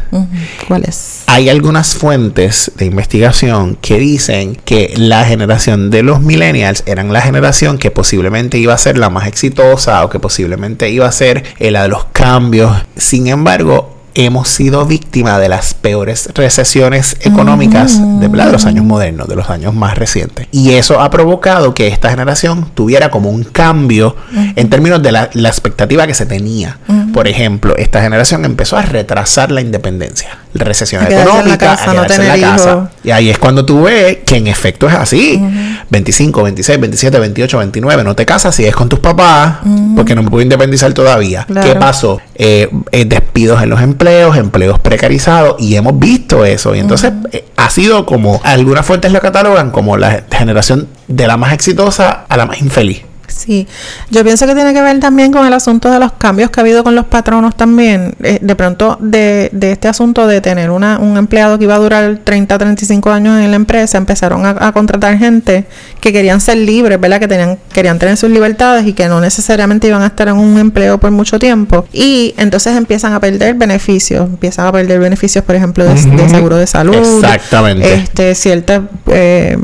¿Cuál 0.69 0.85
es? 0.85 1.23
Hay 1.27 1.49
algunas 1.49 1.95
fuentes 1.95 2.71
de 2.77 2.85
investigación 2.85 3.77
que 3.81 3.99
dicen 3.99 4.55
que 4.63 4.93
la 4.95 5.25
generación 5.25 5.91
de 5.91 6.01
los 6.01 6.21
millennials 6.21 6.83
eran 6.85 7.11
la 7.11 7.19
generación 7.19 7.77
que 7.77 7.91
posiblemente 7.91 8.57
iba 8.57 8.73
a 8.73 8.77
ser 8.77 8.97
la 8.97 9.09
más 9.09 9.27
exitosa 9.27 10.05
o 10.05 10.09
que 10.09 10.17
posiblemente 10.17 10.89
iba 10.89 11.07
a 11.07 11.11
ser 11.11 11.43
la 11.59 11.83
de 11.83 11.89
los 11.89 12.05
cambios. 12.13 12.71
Sin 12.95 13.27
embargo, 13.27 13.96
hemos 14.25 14.49
sido 14.49 14.85
víctimas 14.85 15.39
de 15.39 15.47
las 15.47 15.75
peores 15.75 16.29
recesiones 16.33 17.17
económicas 17.21 17.99
de, 18.19 18.27
los 18.27 18.65
años 18.65 18.83
modernos, 18.83 19.27
de 19.27 19.35
los 19.35 19.49
años 19.51 19.75
más 19.75 19.95
recientes. 19.97 20.47
Y 20.51 20.71
eso 20.73 20.99
ha 21.01 21.09
provocado 21.11 21.75
que 21.75 21.87
esta 21.87 22.09
generación 22.09 22.69
tuviera 22.73 23.11
como 23.11 23.29
un 23.29 23.43
cambio 23.43 24.15
en 24.55 24.69
términos 24.69 25.03
de 25.03 25.11
la, 25.11 25.29
expectativa 25.33 26.07
que 26.07 26.15
se 26.15 26.25
tenía. 26.25 26.79
Por 27.13 27.27
ejemplo, 27.27 27.75
esta 27.77 28.01
generación 28.01 28.43
empezó 28.43 28.77
a 28.77 28.81
retrasar 28.81 29.51
la 29.51 29.61
independencia, 29.61 30.39
recesión 30.59 31.05
económica, 31.05 31.73
a 31.73 31.91
quedarse 31.91 32.21
en 32.21 32.27
la 32.27 32.39
casa. 32.39 32.89
Y 33.03 33.11
ahí 33.11 33.29
es 33.29 33.37
cuando 33.37 33.65
tú 33.65 33.83
ves 33.83 34.19
que 34.25 34.37
en 34.37 34.47
efecto 34.47 34.87
es 34.87 34.95
así. 34.95 35.41
25, 35.89 36.43
26, 36.43 36.79
27, 36.79 37.19
28, 37.19 37.57
29, 37.59 38.03
no 38.03 38.15
te 38.15 38.25
casas 38.25 38.55
si 38.55 38.65
es 38.65 38.75
con 38.75 38.89
tus 38.89 38.99
papás, 38.99 39.57
porque 39.95 40.15
no 40.15 40.23
me 40.23 40.29
puedo 40.29 40.41
independizar 40.41 40.93
todavía. 40.93 41.45
¿Qué 41.63 41.75
pasó? 41.75 42.21
Eh, 42.35 42.69
eh, 42.91 43.05
despidos 43.05 43.61
en 43.63 43.69
los 43.69 43.81
empleos 43.81 44.37
empleos, 44.37 44.79
precarizados, 44.79 45.55
y 45.59 45.75
hemos 45.75 45.97
visto 45.99 46.45
eso. 46.45 46.75
Y 46.75 46.79
entonces 46.79 47.13
eh, 47.31 47.45
ha 47.55 47.69
sido 47.69 48.05
como, 48.05 48.41
algunas 48.43 48.85
fuentes 48.85 49.11
lo 49.11 49.19
catalogan 49.19 49.71
como 49.71 49.97
la 49.97 50.23
generación 50.31 50.87
de 51.07 51.27
la 51.27 51.37
más 51.37 51.53
exitosa 51.53 52.25
a 52.27 52.37
la 52.37 52.45
más 52.45 52.61
infeliz. 52.61 53.06
Sí, 53.37 53.67
yo 54.09 54.23
pienso 54.23 54.47
que 54.47 54.55
tiene 54.55 54.73
que 54.73 54.81
ver 54.81 54.99
también 54.99 55.31
con 55.31 55.45
el 55.45 55.53
asunto 55.53 55.91
de 55.91 55.99
los 55.99 56.13
cambios 56.13 56.49
que 56.49 56.59
ha 56.59 56.63
habido 56.63 56.83
con 56.83 56.95
los 56.95 57.05
patronos 57.05 57.55
también. 57.55 58.15
Eh, 58.23 58.39
de 58.41 58.55
pronto, 58.55 58.97
de, 58.99 59.49
de, 59.53 59.71
este 59.71 59.87
asunto 59.87 60.25
de 60.25 60.41
tener 60.41 60.71
una, 60.71 60.97
un 60.97 61.17
empleado 61.17 61.57
que 61.57 61.65
iba 61.65 61.75
a 61.75 61.79
durar 61.79 62.19
30, 62.23 62.57
35 62.57 63.11
años 63.11 63.39
en 63.39 63.51
la 63.51 63.55
empresa, 63.55 63.97
empezaron 63.97 64.45
a, 64.45 64.71
contratar 64.71 65.17
gente 65.17 65.65
que 66.01 66.11
querían 66.11 66.41
ser 66.41 66.57
libres, 66.57 66.99
¿verdad? 66.99 67.19
Que 67.19 67.27
tenían, 67.27 67.57
querían 67.73 67.99
tener 67.99 68.17
sus 68.17 68.29
libertades 68.29 68.85
y 68.87 68.93
que 68.93 69.07
no 69.07 69.21
necesariamente 69.21 69.87
iban 69.87 70.01
a 70.01 70.07
estar 70.07 70.27
en 70.27 70.37
un 70.37 70.57
empleo 70.57 70.97
por 70.97 71.11
mucho 71.11 71.37
tiempo. 71.37 71.85
Y 71.93 72.33
entonces 72.37 72.75
empiezan 72.75 73.13
a 73.13 73.19
perder 73.19 73.55
beneficios, 73.55 74.25
empiezan 74.25 74.67
a 74.67 74.71
perder 74.71 74.99
beneficios, 74.99 75.43
por 75.43 75.55
ejemplo, 75.55 75.85
de, 75.85 75.97
seguro 75.97 76.57
de 76.57 76.67
salud. 76.67 76.95
Exactamente. 76.95 77.93
Este, 77.93 78.35
ciertos, 78.35 78.81
eh, 79.07 79.57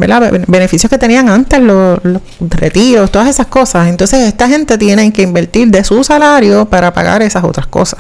Beneficios 0.48 0.90
que 0.90 0.98
tenían 0.98 1.30
antes, 1.30 1.60
los, 1.60 2.00
los 2.04 2.22
retiros, 2.40 3.12
todas 3.12 3.28
esas 3.28 3.48
cosas. 3.48 3.63
Entonces, 3.88 4.28
esta 4.28 4.48
gente 4.48 4.78
tiene 4.78 5.12
que 5.14 5.22
invertir 5.22 5.70
de 5.70 5.84
su 5.84 6.04
salario 6.04 6.66
para 6.66 6.94
pagar 6.94 7.22
esas 7.22 7.44
otras 7.44 7.68
cosas. 7.68 8.00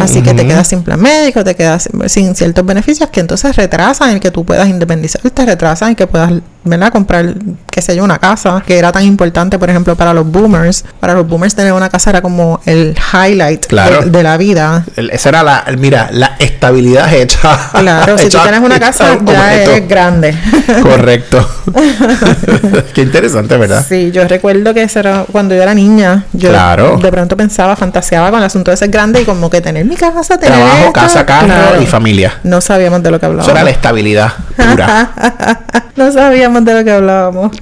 Así 0.00 0.22
que 0.22 0.34
te 0.34 0.46
quedas 0.46 0.68
sin 0.68 0.82
plan 0.82 1.00
médico, 1.00 1.42
te 1.44 1.54
quedas 1.54 1.88
sin 2.06 2.34
ciertos 2.34 2.64
beneficios 2.64 3.08
que 3.10 3.20
entonces 3.20 3.56
retrasan 3.56 4.10
el 4.10 4.20
que 4.20 4.30
tú 4.30 4.44
puedas 4.44 4.68
independizarte, 4.68 5.46
retrasan 5.46 5.90
el 5.90 5.96
que 5.96 6.06
puedas 6.06 6.32
¿verdad? 6.64 6.90
Comprar, 6.90 7.34
qué 7.70 7.82
sé 7.82 7.94
yo, 7.94 8.04
una 8.04 8.18
casa, 8.18 8.62
que 8.66 8.78
era 8.78 8.90
tan 8.90 9.04
importante, 9.04 9.58
por 9.58 9.68
ejemplo, 9.68 9.94
para 9.96 10.14
los 10.14 10.26
boomers. 10.26 10.84
Para 10.98 11.14
los 11.14 11.28
boomers 11.28 11.54
tener 11.54 11.72
una 11.72 11.90
casa 11.90 12.10
era 12.10 12.22
como 12.22 12.60
el 12.64 12.96
highlight 13.12 13.66
de, 13.66 14.22
la 14.22 14.36
vida. 14.36 14.84
esa 14.96 15.28
era 15.28 15.42
la, 15.42 15.64
mira, 15.78 16.08
la 16.10 16.36
estabilidad 16.38 17.12
hecha. 17.12 17.70
Claro, 17.72 18.18
si 18.18 18.28
tú 18.30 18.38
tienes 18.42 18.60
una 18.60 18.80
casa 18.80 19.18
ya 19.24 19.62
es 19.62 19.86
grande. 19.86 20.34
Correcto. 20.82 21.46
qué 22.94 23.02
interesante, 23.02 23.56
¿verdad? 23.56 23.84
Sí, 23.86 24.10
yo 24.10 24.26
recuerdo 24.26 24.72
que 24.74 24.82
eso 24.82 24.98
era 24.98 25.24
cuando 25.30 25.54
yo 25.54 25.62
era 25.62 25.74
niña. 25.74 26.26
Yo 26.32 26.50
de 26.50 27.10
pronto 27.10 27.36
pensaba, 27.36 27.76
fantaseaba 27.76 28.30
con 28.30 28.40
el 28.40 28.46
asunto 28.46 28.70
de 28.70 28.76
ser 28.76 28.90
grande 28.90 29.22
y 29.22 29.24
como 29.24 29.48
que 29.48 29.60
tener 29.60 29.84
mi 29.84 29.96
casa, 29.96 30.38
tener 30.38 30.58
Trabajo, 30.58 30.92
casa, 30.92 31.24
carro 31.24 31.80
y 31.80 31.86
familia. 31.86 32.40
No 32.42 32.60
sabíamos 32.60 33.02
de 33.02 33.10
lo 33.10 33.20
que 33.20 33.26
hablábamos. 33.26 33.48
Eso 33.48 33.56
era 33.56 33.64
la 33.64 33.70
estabilidad 33.70 34.32
pura. 34.56 35.10
no 35.96 36.12
sabíamos 36.12 36.64
de 36.64 36.74
lo 36.74 36.84
que 36.84 36.90
hablábamos. 36.90 37.52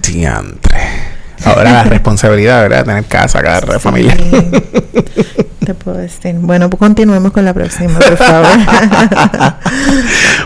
Ahora 1.44 1.72
la 1.72 1.84
responsabilidad, 1.84 2.62
¿verdad? 2.62 2.84
Tener 2.84 3.04
casa, 3.04 3.38
agarrar 3.40 3.80
familia. 3.80 4.16
te 5.64 5.74
puedo 5.74 5.98
decir? 5.98 6.34
Bueno, 6.36 6.68
pues 6.70 6.78
continuemos 6.78 7.32
con 7.32 7.44
la 7.44 7.54
próxima, 7.54 7.98
por 7.98 8.16
favor. 8.16 8.48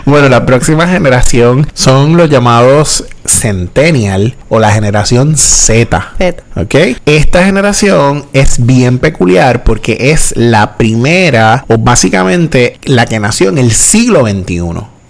bueno, 0.05 0.29
la 0.29 0.45
próxima 0.45 0.87
generación 0.87 1.67
son 1.73 2.17
los 2.17 2.29
llamados 2.29 3.05
Centennial 3.27 4.35
o 4.49 4.59
la 4.59 4.71
generación 4.71 5.37
Z. 5.37 6.13
Z. 6.17 6.43
¿Ok? 6.55 6.75
Esta 7.05 7.45
generación 7.45 8.25
es 8.33 8.65
bien 8.65 8.99
peculiar 8.99 9.63
porque 9.63 10.11
es 10.11 10.33
la 10.35 10.77
primera 10.77 11.65
o 11.67 11.77
básicamente 11.77 12.79
la 12.83 13.05
que 13.05 13.19
nació 13.19 13.49
en 13.49 13.57
el 13.57 13.71
siglo 13.71 14.25
XXI. 14.25 14.61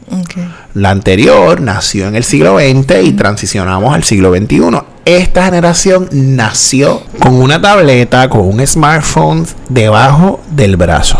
Okay. 0.09 0.49
La 0.73 0.91
anterior 0.91 1.59
nació 1.59 2.07
en 2.07 2.15
el 2.15 2.23
siglo 2.23 2.59
XX 2.59 3.03
y 3.03 3.11
transicionamos 3.13 3.93
al 3.93 4.03
siglo 4.03 4.33
XXI 4.35 4.61
esta 5.07 5.45
generación 5.45 6.09
nació 6.11 7.01
con 7.19 7.35
una 7.35 7.61
tableta, 7.61 8.27
con 8.27 8.41
un 8.41 8.67
smartphone 8.67 9.47
debajo 9.69 10.41
del 10.49 10.75
brazo. 10.75 11.17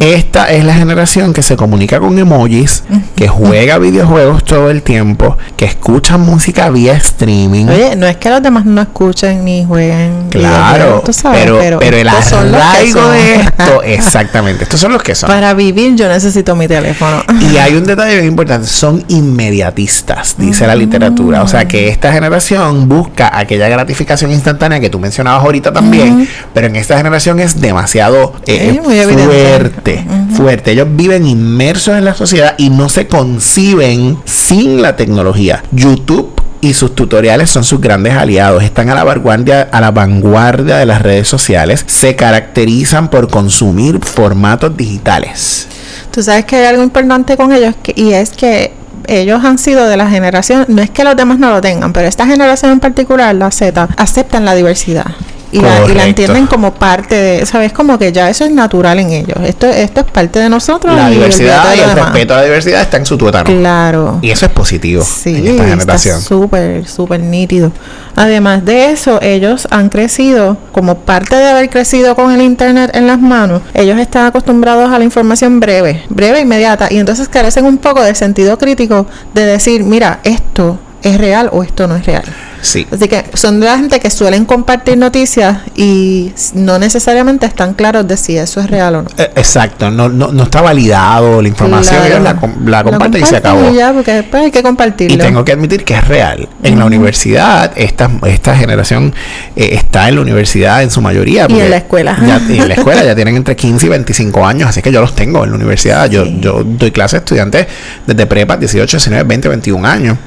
Esta 0.00 0.50
es 0.50 0.64
la 0.64 0.74
generación 0.74 1.32
que 1.32 1.42
se 1.42 1.56
comunica 1.56 1.98
con 1.98 2.18
emojis, 2.18 2.84
que 3.16 3.26
juega 3.26 3.78
videojuegos 3.78 4.44
todo 4.44 4.68
el 4.70 4.82
tiempo, 4.82 5.38
que 5.56 5.64
escucha 5.64 6.18
música 6.18 6.68
vía 6.68 6.92
streaming. 6.94 7.66
Oye, 7.68 7.96
no 7.96 8.06
es 8.06 8.18
que 8.18 8.28
los 8.28 8.42
demás 8.42 8.66
no 8.66 8.82
escuchen 8.82 9.46
ni 9.46 9.64
jueguen. 9.64 10.28
Claro, 10.28 11.02
pero, 11.32 11.78
pero, 11.78 11.96
el 11.96 12.08
arraigo 12.08 13.08
de 13.08 13.34
esto, 13.40 13.82
exactamente, 13.82 14.64
estos 14.64 14.80
son 14.80 14.92
los 14.92 15.02
que 15.02 15.14
son. 15.14 15.28
Para 15.28 15.54
vivir 15.54 15.94
yo 15.94 16.06
necesito 16.06 16.54
mi 16.54 16.68
teléfono. 16.68 17.22
Y 17.40 17.56
hay 17.56 17.74
un 17.76 17.84
detalle 17.84 18.16
bien 18.16 18.26
importante, 18.26 18.66
son 18.66 19.02
inmediatistas, 19.08 20.34
dice 20.36 20.66
la 20.66 20.74
literatura. 20.74 21.42
O 21.42 21.48
sea 21.48 21.66
que 21.66 21.88
esta 21.88 22.12
generación 22.12 22.73
busca 22.74 23.38
aquella 23.38 23.68
gratificación 23.68 24.30
instantánea 24.30 24.80
que 24.80 24.90
tú 24.90 24.98
mencionabas 24.98 25.42
ahorita 25.44 25.72
también, 25.72 26.28
pero 26.52 26.66
en 26.66 26.76
esta 26.76 26.96
generación 26.96 27.40
es 27.40 27.60
demasiado 27.60 28.34
eh, 28.46 28.80
fuerte, 28.82 30.04
fuerte. 30.36 30.72
Ellos 30.72 30.88
viven 30.90 31.26
inmersos 31.26 31.96
en 31.96 32.04
la 32.04 32.14
sociedad 32.14 32.54
y 32.58 32.70
no 32.70 32.88
se 32.88 33.06
conciben 33.06 34.18
sin 34.24 34.82
la 34.82 34.96
tecnología. 34.96 35.62
YouTube 35.72 36.34
y 36.60 36.72
sus 36.72 36.94
tutoriales 36.94 37.50
son 37.50 37.62
sus 37.62 37.80
grandes 37.80 38.14
aliados. 38.14 38.62
Están 38.62 38.88
a 38.88 38.94
la 38.94 39.04
vanguardia, 39.04 39.68
a 39.70 39.80
la 39.80 39.90
vanguardia 39.90 40.76
de 40.76 40.86
las 40.86 41.02
redes 41.02 41.28
sociales. 41.28 41.84
Se 41.86 42.16
caracterizan 42.16 43.10
por 43.10 43.28
consumir 43.28 44.00
formatos 44.02 44.74
digitales. 44.74 45.68
Tú 46.10 46.22
sabes 46.22 46.46
que 46.46 46.56
hay 46.56 46.64
algo 46.64 46.82
importante 46.82 47.36
con 47.36 47.52
ellos 47.52 47.74
y 47.94 48.12
es 48.12 48.30
que 48.30 48.72
ellos 49.08 49.44
han 49.44 49.58
sido 49.58 49.86
de 49.86 49.96
la 49.96 50.08
generación, 50.08 50.66
no 50.68 50.82
es 50.82 50.90
que 50.90 51.04
los 51.04 51.16
demás 51.16 51.38
no 51.38 51.50
lo 51.50 51.60
tengan, 51.60 51.92
pero 51.92 52.08
esta 52.08 52.26
generación 52.26 52.72
en 52.72 52.80
particular, 52.80 53.34
la 53.34 53.50
Z, 53.50 53.88
aceptan 53.96 54.44
la 54.44 54.54
diversidad 54.54 55.06
y 55.54 55.60
la, 55.60 56.04
entienden 56.04 56.48
como 56.48 56.74
parte 56.74 57.14
de, 57.14 57.46
¿sabes? 57.46 57.72
Como 57.72 57.96
que 57.96 58.10
ya 58.10 58.28
eso 58.28 58.44
es 58.44 58.50
natural 58.50 58.98
en 58.98 59.12
ellos. 59.12 59.36
Esto, 59.44 59.68
esto 59.68 60.00
es 60.00 60.06
parte 60.06 60.40
de 60.40 60.48
nosotros. 60.48 60.96
La 60.96 61.08
diversidad 61.08 61.72
y 61.76 61.78
el 61.78 61.92
respeto 61.92 62.34
a 62.34 62.38
la 62.38 62.42
diversidad 62.42 62.82
está 62.82 62.96
en 62.96 63.06
su 63.06 63.16
tuétano. 63.16 63.44
Claro. 63.44 64.18
Y 64.20 64.30
eso 64.30 64.46
es 64.46 64.52
positivo 64.52 65.04
sí, 65.04 65.36
en 65.36 65.46
esta 65.46 65.64
generación. 65.64 66.20
Súper, 66.20 66.88
súper 66.88 67.20
nítido. 67.20 67.70
Además 68.16 68.64
de 68.64 68.90
eso, 68.90 69.22
ellos 69.22 69.68
han 69.70 69.90
crecido, 69.90 70.56
como 70.72 70.96
parte 70.96 71.36
de 71.36 71.48
haber 71.48 71.70
crecido 71.70 72.16
con 72.16 72.32
el 72.32 72.42
Internet 72.42 72.90
en 72.94 73.06
las 73.06 73.20
manos, 73.20 73.62
ellos 73.74 73.98
están 74.00 74.26
acostumbrados 74.26 74.90
a 74.90 74.98
la 74.98 75.04
información 75.04 75.60
breve, 75.60 76.02
breve 76.08 76.38
e 76.38 76.42
inmediata, 76.42 76.88
y 76.90 76.98
entonces 76.98 77.28
carecen 77.28 77.64
un 77.64 77.78
poco 77.78 78.02
de 78.02 78.16
sentido 78.16 78.58
crítico 78.58 79.06
de 79.34 79.46
decir, 79.46 79.84
mira, 79.84 80.18
esto 80.24 80.80
es 81.04 81.16
real 81.18 81.48
o 81.52 81.62
esto 81.62 81.86
no 81.86 81.94
es 81.94 82.06
real. 82.06 82.24
Sí. 82.64 82.86
Así 82.90 83.08
que 83.08 83.24
son 83.34 83.60
de 83.60 83.66
la 83.66 83.78
gente 83.78 84.00
que 84.00 84.10
suelen 84.10 84.46
compartir 84.46 84.96
noticias 84.96 85.58
y 85.76 86.32
no 86.54 86.78
necesariamente 86.78 87.44
están 87.44 87.74
claros 87.74 88.08
de 88.08 88.16
si 88.16 88.38
eso 88.38 88.60
es 88.60 88.70
real 88.70 88.94
o 88.96 89.02
no. 89.02 89.10
Eh, 89.18 89.30
exacto, 89.36 89.90
no, 89.90 90.08
no, 90.08 90.32
no 90.32 90.44
está 90.44 90.62
validado 90.62 91.42
la 91.42 91.48
información, 91.48 92.06
ellos 92.06 92.22
la, 92.22 92.38
la 92.64 92.82
comparten 92.82 93.22
y 93.22 93.26
se 93.26 93.36
acabó. 93.36 93.70
Y 93.70 93.74
ya, 93.76 93.92
porque 93.92 94.12
después 94.14 94.44
hay 94.44 94.50
que 94.50 94.62
compartirlo. 94.62 95.14
Y 95.14 95.18
tengo 95.18 95.44
que 95.44 95.52
admitir 95.52 95.84
que 95.84 95.94
es 95.94 96.08
real. 96.08 96.48
En 96.62 96.78
la 96.78 96.86
universidad, 96.86 97.72
esta, 97.76 98.10
esta 98.26 98.56
generación 98.56 99.14
eh, 99.56 99.70
está 99.72 100.08
en 100.08 100.16
la 100.16 100.22
universidad 100.22 100.82
en 100.82 100.90
su 100.90 101.02
mayoría. 101.02 101.46
Y 101.48 101.60
en 101.60 101.70
la 101.70 101.76
escuela. 101.76 102.16
Ya, 102.26 102.40
y 102.48 102.58
en 102.58 102.68
la 102.68 102.74
escuela 102.74 103.04
ya 103.04 103.14
tienen 103.14 103.36
entre 103.36 103.54
15 103.56 103.86
y 103.86 103.88
25 103.90 104.46
años, 104.46 104.70
así 104.70 104.80
que 104.80 104.90
yo 104.90 105.02
los 105.02 105.14
tengo 105.14 105.44
en 105.44 105.50
la 105.50 105.56
universidad. 105.56 106.08
Yo, 106.08 106.24
yo 106.24 106.64
doy 106.64 106.90
clases 106.90 107.14
a 107.14 107.18
estudiantes 107.18 107.66
desde 108.06 108.24
prepa, 108.24 108.56
18, 108.56 108.96
19, 108.96 109.24
20, 109.24 109.48
21 109.48 109.86
años. 109.86 110.18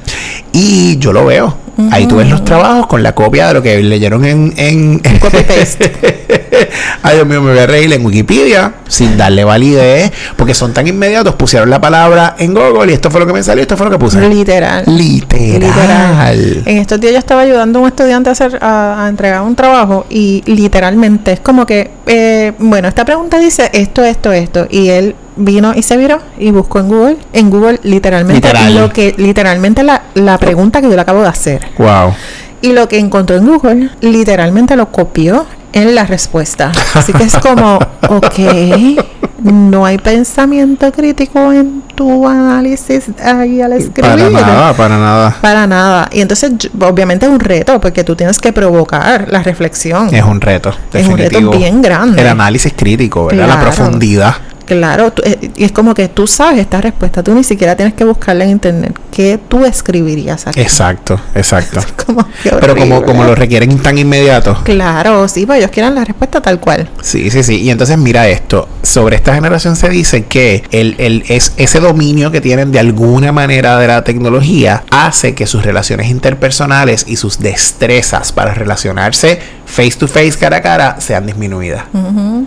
Y 0.52 0.98
yo 0.98 1.12
lo 1.12 1.26
veo 1.26 1.67
Ahí 1.92 2.06
tú 2.06 2.16
ves 2.16 2.28
los 2.28 2.44
trabajos 2.44 2.86
con 2.86 3.02
la 3.02 3.14
copia 3.14 3.48
de 3.48 3.54
lo 3.54 3.62
que 3.62 3.80
leyeron 3.82 4.24
en... 4.24 4.52
en 4.56 4.98
copy 5.20 5.38
paste. 5.44 5.92
Ay, 7.02 7.16
Dios 7.16 7.26
mío, 7.26 7.40
me 7.40 7.52
voy 7.52 7.58
a 7.60 7.66
reír 7.66 7.92
en 7.92 8.04
Wikipedia 8.04 8.74
sin 8.88 9.16
darle 9.16 9.44
validez, 9.44 10.12
porque 10.36 10.54
son 10.54 10.72
tan 10.74 10.86
inmediatos. 10.88 11.34
Pusieron 11.36 11.70
la 11.70 11.80
palabra 11.80 12.34
en 12.38 12.52
Google 12.54 12.90
y 12.90 12.94
esto 12.94 13.10
fue 13.10 13.20
lo 13.20 13.26
que 13.26 13.32
me 13.32 13.42
salió, 13.42 13.62
esto 13.62 13.76
fue 13.76 13.86
lo 13.86 13.92
que 13.92 13.98
puse. 13.98 14.20
Literal. 14.28 14.84
Literal. 14.86 16.62
En 16.66 16.78
estos 16.78 17.00
días 17.00 17.12
yo 17.12 17.18
estaba 17.18 17.42
ayudando 17.42 17.78
a 17.78 17.82
un 17.82 17.88
estudiante 17.88 18.30
a, 18.30 18.32
hacer, 18.32 18.58
a, 18.60 19.06
entregar 19.08 19.42
un 19.42 19.54
trabajo 19.54 20.06
y 20.10 20.42
literalmente 20.46 21.32
es 21.32 21.40
como 21.40 21.64
que, 21.64 21.90
eh, 22.06 22.52
bueno, 22.58 22.88
esta 22.88 23.04
pregunta 23.04 23.38
dice 23.38 23.70
esto, 23.72 24.04
esto, 24.04 24.32
esto. 24.32 24.66
Y 24.68 24.88
él 24.88 25.14
vino 25.38 25.72
y 25.74 25.82
se 25.82 25.96
viró 25.96 26.20
y 26.38 26.50
buscó 26.50 26.80
en 26.80 26.88
Google, 26.88 27.16
en 27.32 27.50
Google 27.50 27.80
literalmente 27.82 28.52
lo 28.70 28.92
que 28.92 29.14
literalmente 29.16 29.82
la, 29.82 30.02
la 30.14 30.38
pregunta 30.38 30.80
que 30.80 30.88
yo 30.88 30.94
le 30.94 31.00
acabo 31.00 31.22
de 31.22 31.28
hacer. 31.28 31.66
Wow. 31.78 32.12
Y 32.60 32.72
lo 32.72 32.88
que 32.88 32.98
encontró 32.98 33.36
en 33.36 33.46
Google 33.46 33.90
literalmente 34.00 34.76
lo 34.76 34.90
copió 34.90 35.46
en 35.72 35.94
la 35.94 36.04
respuesta. 36.04 36.72
Así 36.94 37.12
que 37.12 37.24
es 37.24 37.36
como, 37.36 37.76
ok, 38.08 38.38
no 39.42 39.86
hay 39.86 39.98
pensamiento 39.98 40.90
crítico 40.92 41.52
en 41.52 41.82
tu 41.94 42.26
análisis 42.26 43.04
ahí 43.22 43.60
al 43.60 43.74
escribir. 43.74 44.02
Para 44.02 44.30
nada, 44.30 44.72
para 44.74 44.98
nada. 44.98 45.36
Para 45.40 45.66
nada. 45.66 46.08
Y 46.12 46.20
entonces, 46.20 46.52
obviamente 46.80 47.26
es 47.26 47.32
un 47.32 47.40
reto, 47.40 47.80
porque 47.80 48.02
tú 48.02 48.16
tienes 48.16 48.38
que 48.40 48.52
provocar 48.52 49.28
la 49.30 49.42
reflexión. 49.42 50.12
Es 50.12 50.24
un 50.24 50.40
reto, 50.40 50.72
Es 50.92 51.06
un 51.06 51.18
reto 51.18 51.50
bien 51.52 51.80
grande. 51.80 52.20
El 52.20 52.28
análisis 52.28 52.72
crítico, 52.76 53.26
¿verdad? 53.26 53.48
La 53.48 53.60
profundidad. 53.60 54.34
Claro, 54.68 55.14
eh, 55.24 55.50
y 55.56 55.64
es 55.64 55.72
como 55.72 55.94
que 55.94 56.08
tú 56.08 56.26
sabes 56.26 56.60
esta 56.60 56.82
respuesta, 56.82 57.22
tú 57.22 57.34
ni 57.34 57.42
siquiera 57.42 57.74
tienes 57.74 57.94
que 57.94 58.04
buscarla 58.04 58.44
en 58.44 58.50
internet. 58.50 58.94
¿Qué 59.10 59.40
tú 59.48 59.64
escribirías 59.64 60.46
aquí? 60.46 60.60
Exacto, 60.60 61.18
exacto. 61.34 61.80
Pero 62.42 62.76
como, 62.76 63.02
como 63.02 63.24
lo 63.24 63.34
requieren 63.34 63.78
tan 63.78 63.96
inmediato. 63.96 64.58
Claro, 64.64 65.26
sí, 65.26 65.46
pues 65.46 65.60
ellos 65.60 65.70
quieren 65.70 65.94
la 65.94 66.04
respuesta 66.04 66.42
tal 66.42 66.60
cual. 66.60 66.86
Sí, 67.00 67.30
sí, 67.30 67.42
sí. 67.42 67.62
Y 67.62 67.70
entonces 67.70 67.96
mira 67.96 68.28
esto, 68.28 68.68
sobre 68.82 69.16
esta 69.16 69.34
generación 69.34 69.74
se 69.74 69.88
dice 69.88 70.26
que 70.26 70.62
el, 70.70 70.96
el, 70.98 71.24
es, 71.28 71.54
ese 71.56 71.80
dominio 71.80 72.30
que 72.30 72.42
tienen 72.42 72.70
de 72.70 72.78
alguna 72.78 73.32
manera 73.32 73.78
de 73.78 73.86
la 73.86 74.04
tecnología 74.04 74.84
hace 74.90 75.34
que 75.34 75.46
sus 75.46 75.64
relaciones 75.64 76.10
interpersonales 76.10 77.06
y 77.08 77.16
sus 77.16 77.38
destrezas 77.38 78.32
para 78.32 78.52
relacionarse 78.52 79.40
face 79.68 79.98
to 79.98 80.08
face, 80.08 80.32
cara 80.38 80.56
a 80.56 80.62
cara, 80.62 80.96
sean 80.98 81.26
disminuidas. 81.26 81.84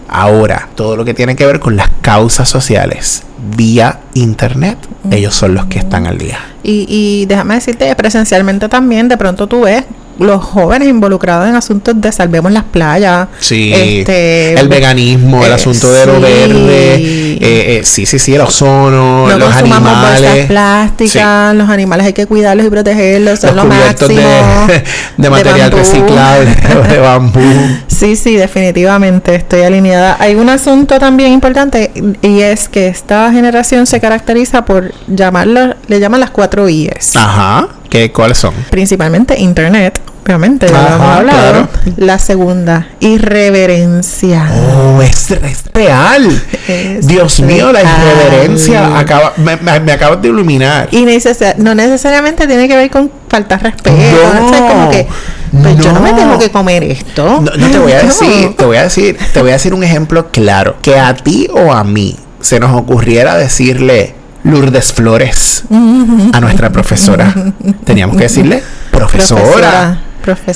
Ahora, 0.08 0.68
todo 0.76 0.98
lo 0.98 1.06
que 1.06 1.14
tiene 1.14 1.36
que 1.36 1.46
ver 1.46 1.60
con 1.60 1.76
las 1.78 1.90
causas 2.02 2.50
sociales 2.50 3.24
vía 3.56 4.00
internet, 4.14 4.78
ellos 5.12 5.34
son 5.34 5.56
los 5.56 5.66
que 5.68 5.80
están 5.80 6.08
al 6.08 6.18
día. 6.18 6.40
Y, 6.64 6.86
y 6.90 7.26
déjame 7.28 7.56
decirte, 7.56 7.96
presencialmente 7.96 8.68
también, 8.70 9.08
de 9.08 9.18
pronto 9.18 9.48
tú 9.48 9.62
ves 9.62 9.86
los 10.22 10.44
jóvenes 10.44 10.88
involucrados 10.88 11.48
en 11.48 11.56
asuntos 11.56 12.00
de 12.00 12.12
salvemos 12.12 12.52
las 12.52 12.64
playas. 12.64 13.28
Sí. 13.40 13.72
Este, 13.74 14.54
el 14.54 14.68
veganismo, 14.68 15.44
el 15.44 15.52
eh, 15.52 15.56
asunto 15.56 15.92
de 15.92 16.06
lo 16.06 16.22
verde. 16.22 16.96
Eh, 16.96 17.38
eh, 17.42 17.82
sí, 17.84 18.06
sí, 18.06 18.20
sí, 18.20 18.36
el 18.36 18.42
ozono, 18.42 19.28
no 19.28 19.38
los 19.38 19.56
animales. 19.56 20.22
bolsas 20.22 20.46
plásticas, 20.48 21.56
los 21.56 21.70
animales 21.70 22.08
hay 22.08 22.14
que 22.14 22.26
cuidarlos 22.26 22.66
y 22.66 22.70
protegerlos, 22.70 23.40
son 23.40 23.56
los 23.56 23.66
lo 23.66 23.74
máximo. 23.74 24.22
De, 24.68 24.84
de 25.18 25.30
material 25.30 25.72
reciclable, 25.72 26.56
de 26.90 26.98
bambú. 27.00 27.42
Sí, 27.88 28.16
sí, 28.16 28.36
definitivamente 28.36 29.36
estoy 29.36 29.62
alineada. 29.62 30.18
Hay 30.20 30.36
un 30.36 30.50
asunto 30.50 31.00
también 31.00 31.32
importante 31.32 31.92
y 32.22 32.42
es 32.42 32.68
que 32.68 32.88
esta 32.88 33.32
generación 33.32 33.86
se 33.86 34.00
caracteriza 34.00 34.66
por 34.66 34.94
llamarlo, 35.08 35.76
le 35.88 36.00
llaman 36.00 36.20
las 36.20 36.32
cuatro 36.32 36.70
I's. 36.70 37.16
Ajá. 37.16 37.70
¿Qué, 37.90 38.12
¿Cuáles 38.12 38.38
son? 38.38 38.54
Principalmente 38.70 39.38
Internet, 39.38 40.00
obviamente, 40.24 40.68
ya 40.68 40.82
lo 40.82 40.96
hemos 40.96 41.18
hablado. 41.18 41.70
La 41.98 42.20
segunda, 42.20 42.88
irreverencia. 43.00 44.50
Oh, 44.54 45.02
es, 45.02 45.30
real. 45.74 46.30
Dios 47.02 47.40
mío, 47.42 47.72
la 47.72 47.82
irreverencia 47.82 48.98
acaba, 48.98 49.34
me, 49.38 49.58
me, 49.58 49.92
acabas 49.92 50.22
de 50.22 50.30
iluminar. 50.30 50.90
Y 50.92 51.06
no 51.58 51.76
necesariamente 51.76 52.48
tiene 52.48 52.68
que 52.68 52.76
ver 52.76 52.90
con 52.90 53.12
faltar 53.28 53.64
respeto. 53.64 53.92
No, 53.92 54.68
como 54.68 54.90
que, 54.90 55.08
pues 55.62 55.78
yo 55.78 55.92
no 55.92 56.02
me 56.02 56.14
tengo 56.14 56.38
que 56.38 56.50
comer 56.50 56.84
esto. 56.84 57.42
No, 57.42 57.52
te 57.52 57.80
voy 57.80 57.92
a 57.92 58.04
decir, 58.04 58.56
te 58.56 58.66
voy 58.66 58.78
a 58.78 58.84
decir, 58.84 59.18
te 59.34 59.42
voy 59.42 59.52
a 59.52 59.54
decir 59.54 59.74
un 59.74 59.84
ejemplo 59.84 60.32
claro. 60.32 60.76
Que 60.82 61.00
a 61.00 61.16
ti 61.16 61.48
o 61.54 61.74
a 61.74 61.84
mí 61.84 62.18
se 62.40 62.60
nos 62.60 62.76
ocurriera 62.76 63.36
decirle 63.36 64.16
Lourdes 64.44 64.94
Flores 64.94 65.64
a 66.34 66.40
nuestra 66.40 66.72
profesora. 66.72 67.34
Teníamos 67.86 68.18
que 68.18 68.24
decirle, 68.24 68.64
profesora. 68.92 69.42
Profesora. 69.42 70.02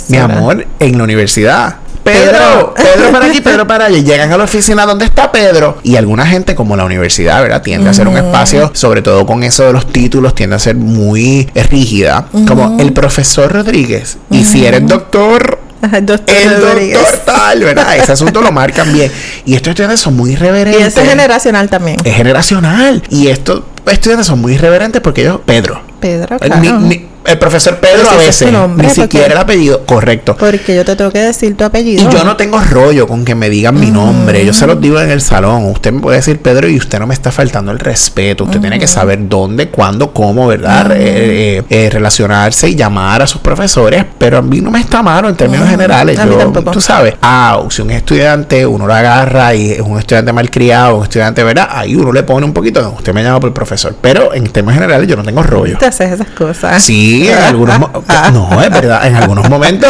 Mi 0.10 0.18
amor, 0.18 0.66
en 0.80 0.98
la 0.98 1.04
universidad 1.04 1.78
Pedro, 2.06 2.76
Pedro 2.76 3.12
para 3.12 3.26
aquí, 3.26 3.42
Pedro 3.44 3.68
para 3.68 3.86
allá. 3.86 3.98
Llegan 3.98 4.32
a 4.32 4.38
la 4.38 4.44
oficina 4.44 4.86
donde 4.86 5.06
está 5.06 5.32
Pedro. 5.32 5.80
Y 5.82 5.96
alguna 5.96 6.26
gente, 6.28 6.54
como 6.54 6.76
la 6.76 6.86
universidad, 6.86 7.42
¿verdad? 7.42 7.64
Tiende 7.64 7.90
a 7.90 7.94
ser 7.94 8.08
un 8.08 8.16
espacio, 8.16 8.70
sobre 8.76 9.02
todo 9.02 9.26
con 9.26 9.42
eso 9.42 9.64
de 9.64 9.74
los 9.74 9.92
títulos, 9.92 10.36
tiende 10.36 10.56
a 10.56 10.60
ser 10.60 10.76
muy 10.76 11.50
rígida. 11.56 12.28
Como 12.48 12.80
el 12.80 12.94
profesor 12.94 13.52
Rodríguez. 13.52 14.18
Y 14.30 14.44
si 14.44 14.66
eres 14.66 14.86
doctor, 14.88 15.60
doctor 16.02 16.36
el 16.36 16.62
doctor 16.62 17.20
tal, 17.26 17.64
¿verdad? 17.64 17.96
Ese 17.96 18.12
asunto 18.12 18.42
lo 18.42 18.52
marcan 18.52 18.94
bien. 18.94 19.12
Y 19.46 19.56
estos 19.56 19.72
estudiantes 19.72 20.00
son 20.00 20.16
muy 20.16 20.36
reverentes. 20.36 20.82
Y 20.86 20.88
eso 20.88 21.02
es 21.02 21.10
generacional 21.10 21.70
también. 21.70 21.98
Es 22.04 22.16
generacional. 22.16 23.02
Y 23.10 23.28
estos 23.28 23.64
estudiantes 23.88 24.28
son 24.28 24.40
muy 24.42 24.58
reverentes 24.58 25.02
porque 25.02 25.22
ellos, 25.22 25.40
Pedro. 25.46 25.82
Pedro, 26.00 26.36
Eh, 26.36 26.40
claro. 26.50 26.80
ni- 26.80 26.88
ni- 26.98 27.06
el 27.26 27.40
profesor 27.40 27.78
Pedro 27.78 28.02
Pero 28.04 28.10
a 28.12 28.18
veces, 28.18 28.52
nombre, 28.52 28.88
ni 28.88 28.94
¿por 28.94 29.04
siquiera 29.04 29.34
el 29.34 29.38
apellido, 29.40 29.84
correcto. 29.88 30.38
Porque 30.38 30.76
yo 30.76 30.86
te 30.86 30.96
tengo 30.96 31.10
que 31.12 31.18
decir 31.22 31.58
tu 31.58 31.64
apellido. 31.64 32.08
Y 32.08 32.14
yo 32.14 32.24
no 32.24 32.38
tengo 32.38 32.60
rollo 32.60 33.08
con 33.08 33.26
que 33.26 33.34
me 33.34 33.50
digan 33.50 33.80
mi 33.80 33.90
nombre. 33.90 34.46
Yo 34.46 34.54
se 34.54 34.68
los 34.68 34.80
digo 34.80 35.02
en 35.02 35.10
el 35.10 35.22
salón. 35.22 35.66
Usted 35.72 35.92
me 35.92 36.02
puede 36.02 36.18
decir 36.18 36.40
Pedro 36.40 36.70
y 36.70 36.78
usted 36.78 37.00
no 37.00 37.08
me 37.08 37.16
está 37.16 37.32
faltando 37.32 37.72
el 37.72 37.80
respeto. 37.80 38.44
Usted 38.44 38.62
tiene 38.62 38.78
que 38.78 38.86
saber 38.86 39.28
dónde, 39.28 39.70
cuándo, 39.70 40.14
cómo, 40.14 40.46
¿verdad? 40.46 40.92
Eh, 40.92 41.58
eh, 41.58 41.64
eh, 41.72 41.90
relacionarse 41.90 42.70
y 42.70 42.76
llamar 42.76 43.24
a 43.24 43.28
sus 43.28 43.42
profesores. 43.42 44.06
Pero 44.20 44.38
a 44.38 44.42
mí 44.44 44.62
no 44.62 44.70
me 44.70 44.80
está 44.82 45.02
malo 45.02 45.28
en 45.28 45.36
términos 45.36 45.68
generales. 45.68 46.20
A 46.20 46.26
mí 46.28 46.32
Yo, 46.34 46.38
tampoco. 46.38 46.70
tú 46.70 46.82
sabes, 46.82 47.16
ah, 47.24 47.60
si 47.72 47.82
un 47.82 47.90
estudiante 47.90 48.68
uno 48.68 48.86
lo 48.86 48.94
agarra 48.94 49.56
y 49.56 49.72
es 49.72 49.82
un 49.82 49.98
estudiante 49.98 50.32
malcriado, 50.32 50.98
un 50.98 51.04
estudiante, 51.06 51.44
¿verdad? 51.44 51.70
Ahí 51.72 51.96
uno 51.96 52.14
le 52.14 52.22
pone 52.22 52.46
un 52.46 52.54
poquito. 52.54 52.84
"No, 52.84 52.92
Usted 52.92 53.14
me 53.16 53.24
llama 53.24 53.40
por 53.40 53.48
el 53.48 53.54
profesor. 53.54 53.75
Pero 54.02 54.34
en 54.34 54.48
términos 54.48 54.76
generales 54.76 55.08
yo 55.08 55.16
no 55.16 55.24
tengo 55.24 55.44
rollo. 55.44 55.78
Te 55.78 55.86
haces 55.86 56.14
esas 56.14 56.30
cosas. 56.30 56.82
Sí, 56.82 57.28
en 57.28 57.38
algunos 57.38 57.80
no, 58.34 58.62
es 58.62 58.70
verdad, 58.70 59.08
en 59.08 59.16
algunos 59.16 59.50
momentos 59.50 59.90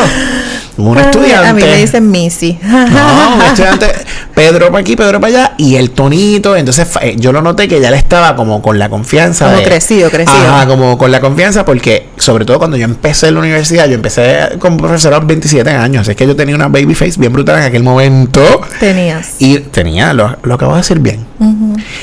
un 0.77 0.97
estudiante 0.97 1.47
A 1.47 1.53
mí 1.53 1.61
me 1.61 1.77
dicen 1.77 2.09
Missy. 2.11 2.59
no, 2.63 3.35
un 3.35 3.41
estudiante 3.41 3.87
Pedro 4.33 4.67
para 4.67 4.79
aquí, 4.81 4.95
Pedro 4.95 5.19
para 5.21 5.27
allá 5.33 5.53
y 5.57 5.75
el 5.75 5.91
tonito, 5.91 6.55
entonces 6.55 6.87
eh, 7.01 7.15
yo 7.17 7.31
lo 7.31 7.41
noté 7.41 7.67
que 7.67 7.79
ya 7.79 7.89
le 7.91 7.97
estaba 7.97 8.35
como 8.35 8.61
con 8.61 8.77
la 8.77 8.89
confianza 8.89 9.45
Como 9.45 9.57
de- 9.59 9.63
crecido, 9.63 10.09
crecido. 10.09 10.37
Ajá, 10.37 10.67
como 10.67 10.97
con 10.97 11.11
la 11.11 11.21
confianza 11.21 11.63
porque 11.65 12.09
sobre 12.17 12.43
todo 12.45 12.57
cuando 12.59 12.75
yo 12.77 12.83
empecé 12.85 13.27
en 13.29 13.35
la 13.35 13.39
universidad, 13.39 13.87
yo 13.87 13.93
empecé 13.95 14.49
como 14.59 14.77
profesor 14.77 15.13
a 15.13 15.17
los 15.19 15.27
27 15.27 15.69
años, 15.69 16.01
así 16.01 16.11
es 16.11 16.17
que 16.17 16.27
yo 16.27 16.35
tenía 16.35 16.55
una 16.55 16.67
baby 16.67 16.93
face 16.95 17.13
bien 17.17 17.31
brutal 17.31 17.57
en 17.59 17.63
aquel 17.63 17.83
momento. 17.83 18.41
Tenías. 18.79 19.35
Y 19.39 19.59
tenía, 19.59 20.13
lo, 20.13 20.35
lo 20.43 20.53
acabo 20.55 20.73
de 20.73 20.79
decir 20.79 20.99
bien. 20.99 21.25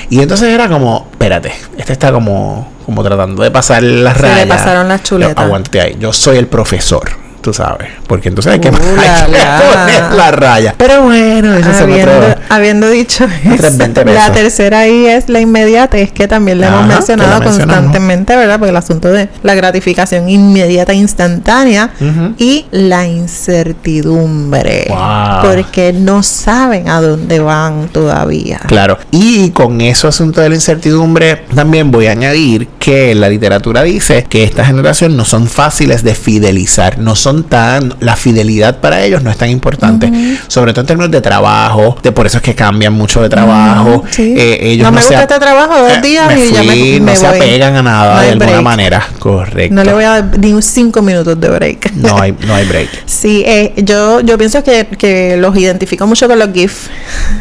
Y 0.09 0.21
entonces 0.21 0.49
era 0.49 0.69
como, 0.69 1.09
espérate, 1.13 1.53
este 1.77 1.93
está 1.93 2.13
como, 2.13 2.71
como 2.87 3.03
tratando 3.03 3.43
de 3.43 3.51
pasar 3.51 3.83
las 3.83 4.17
Se 4.17 4.23
le 4.23 4.29
rayas. 4.29 4.47
pasaron 4.49 4.89
las 4.89 5.03
chuletas. 5.03 5.37
Yo, 5.37 5.43
aguántate 5.43 5.81
ahí, 5.81 5.97
yo 6.01 6.13
soy 6.13 6.39
el 6.39 6.47
profesor, 6.47 7.11
tú 7.43 7.53
sabes. 7.53 7.89
Porque 8.07 8.29
entonces 8.29 8.53
hay 8.55 8.61
que, 8.61 8.71
Uh, 8.71 8.75
hay 8.99 9.27
que 9.27 9.33
la, 9.33 9.59
la. 9.59 9.61
poner 9.61 10.13
la 10.13 10.31
raya. 10.31 10.75
Pero 10.79 11.03
bueno, 11.03 11.55
eso 11.55 11.71
es 11.71 11.81
Habiendo, 11.81 12.17
otro. 12.17 12.35
habiendo 12.49 12.89
dicho 12.91 13.25
Otros 13.25 13.69
eso, 13.71 13.79
20 13.79 14.05
la 14.07 14.33
tercera 14.33 14.79
ahí 14.81 15.07
es 15.07 15.29
la 15.29 15.41
inmediatez 15.41 16.13
que 16.13 16.29
también 16.29 16.61
le 16.61 16.67
hemos 16.67 16.87
mencionado 16.87 17.39
la 17.39 17.45
constantemente, 17.45 18.37
¿verdad? 18.37 18.59
Porque 18.59 18.71
el 18.71 18.77
asunto 18.77 19.09
de 19.09 19.29
la 19.43 19.55
gratificación 19.55 20.29
inmediata, 20.29 20.95
instantánea 20.95 21.91
y 22.39 22.67
la 22.71 23.07
incertidumbre. 23.07 24.87
Wow. 24.89 25.53
Porque 25.55 25.93
no 25.93 26.23
saben 26.23 26.89
a 26.89 27.01
dónde 27.01 27.41
van 27.41 27.89
todavía. 27.89 28.61
Claro. 28.67 28.99
Y 29.11 29.51
con 29.51 29.81
eso 29.81 30.09
asunto 30.09 30.41
de 30.41 30.49
la 30.49 30.55
incertidumbre, 30.55 31.45
también 31.55 31.91
voy 31.91 32.07
a 32.07 32.13
añadir 32.13 32.69
que 32.79 33.15
la 33.15 33.29
literatura 33.29 33.83
dice 33.83 34.25
que 34.29 34.45
esta 34.45 34.65
generación 34.65 35.17
no 35.17 35.25
son 35.25 35.47
fáciles 35.49 36.03
de 36.03 36.15
fidelizar, 36.15 36.99
no 36.99 37.17
son 37.17 37.32
tan, 37.45 37.95
la 38.01 38.17
fidelidad 38.17 38.79
para 38.81 39.03
ellos 39.03 39.23
no 39.23 39.31
es 39.31 39.37
tan 39.39 39.49
importante, 39.49 40.11
sobre 40.49 40.73
todo 40.73 40.83
en 40.83 40.87
términos 40.87 41.11
de 41.11 41.21
trabajo, 41.21 41.97
de 42.03 42.13
por 42.13 42.27
eso 42.27 42.37
es 42.39 42.43
que 42.43 42.55
cambian 42.55 42.93
mucho 42.93 43.23
de 43.23 43.29
trabajo. 43.29 44.05
Sí. 44.11 44.35
Eh, 44.37 44.59
ellos 44.73 44.85
No 44.85 44.91
no, 44.91 44.97
me 44.97 45.03
se 45.03 45.09
gusta 45.09 45.23
este 45.23 45.39
trabajo, 45.39 45.79
dos 45.79 45.93
Eh, 45.93 46.01
días 46.03 46.27
me 46.27 46.45
y 46.47 46.53
ya 46.53 46.63
me- 46.63 46.69
fui, 46.69 47.01
me 47.01 47.13
no 47.13 47.17
se 47.19 47.27
voy. 47.29 47.37
apegan 47.39 47.77
a 47.77 47.83
nada 47.83 48.15
No 48.17 48.21
de 48.23 48.29
alguna 48.31 48.47
break. 48.51 48.63
manera, 48.63 49.09
correcto. 49.19 49.75
No 49.75 49.85
le 49.85 49.93
voy 49.95 50.05
a 50.05 50.11
dar 50.21 50.39
ni 50.39 50.53
un 50.53 50.63
cinco 50.63 51.01
minutos 51.03 51.41
de 51.41 51.49
break. 51.49 51.93
no 51.95 52.21
hay, 52.21 52.35
no 52.47 52.55
hay 52.55 52.67
break. 52.67 52.89
Sí, 53.07 53.43
eh, 53.47 53.73
yo, 53.77 54.21
yo 54.21 54.37
pienso 54.39 54.63
que, 54.65 54.87
que 54.99 55.37
los 55.37 55.57
identifico 55.57 56.07
mucho 56.07 56.27
con 56.29 56.39
los 56.39 56.53
GIF. 56.53 56.89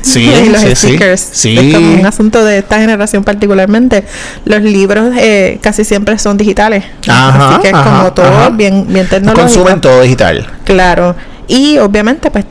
Sí, 0.01 0.31
y 0.45 0.49
los 0.49 0.61
sí, 0.61 0.67
sí. 0.75 0.87
stickers. 0.87 1.27
Sí. 1.31 1.57
Es 1.57 1.73
como 1.75 1.93
un 1.93 2.05
asunto 2.05 2.43
de 2.45 2.59
esta 2.59 2.79
generación 2.79 3.23
particularmente. 3.23 4.03
Los 4.45 4.61
libros 4.61 5.13
eh, 5.17 5.59
casi 5.61 5.83
siempre 5.83 6.17
son 6.19 6.37
digitales. 6.37 6.83
Ajá, 7.07 7.49
Así 7.55 7.61
que 7.61 7.67
es 7.69 7.73
ajá, 7.73 7.83
como 7.99 8.13
todo 8.13 8.25
ajá. 8.27 8.49
bien, 8.49 8.85
bien 8.87 9.07
tecnológico. 9.07 9.41
Consumen 9.63 9.80
todo 9.81 10.01
digital. 10.01 10.47
Claro. 10.63 11.15
Y 11.47 11.79
obviamente, 11.79 12.31
pues 12.31 12.45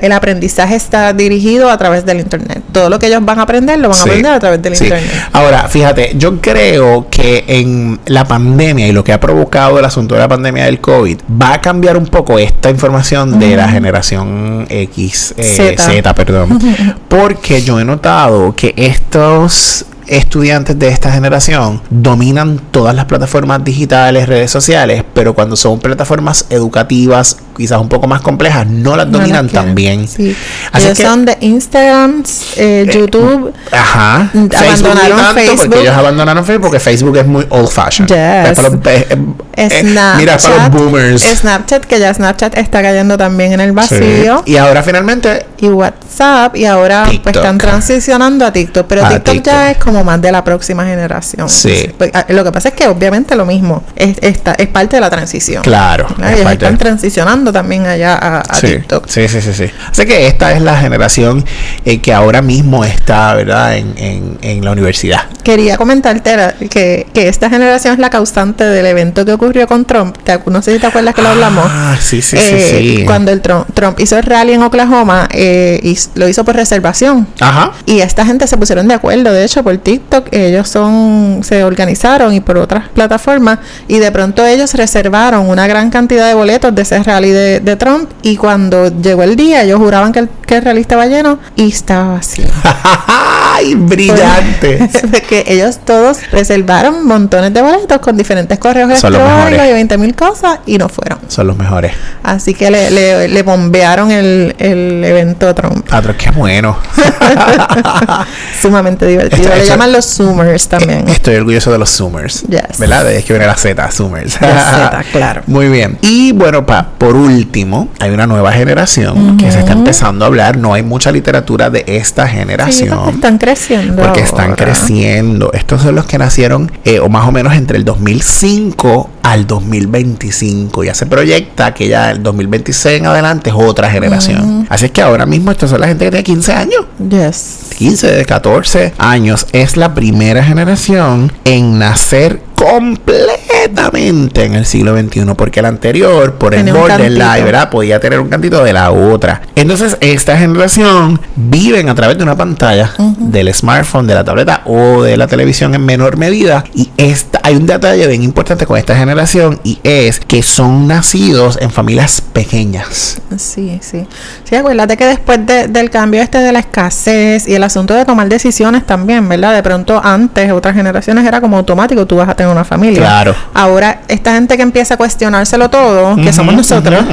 el 0.00 0.10
aprendizaje 0.10 0.74
está 0.74 1.12
dirigido 1.12 1.70
a 1.70 1.78
través 1.78 2.04
del 2.04 2.18
Internet. 2.18 2.62
Todo 2.72 2.90
lo 2.90 2.98
que 2.98 3.06
ellos 3.06 3.24
van 3.24 3.38
a 3.38 3.42
aprender 3.42 3.78
lo 3.78 3.90
van 3.90 3.96
Sí, 3.96 4.00
a 4.00 4.04
aprender 4.06 4.32
a 4.32 4.40
través 4.40 4.60
del 4.60 4.74
sí. 4.74 4.84
Internet. 4.84 5.08
Ahora, 5.32 5.68
fíjate, 5.68 6.14
yo 6.16 6.40
creo 6.40 7.06
que 7.08 7.44
en 7.46 8.00
la 8.06 8.24
pandemia 8.24 8.88
y 8.88 8.92
lo 8.92 9.04
que 9.04 9.12
ha 9.12 9.20
provocado 9.20 9.78
el 9.78 9.84
asunto 9.84 10.16
de 10.16 10.22
la 10.22 10.26
pandemia 10.28 10.64
del 10.64 10.80
COVID 10.80 11.18
va 11.40 11.54
a 11.54 11.60
cambiar 11.60 11.96
un 11.96 12.06
poco 12.08 12.40
esta 12.40 12.70
información 12.70 13.38
de 13.38 13.54
la 13.54 13.68
generación 13.68 14.66
X, 14.68 15.34
eh, 15.36 15.76
Z. 15.76 15.84
Z, 15.84 16.14
perdón. 16.16 16.58
Porque 17.08 17.62
yo 17.62 17.78
he 17.78 17.84
notado 17.84 18.56
que 18.56 18.74
estos 18.76 19.86
estudiantes 20.10 20.78
de 20.78 20.88
esta 20.88 21.10
generación 21.12 21.80
dominan 21.88 22.58
todas 22.70 22.94
las 22.94 23.04
plataformas 23.06 23.64
digitales, 23.64 24.28
redes 24.28 24.50
sociales, 24.50 25.04
pero 25.14 25.34
cuando 25.34 25.56
son 25.56 25.78
plataformas 25.78 26.46
educativas, 26.50 27.36
quizás 27.56 27.80
un 27.80 27.88
poco 27.88 28.06
más 28.06 28.20
complejas, 28.20 28.66
no 28.66 28.96
las 28.96 29.06
No 29.06 29.18
dominan 29.18 29.48
quieren. 29.48 29.66
tan 29.66 29.74
bien. 29.74 30.08
Sí. 30.08 30.34
Así 30.72 30.86
ellos 30.86 30.98
que- 30.98 31.04
son 31.04 31.24
de 31.24 31.36
Instagram, 31.40 32.22
eh, 32.56 32.90
YouTube. 32.92 33.52
Ajá. 33.72 34.30
Mm, 34.32 34.46
Facebook 34.48 34.94
ni 34.94 35.00
abandonaron 35.00 35.16
tanto, 35.18 35.40
Facebook. 35.40 35.60
Porque 35.66 35.80
ellos 35.80 35.94
abandonaron 35.96 36.44
Facebook 36.44 36.62
porque 36.62 36.80
Facebook 36.80 37.16
es 37.16 37.26
muy 37.26 37.46
old 37.50 37.68
fashioned. 37.68 38.08
Yes. 38.08 38.58
Es 38.58 38.64
los, 38.72 38.74
eh, 38.86 39.18
eh, 39.56 39.68
Snapchat, 39.80 40.16
mira, 40.16 40.36
para 40.38 40.56
los 40.56 40.70
boomers. 40.70 41.22
Snapchat, 41.22 41.84
que 41.84 41.98
ya 42.00 42.12
Snapchat 42.14 42.56
está 42.58 42.82
cayendo 42.82 43.16
también 43.16 43.52
en 43.52 43.60
el 43.60 43.68
Sí. 43.70 43.74
vacío. 43.74 44.42
Y 44.46 44.56
ahora 44.56 44.82
finalmente. 44.82 45.46
Y 45.58 45.68
WhatsApp, 45.68 46.56
y 46.56 46.64
ahora 46.64 47.02
pues 47.04 47.12
TikTok. 47.16 47.36
están 47.36 47.58
transicionando 47.58 48.46
a 48.46 48.52
TikTok. 48.52 48.86
Pero 48.86 49.04
A 49.04 49.10
TikTok, 49.10 49.34
TikTok. 49.34 49.52
ya 49.52 49.70
es 49.72 49.76
como 49.78 49.99
más 50.04 50.20
de 50.22 50.32
la 50.32 50.44
próxima 50.44 50.84
generación. 50.84 51.48
Sí. 51.48 51.90
Pues, 51.96 52.10
ah, 52.14 52.26
lo 52.28 52.44
que 52.44 52.52
pasa 52.52 52.68
es 52.70 52.74
que 52.74 52.86
obviamente 52.88 53.34
lo 53.36 53.44
mismo, 53.46 53.82
es, 53.96 54.16
esta- 54.20 54.52
es 54.54 54.68
parte 54.68 54.96
de 54.96 55.00
la 55.00 55.10
transición. 55.10 55.62
Claro. 55.62 56.06
¿verdad? 56.10 56.28
es 56.30 56.34
Ellos 56.36 56.44
parte- 56.44 56.64
están 56.66 56.78
transicionando 56.78 57.52
también 57.52 57.86
allá 57.86 58.14
a, 58.16 58.38
a 58.40 58.54
sí, 58.54 58.66
TikTok. 58.68 59.06
sí, 59.08 59.28
sí, 59.28 59.40
sí, 59.40 59.52
sí. 59.54 59.70
Así 59.90 60.06
que 60.06 60.26
esta 60.26 60.52
es 60.52 60.62
la 60.62 60.76
generación 60.78 61.44
eh, 61.84 62.00
que 62.00 62.12
ahora 62.12 62.42
mismo 62.42 62.84
está, 62.84 63.34
¿verdad? 63.34 63.76
En, 63.76 63.94
en, 63.96 64.38
en 64.42 64.64
la 64.64 64.72
universidad. 64.72 65.20
Quería 65.42 65.76
comentarte 65.76 66.36
que, 66.70 67.06
que 67.12 67.28
esta 67.28 67.48
generación 67.50 67.94
es 67.94 68.00
la 68.00 68.10
causante 68.10 68.64
del 68.64 68.86
evento 68.86 69.24
que 69.24 69.32
ocurrió 69.32 69.66
con 69.66 69.84
Trump. 69.84 70.16
Te- 70.24 70.38
No 70.46 70.62
sé 70.62 70.74
si 70.74 70.78
te 70.78 70.86
acuerdas 70.86 71.14
que 71.14 71.22
lo 71.22 71.28
hablamos. 71.30 71.64
Ah, 71.68 71.96
sí, 72.00 72.20
sí, 72.22 72.36
Eh, 72.38 72.66
sí, 72.70 72.96
sí. 72.98 73.04
Cuando 73.04 73.30
el 73.32 73.40
Trump, 73.40 73.66
Trump 73.74 73.98
hizo 74.00 74.16
el 74.16 74.22
rally 74.24 74.52
en 74.52 74.62
Oklahoma, 74.62 75.28
eh, 75.32 75.80
y 75.82 75.98
lo 76.14 76.28
hizo 76.28 76.44
por 76.44 76.54
reservación. 76.56 77.26
Ajá. 77.40 77.72
Y 77.86 78.00
esta 78.00 78.24
gente 78.26 78.46
se 78.46 78.56
pusieron 78.56 78.86
de 78.88 78.94
acuerdo, 78.94 79.32
de 79.32 79.44
hecho, 79.44 79.62
por 79.62 79.76
TikTok, 79.80 80.28
ellos 80.32 80.68
son, 80.68 81.40
se 81.42 81.64
organizaron 81.64 82.32
y 82.34 82.40
por 82.40 82.58
otras 82.58 82.88
plataformas, 82.90 83.58
y 83.88 83.98
de 83.98 84.10
pronto 84.12 84.44
ellos 84.46 84.74
reservaron 84.74 85.48
una 85.48 85.66
gran 85.66 85.90
cantidad 85.90 86.26
de 86.28 86.34
boletos 86.34 86.74
de 86.74 86.82
ese 86.82 87.02
rally 87.02 87.30
de, 87.30 87.60
de 87.60 87.76
Trump, 87.76 88.08
y 88.22 88.36
cuando 88.36 88.88
llegó 89.00 89.22
el 89.22 89.36
día, 89.36 89.62
ellos 89.62 89.78
juraban 89.78 90.12
que 90.12 90.20
el, 90.20 90.28
que 90.46 90.56
el 90.56 90.64
rally 90.64 90.80
estaba 90.80 91.06
lleno 91.06 91.38
y 91.56 91.68
estaba 91.68 92.14
vacío. 92.14 92.46
¡Ay, 93.06 93.74
brillante! 93.74 94.88
que 95.28 95.44
ellos 95.48 95.78
todos 95.84 96.18
reservaron 96.30 97.06
montones 97.06 97.52
de 97.52 97.60
boletos 97.62 97.98
con 97.98 98.16
diferentes 98.16 98.58
correos 98.58 98.90
electrónicos 98.90 99.66
y 99.68 99.72
20 99.72 99.98
mil 99.98 100.14
cosas 100.14 100.58
y 100.66 100.78
no 100.78 100.88
fueron. 100.88 101.18
Son 101.28 101.46
los 101.46 101.56
mejores. 101.56 101.92
Así 102.22 102.54
que 102.54 102.70
le, 102.70 102.90
le, 102.90 103.28
le 103.28 103.42
bombearon 103.42 104.10
el, 104.10 104.54
el 104.58 105.04
evento 105.04 105.48
a 105.48 105.54
Trump. 105.54 105.86
Otro, 105.92 106.16
qué 106.16 106.30
bueno. 106.30 106.76
Sumamente 108.60 109.06
divertido. 109.06 109.52
Esto- 109.52 109.69
llaman 109.70 109.92
los 109.92 110.06
Zoomers 110.06 110.68
también. 110.68 111.08
Estoy 111.08 111.36
orgulloso 111.36 111.72
de 111.72 111.78
los 111.78 111.90
Zoomers. 111.90 112.42
Yes. 112.42 112.78
¿Verdad? 112.78 113.10
Es 113.12 113.24
que 113.24 113.32
viene 113.32 113.46
la 113.46 113.56
Z, 113.56 113.90
Zoomers. 113.90 114.40
La 114.40 114.90
Z, 114.90 115.04
claro. 115.12 115.42
Muy 115.46 115.68
bien. 115.68 115.98
Y 116.02 116.32
bueno, 116.32 116.66
pa, 116.66 116.88
por 116.98 117.16
último, 117.16 117.88
hay 117.98 118.10
una 118.10 118.26
nueva 118.26 118.52
generación 118.52 119.36
que 119.36 119.50
se 119.50 119.60
está 119.60 119.72
empezando 119.72 120.24
a 120.24 120.28
hablar. 120.28 120.56
No 120.58 120.74
hay 120.74 120.82
mucha 120.82 121.10
literatura 121.12 121.70
de 121.70 121.84
esta 121.86 122.26
Sí, 122.28 122.36
generación. 122.36 122.98
porque 122.98 123.10
están 123.16 123.38
creciendo. 123.38 124.02
porque 124.02 124.20
están 124.20 124.50
ahora. 124.50 124.56
creciendo. 124.64 125.50
Estos 125.52 125.82
son 125.82 125.94
los 125.94 126.06
que 126.06 126.18
nacieron 126.18 126.70
eh, 126.84 127.00
o 127.00 127.08
más 127.08 127.26
o 127.26 127.32
menos 127.32 127.54
entre 127.54 127.76
el 127.78 127.84
2005 127.84 129.10
al 129.22 129.46
2025. 129.46 130.84
Ya 130.84 130.94
se 130.94 131.06
proyecta 131.06 131.74
que 131.74 131.88
ya 131.88 132.10
el 132.10 132.22
2026 132.22 133.00
en 133.00 133.06
adelante 133.06 133.50
es 133.50 133.56
otra 133.56 133.90
generación. 133.90 134.66
Así 134.68 134.86
es 134.86 134.90
que 134.90 135.02
ahora 135.02 135.26
mismo 135.26 135.50
estos 135.50 135.70
son 135.70 135.80
la 135.80 135.88
gente 135.88 136.04
que 136.04 136.10
tiene 136.10 136.24
15 136.24 136.52
años. 136.52 136.84
Yes. 137.08 137.70
15, 137.76 138.12
de 138.12 138.24
14 138.24 138.94
años. 138.98 139.46
Es 139.52 139.76
la 139.76 139.94
primera 139.94 140.44
generación 140.44 141.32
en 141.44 141.78
nacer 141.78 142.40
completamente 142.54 143.39
completamente 143.60 144.44
en 144.44 144.54
el 144.54 144.66
siglo 144.66 144.98
XXI, 144.98 145.34
porque 145.36 145.60
el 145.60 145.66
anterior, 145.66 146.34
por 146.34 146.54
el 146.54 146.72
borderline, 146.72 147.44
¿verdad? 147.44 147.70
Podía 147.70 148.00
tener 148.00 148.20
un 148.20 148.28
cantito 148.28 148.64
de 148.64 148.72
la 148.72 148.90
otra. 148.90 149.42
Entonces, 149.54 149.96
esta 150.00 150.36
generación 150.36 151.20
viven 151.36 151.88
a 151.88 151.94
través 151.94 152.16
de 152.16 152.24
una 152.24 152.36
pantalla, 152.36 152.92
del 153.18 153.52
smartphone, 153.52 154.06
de 154.06 154.14
la 154.14 154.24
tableta 154.24 154.62
o 154.64 155.02
de 155.02 155.16
la 155.16 155.26
televisión 155.26 155.74
en 155.74 155.84
menor 155.84 156.16
medida. 156.16 156.64
Y 156.74 156.90
esta, 156.96 157.40
hay 157.42 157.56
un 157.56 157.66
detalle 157.66 158.06
bien 158.06 158.22
importante 158.22 158.66
con 158.66 158.78
esta 158.78 158.96
generación 158.96 159.60
y 159.64 159.78
es 159.82 160.20
que 160.20 160.42
son 160.42 160.86
nacidos 160.86 161.58
en 161.60 161.70
familias 161.70 162.20
pequeñas. 162.20 163.20
Sí, 163.36 163.78
sí. 163.82 164.06
Sí, 164.44 164.56
acuérdate 164.56 164.96
que 164.96 165.06
después 165.06 165.40
del 165.46 165.90
cambio 165.90 166.22
este 166.22 166.38
de 166.38 166.52
la 166.52 166.60
escasez 166.60 167.46
y 167.46 167.54
el 167.54 167.62
asunto 167.62 167.94
de 167.94 168.04
tomar 168.04 168.28
decisiones 168.28 168.86
también, 168.86 169.28
¿verdad? 169.28 169.54
De 169.54 169.62
pronto 169.62 170.00
antes, 170.02 170.50
otras 170.52 170.74
generaciones 170.74 171.26
era 171.26 171.40
como 171.40 171.56
automático, 171.56 172.06
tú 172.06 172.16
vas 172.16 172.28
a 172.28 172.34
tener 172.34 172.50
una 172.50 172.64
familia. 172.64 173.00
Claro. 173.00 173.34
Ahora, 173.52 174.02
esta 174.08 174.34
gente 174.34 174.56
que 174.56 174.62
empieza 174.62 174.94
a 174.94 174.96
cuestionárselo 174.96 175.70
todo, 175.70 176.16
que 176.16 176.32
somos 176.32 176.54
nosotros, 176.54 177.04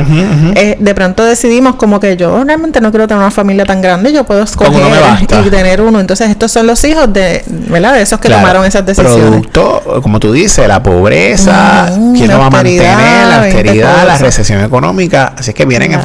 eh, 0.55 0.77
de 0.79 0.95
pronto 0.95 1.25
decidimos 1.25 1.75
como 1.75 1.99
que 1.99 2.15
yo 2.15 2.43
realmente 2.43 2.79
no 2.79 2.91
quiero 2.91 3.07
tener 3.07 3.21
una 3.21 3.31
familia 3.31 3.65
tan 3.65 3.81
grande, 3.81 4.13
yo 4.13 4.23
puedo 4.23 4.43
escoger 4.43 4.81
y 5.45 5.49
tener 5.49 5.81
uno. 5.81 5.99
Entonces, 5.99 6.29
estos 6.29 6.51
son 6.51 6.67
los 6.67 6.83
hijos 6.83 7.11
de, 7.11 7.43
¿verdad? 7.47 7.93
De 7.93 8.01
esos 8.01 8.19
que 8.19 8.29
tomaron 8.29 8.65
esas 8.65 8.85
decisiones. 8.85 9.17
Producto, 9.17 9.99
como 10.01 10.19
tú 10.19 10.31
dices, 10.31 10.67
la 10.67 10.81
pobreza, 10.81 11.89
quién 12.15 12.27
no 12.29 12.39
va 12.39 12.47
a 12.47 12.49
mantener 12.49 13.27
la 13.27 13.43
austeridad, 13.43 14.07
la 14.07 14.17
recesión 14.17 14.63
económica. 14.63 15.33
Así 15.37 15.51
es 15.51 15.55
que 15.55 15.65
vienen 15.65 15.97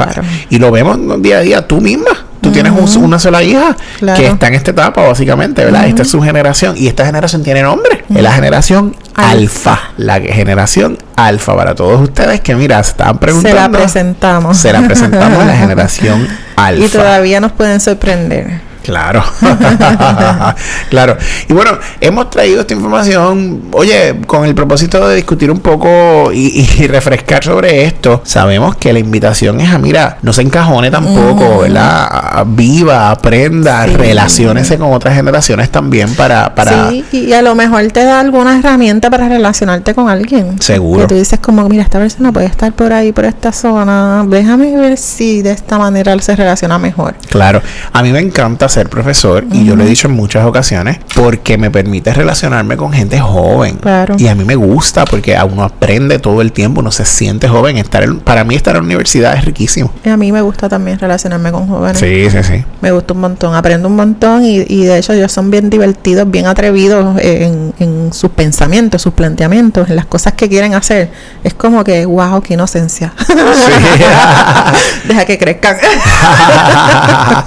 y 0.50 0.58
lo 0.58 0.70
vemos 0.70 0.98
día 1.22 1.38
a 1.38 1.40
día 1.40 1.66
tú 1.66 1.80
misma. 1.80 2.26
Tú 2.40 2.50
tienes 2.50 2.72
una 2.96 3.18
sola 3.18 3.42
hija 3.42 3.76
que 4.16 4.26
está 4.26 4.48
en 4.48 4.54
esta 4.54 4.72
etapa, 4.72 5.02
básicamente, 5.02 5.64
¿verdad? 5.64 5.86
Esta 5.86 6.02
es 6.02 6.10
su 6.10 6.20
generación 6.20 6.74
y 6.76 6.88
esta 6.88 7.06
generación 7.06 7.42
tiene 7.42 7.62
nombre. 7.62 8.04
Es 8.12 8.22
la 8.22 8.32
generación 8.32 8.96
alfa. 9.14 9.78
La 9.96 10.20
generación 10.20 10.98
alfa 11.16 11.56
para 11.56 11.74
todos 11.74 12.00
ustedes 12.00 12.40
que, 12.40 12.54
mira, 12.54 12.82
se 12.82 12.90
estaban 12.92 13.18
preguntando. 13.18 13.56
Se 13.56 13.62
la 13.62 13.68
presentamos. 13.70 14.56
Se 14.56 14.72
la 14.72 14.82
presentamos 14.82 15.44
la 15.44 15.56
generación 15.56 16.28
alfa. 16.56 16.84
Y 16.84 16.88
todavía 16.88 17.40
nos 17.40 17.52
pueden 17.52 17.80
sorprender. 17.80 18.71
Claro, 18.82 19.22
claro. 20.90 21.16
Y 21.48 21.52
bueno, 21.52 21.78
hemos 22.00 22.30
traído 22.30 22.62
esta 22.62 22.74
información, 22.74 23.62
oye, 23.72 24.20
con 24.26 24.44
el 24.44 24.54
propósito 24.54 25.06
de 25.08 25.16
discutir 25.16 25.50
un 25.50 25.60
poco 25.60 26.30
y, 26.32 26.66
refrescar 26.86 27.44
sobre 27.44 27.84
esto. 27.84 28.22
Sabemos 28.24 28.76
que 28.76 28.92
la 28.92 28.98
invitación 28.98 29.60
es 29.60 29.72
a, 29.72 29.78
mira, 29.78 30.18
no 30.22 30.32
se 30.32 30.42
encajone 30.42 30.90
tampoco, 30.90 31.60
¿verdad? 31.60 32.44
Viva, 32.46 33.10
aprenda, 33.10 33.86
relaciones 33.86 34.72
con 34.72 34.92
otras 34.92 35.14
generaciones 35.14 35.70
también 35.70 36.12
para, 36.14 36.54
para... 36.54 36.90
Sí, 36.90 37.04
y 37.12 37.32
a 37.32 37.42
lo 37.42 37.54
mejor 37.54 37.86
te 37.92 38.04
da 38.04 38.20
alguna 38.20 38.58
herramienta 38.58 39.10
para 39.10 39.28
relacionarte 39.28 39.94
con 39.94 40.08
alguien. 40.08 40.60
Seguro. 40.60 41.02
Que 41.02 41.06
tú 41.08 41.14
dices 41.14 41.38
como, 41.38 41.68
mira, 41.68 41.82
esta 41.82 41.98
persona 41.98 42.32
puede 42.32 42.46
estar 42.46 42.72
por 42.72 42.92
ahí, 42.92 43.12
por 43.12 43.24
esta 43.24 43.52
zona, 43.52 44.24
déjame 44.26 44.76
ver 44.76 44.98
si 44.98 45.42
de 45.42 45.52
esta 45.52 45.78
manera 45.78 46.18
se 46.20 46.34
relaciona 46.36 46.78
mejor. 46.78 47.14
Claro, 47.28 47.62
a 47.92 48.02
mí 48.02 48.12
me 48.12 48.20
encanta 48.20 48.68
ser 48.72 48.88
profesor 48.88 49.44
y 49.52 49.64
yo 49.64 49.76
lo 49.76 49.84
he 49.84 49.86
dicho 49.86 50.08
en 50.08 50.14
muchas 50.14 50.46
ocasiones 50.46 50.98
porque 51.14 51.58
me 51.58 51.70
permite 51.70 52.12
relacionarme 52.12 52.76
con 52.76 52.92
gente 52.92 53.20
joven. 53.20 53.78
Y 54.18 54.28
a 54.28 54.34
mí 54.34 54.44
me 54.44 54.56
gusta 54.56 55.04
porque 55.04 55.36
a 55.36 55.44
uno 55.44 55.62
aprende 55.62 56.18
todo 56.18 56.40
el 56.40 56.52
tiempo, 56.52 56.80
uno 56.80 56.90
se 56.90 57.04
siente 57.04 57.48
joven. 57.48 57.76
Estar 57.76 58.02
para 58.24 58.44
mí 58.44 58.54
estar 58.54 58.74
en 58.74 58.82
la 58.82 58.86
universidad 58.86 59.36
es 59.36 59.44
riquísimo. 59.44 59.92
Y 60.04 60.08
a 60.08 60.16
mí 60.16 60.32
me 60.32 60.40
gusta 60.40 60.68
también 60.68 60.98
relacionarme 60.98 61.52
con 61.52 61.68
jóvenes. 61.68 61.98
Sí, 61.98 62.30
sí, 62.30 62.42
sí. 62.42 62.64
Me 62.80 62.92
gusta 62.92 63.12
un 63.12 63.20
montón, 63.20 63.54
aprendo 63.54 63.88
un 63.88 63.96
montón 63.96 64.44
y, 64.44 64.64
y 64.66 64.84
de 64.84 64.98
hecho 64.98 65.12
ellos 65.12 65.30
son 65.30 65.50
bien 65.50 65.68
divertidos, 65.68 66.30
bien 66.30 66.46
atrevidos 66.46 67.20
en, 67.20 67.74
en 67.78 68.12
sus 68.12 68.30
pensamientos, 68.30 69.02
sus 69.02 69.12
planteamientos, 69.12 69.90
en 69.90 69.96
las 69.96 70.06
cosas 70.06 70.32
que 70.32 70.48
quieren 70.48 70.74
hacer. 70.74 71.10
Es 71.44 71.52
como 71.52 71.84
que, 71.84 72.06
wow, 72.06 72.40
qué 72.40 72.54
inocencia. 72.54 73.12
Deja 75.08 75.24
que 75.26 75.36
crezcan. 75.36 75.76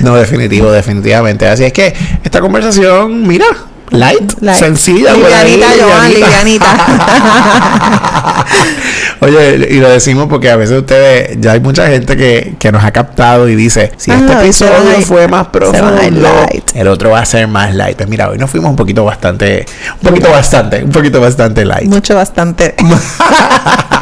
no, 0.00 0.16
definitivo 0.16 0.65
definitivamente. 0.72 1.48
Así 1.48 1.64
es 1.64 1.72
que 1.72 1.94
esta 2.22 2.40
conversación, 2.40 3.26
mira, 3.26 3.46
light, 3.90 4.32
sencilla, 4.54 5.14
livianita, 5.14 5.66
Joan, 5.80 6.12
livianita. 6.12 6.76
Oye, 9.20 9.68
y 9.70 9.78
lo 9.78 9.88
decimos 9.88 10.26
porque 10.28 10.50
a 10.50 10.56
veces 10.56 10.78
ustedes, 10.78 11.38
ya 11.40 11.52
hay 11.52 11.60
mucha 11.60 11.86
gente 11.88 12.16
que, 12.16 12.56
que 12.58 12.70
nos 12.70 12.84
ha 12.84 12.90
captado 12.92 13.48
y 13.48 13.54
dice, 13.54 13.92
si 13.96 14.10
este 14.10 14.32
episodio 14.32 15.00
fue 15.02 15.28
más 15.28 15.48
profundo, 15.48 16.46
el 16.74 16.88
otro 16.88 17.10
va 17.10 17.20
a 17.20 17.26
ser 17.26 17.48
más 17.48 17.74
light. 17.74 17.96
Pues 17.96 18.08
mira, 18.08 18.28
hoy 18.28 18.38
nos 18.38 18.50
fuimos 18.50 18.70
un 18.70 18.76
poquito 18.76 19.04
bastante, 19.04 19.64
un 20.02 20.08
poquito 20.08 20.30
bastante, 20.30 20.84
un 20.84 20.90
poquito 20.90 21.20
bastante 21.20 21.64
light. 21.64 21.88
Mucho 21.88 22.14
bastante. 22.14 22.74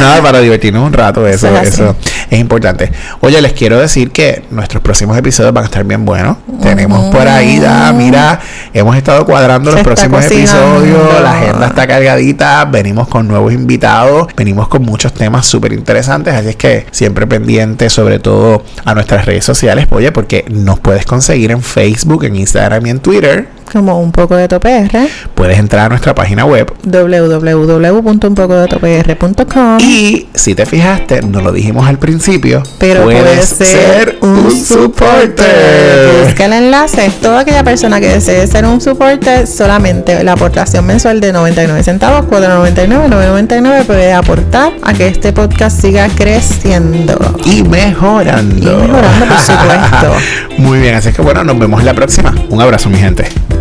Nada, 0.10 0.22
para 0.22 0.40
divertirnos 0.40 0.86
un 0.86 0.92
rato, 0.92 1.26
eso, 1.26 1.48
eso, 1.60 1.94
es 2.30 2.38
importante. 2.38 2.90
Oye, 3.20 3.40
les 3.40 3.52
quiero 3.52 3.78
decir 3.78 4.10
que 4.10 4.42
nuestros 4.50 4.82
próximos 4.82 5.16
episodios 5.16 5.52
van 5.52 5.64
a 5.64 5.66
estar 5.66 5.84
bien 5.84 6.04
buenos. 6.04 6.38
Tenemos 6.62 7.14
por 7.14 7.26
ahí, 7.28 7.60
ya, 7.60 7.92
mira, 7.92 8.40
hemos 8.72 8.96
estado 8.96 9.24
cuadrando 9.24 9.70
los 9.72 9.82
próximos 9.82 10.24
episodios, 10.24 11.22
la 11.22 11.32
agenda 11.32 11.66
está 11.66 11.86
cargadita, 11.86 12.64
venimos 12.64 13.08
con 13.08 13.28
nuevos 13.28 13.52
invitados, 13.52 14.28
venimos 14.36 14.68
con 14.68 14.82
muchos 14.82 15.12
temas 15.12 15.46
súper 15.46 15.72
interesantes, 15.72 16.34
así 16.34 16.48
es 16.48 16.56
que 16.56 16.86
siempre 16.90 17.26
pendiente, 17.26 17.90
sobre 17.90 18.18
todo 18.18 18.64
a 18.84 18.94
nuestras 18.94 19.26
redes 19.26 19.44
sociales, 19.44 19.86
oye, 19.90 20.12
porque 20.12 20.44
nos 20.50 20.80
puedes 20.80 21.04
conseguir 21.04 21.50
en 21.50 21.62
Facebook, 21.62 22.24
en 22.24 22.36
Instagram 22.36 22.86
y 22.86 22.90
en 22.90 23.00
Twitter 23.00 23.59
como 23.70 24.00
un 24.00 24.12
poco 24.12 24.36
de 24.36 24.48
topr. 24.48 25.08
Puedes 25.34 25.58
entrar 25.58 25.86
a 25.86 25.88
nuestra 25.88 26.14
página 26.14 26.44
web 26.44 26.70
www.unpocodetopr.com 26.84 29.78
y 29.80 30.28
si 30.34 30.54
te 30.54 30.66
fijaste, 30.66 31.22
no 31.22 31.40
lo 31.40 31.52
dijimos 31.52 31.88
al 31.88 31.98
principio, 31.98 32.62
pero 32.78 33.04
puedes, 33.04 33.46
ser, 33.46 34.18
un 34.20 34.50
supporter. 34.50 36.24
Busca 36.24 36.44
el 36.46 36.52
enlace. 36.52 37.10
Toda 37.22 37.40
aquella 37.40 37.64
persona 37.64 38.00
que 38.00 38.08
desee 38.08 38.46
ser 38.46 38.64
un 38.64 38.80
supporter, 38.80 39.46
solamente 39.46 40.22
la 40.24 40.32
aportación 40.32 40.86
mensual 40.86 41.20
de 41.20 41.32
99 41.32 41.82
centavos, 41.82 42.26
4.99, 42.26 43.08
9.99 43.08 43.84
puede 43.84 44.12
aportar 44.12 44.72
a 44.82 44.92
que 44.92 45.08
este 45.08 45.32
podcast 45.32 45.80
siga 45.80 46.08
creciendo 46.08 47.18
y 47.44 47.62
mejorando. 47.62 48.56
Y 48.56 48.76
mejorando, 48.76 49.26
por 49.26 49.38
supuesto. 49.38 50.12
Muy 50.58 50.80
bien, 50.80 50.94
así 50.94 51.12
que 51.12 51.22
bueno, 51.22 51.44
nos 51.44 51.58
vemos 51.58 51.84
la 51.84 51.94
próxima. 51.94 52.34
Un 52.48 52.60
abrazo, 52.60 52.90
mi 52.90 52.98
gente. 52.98 53.59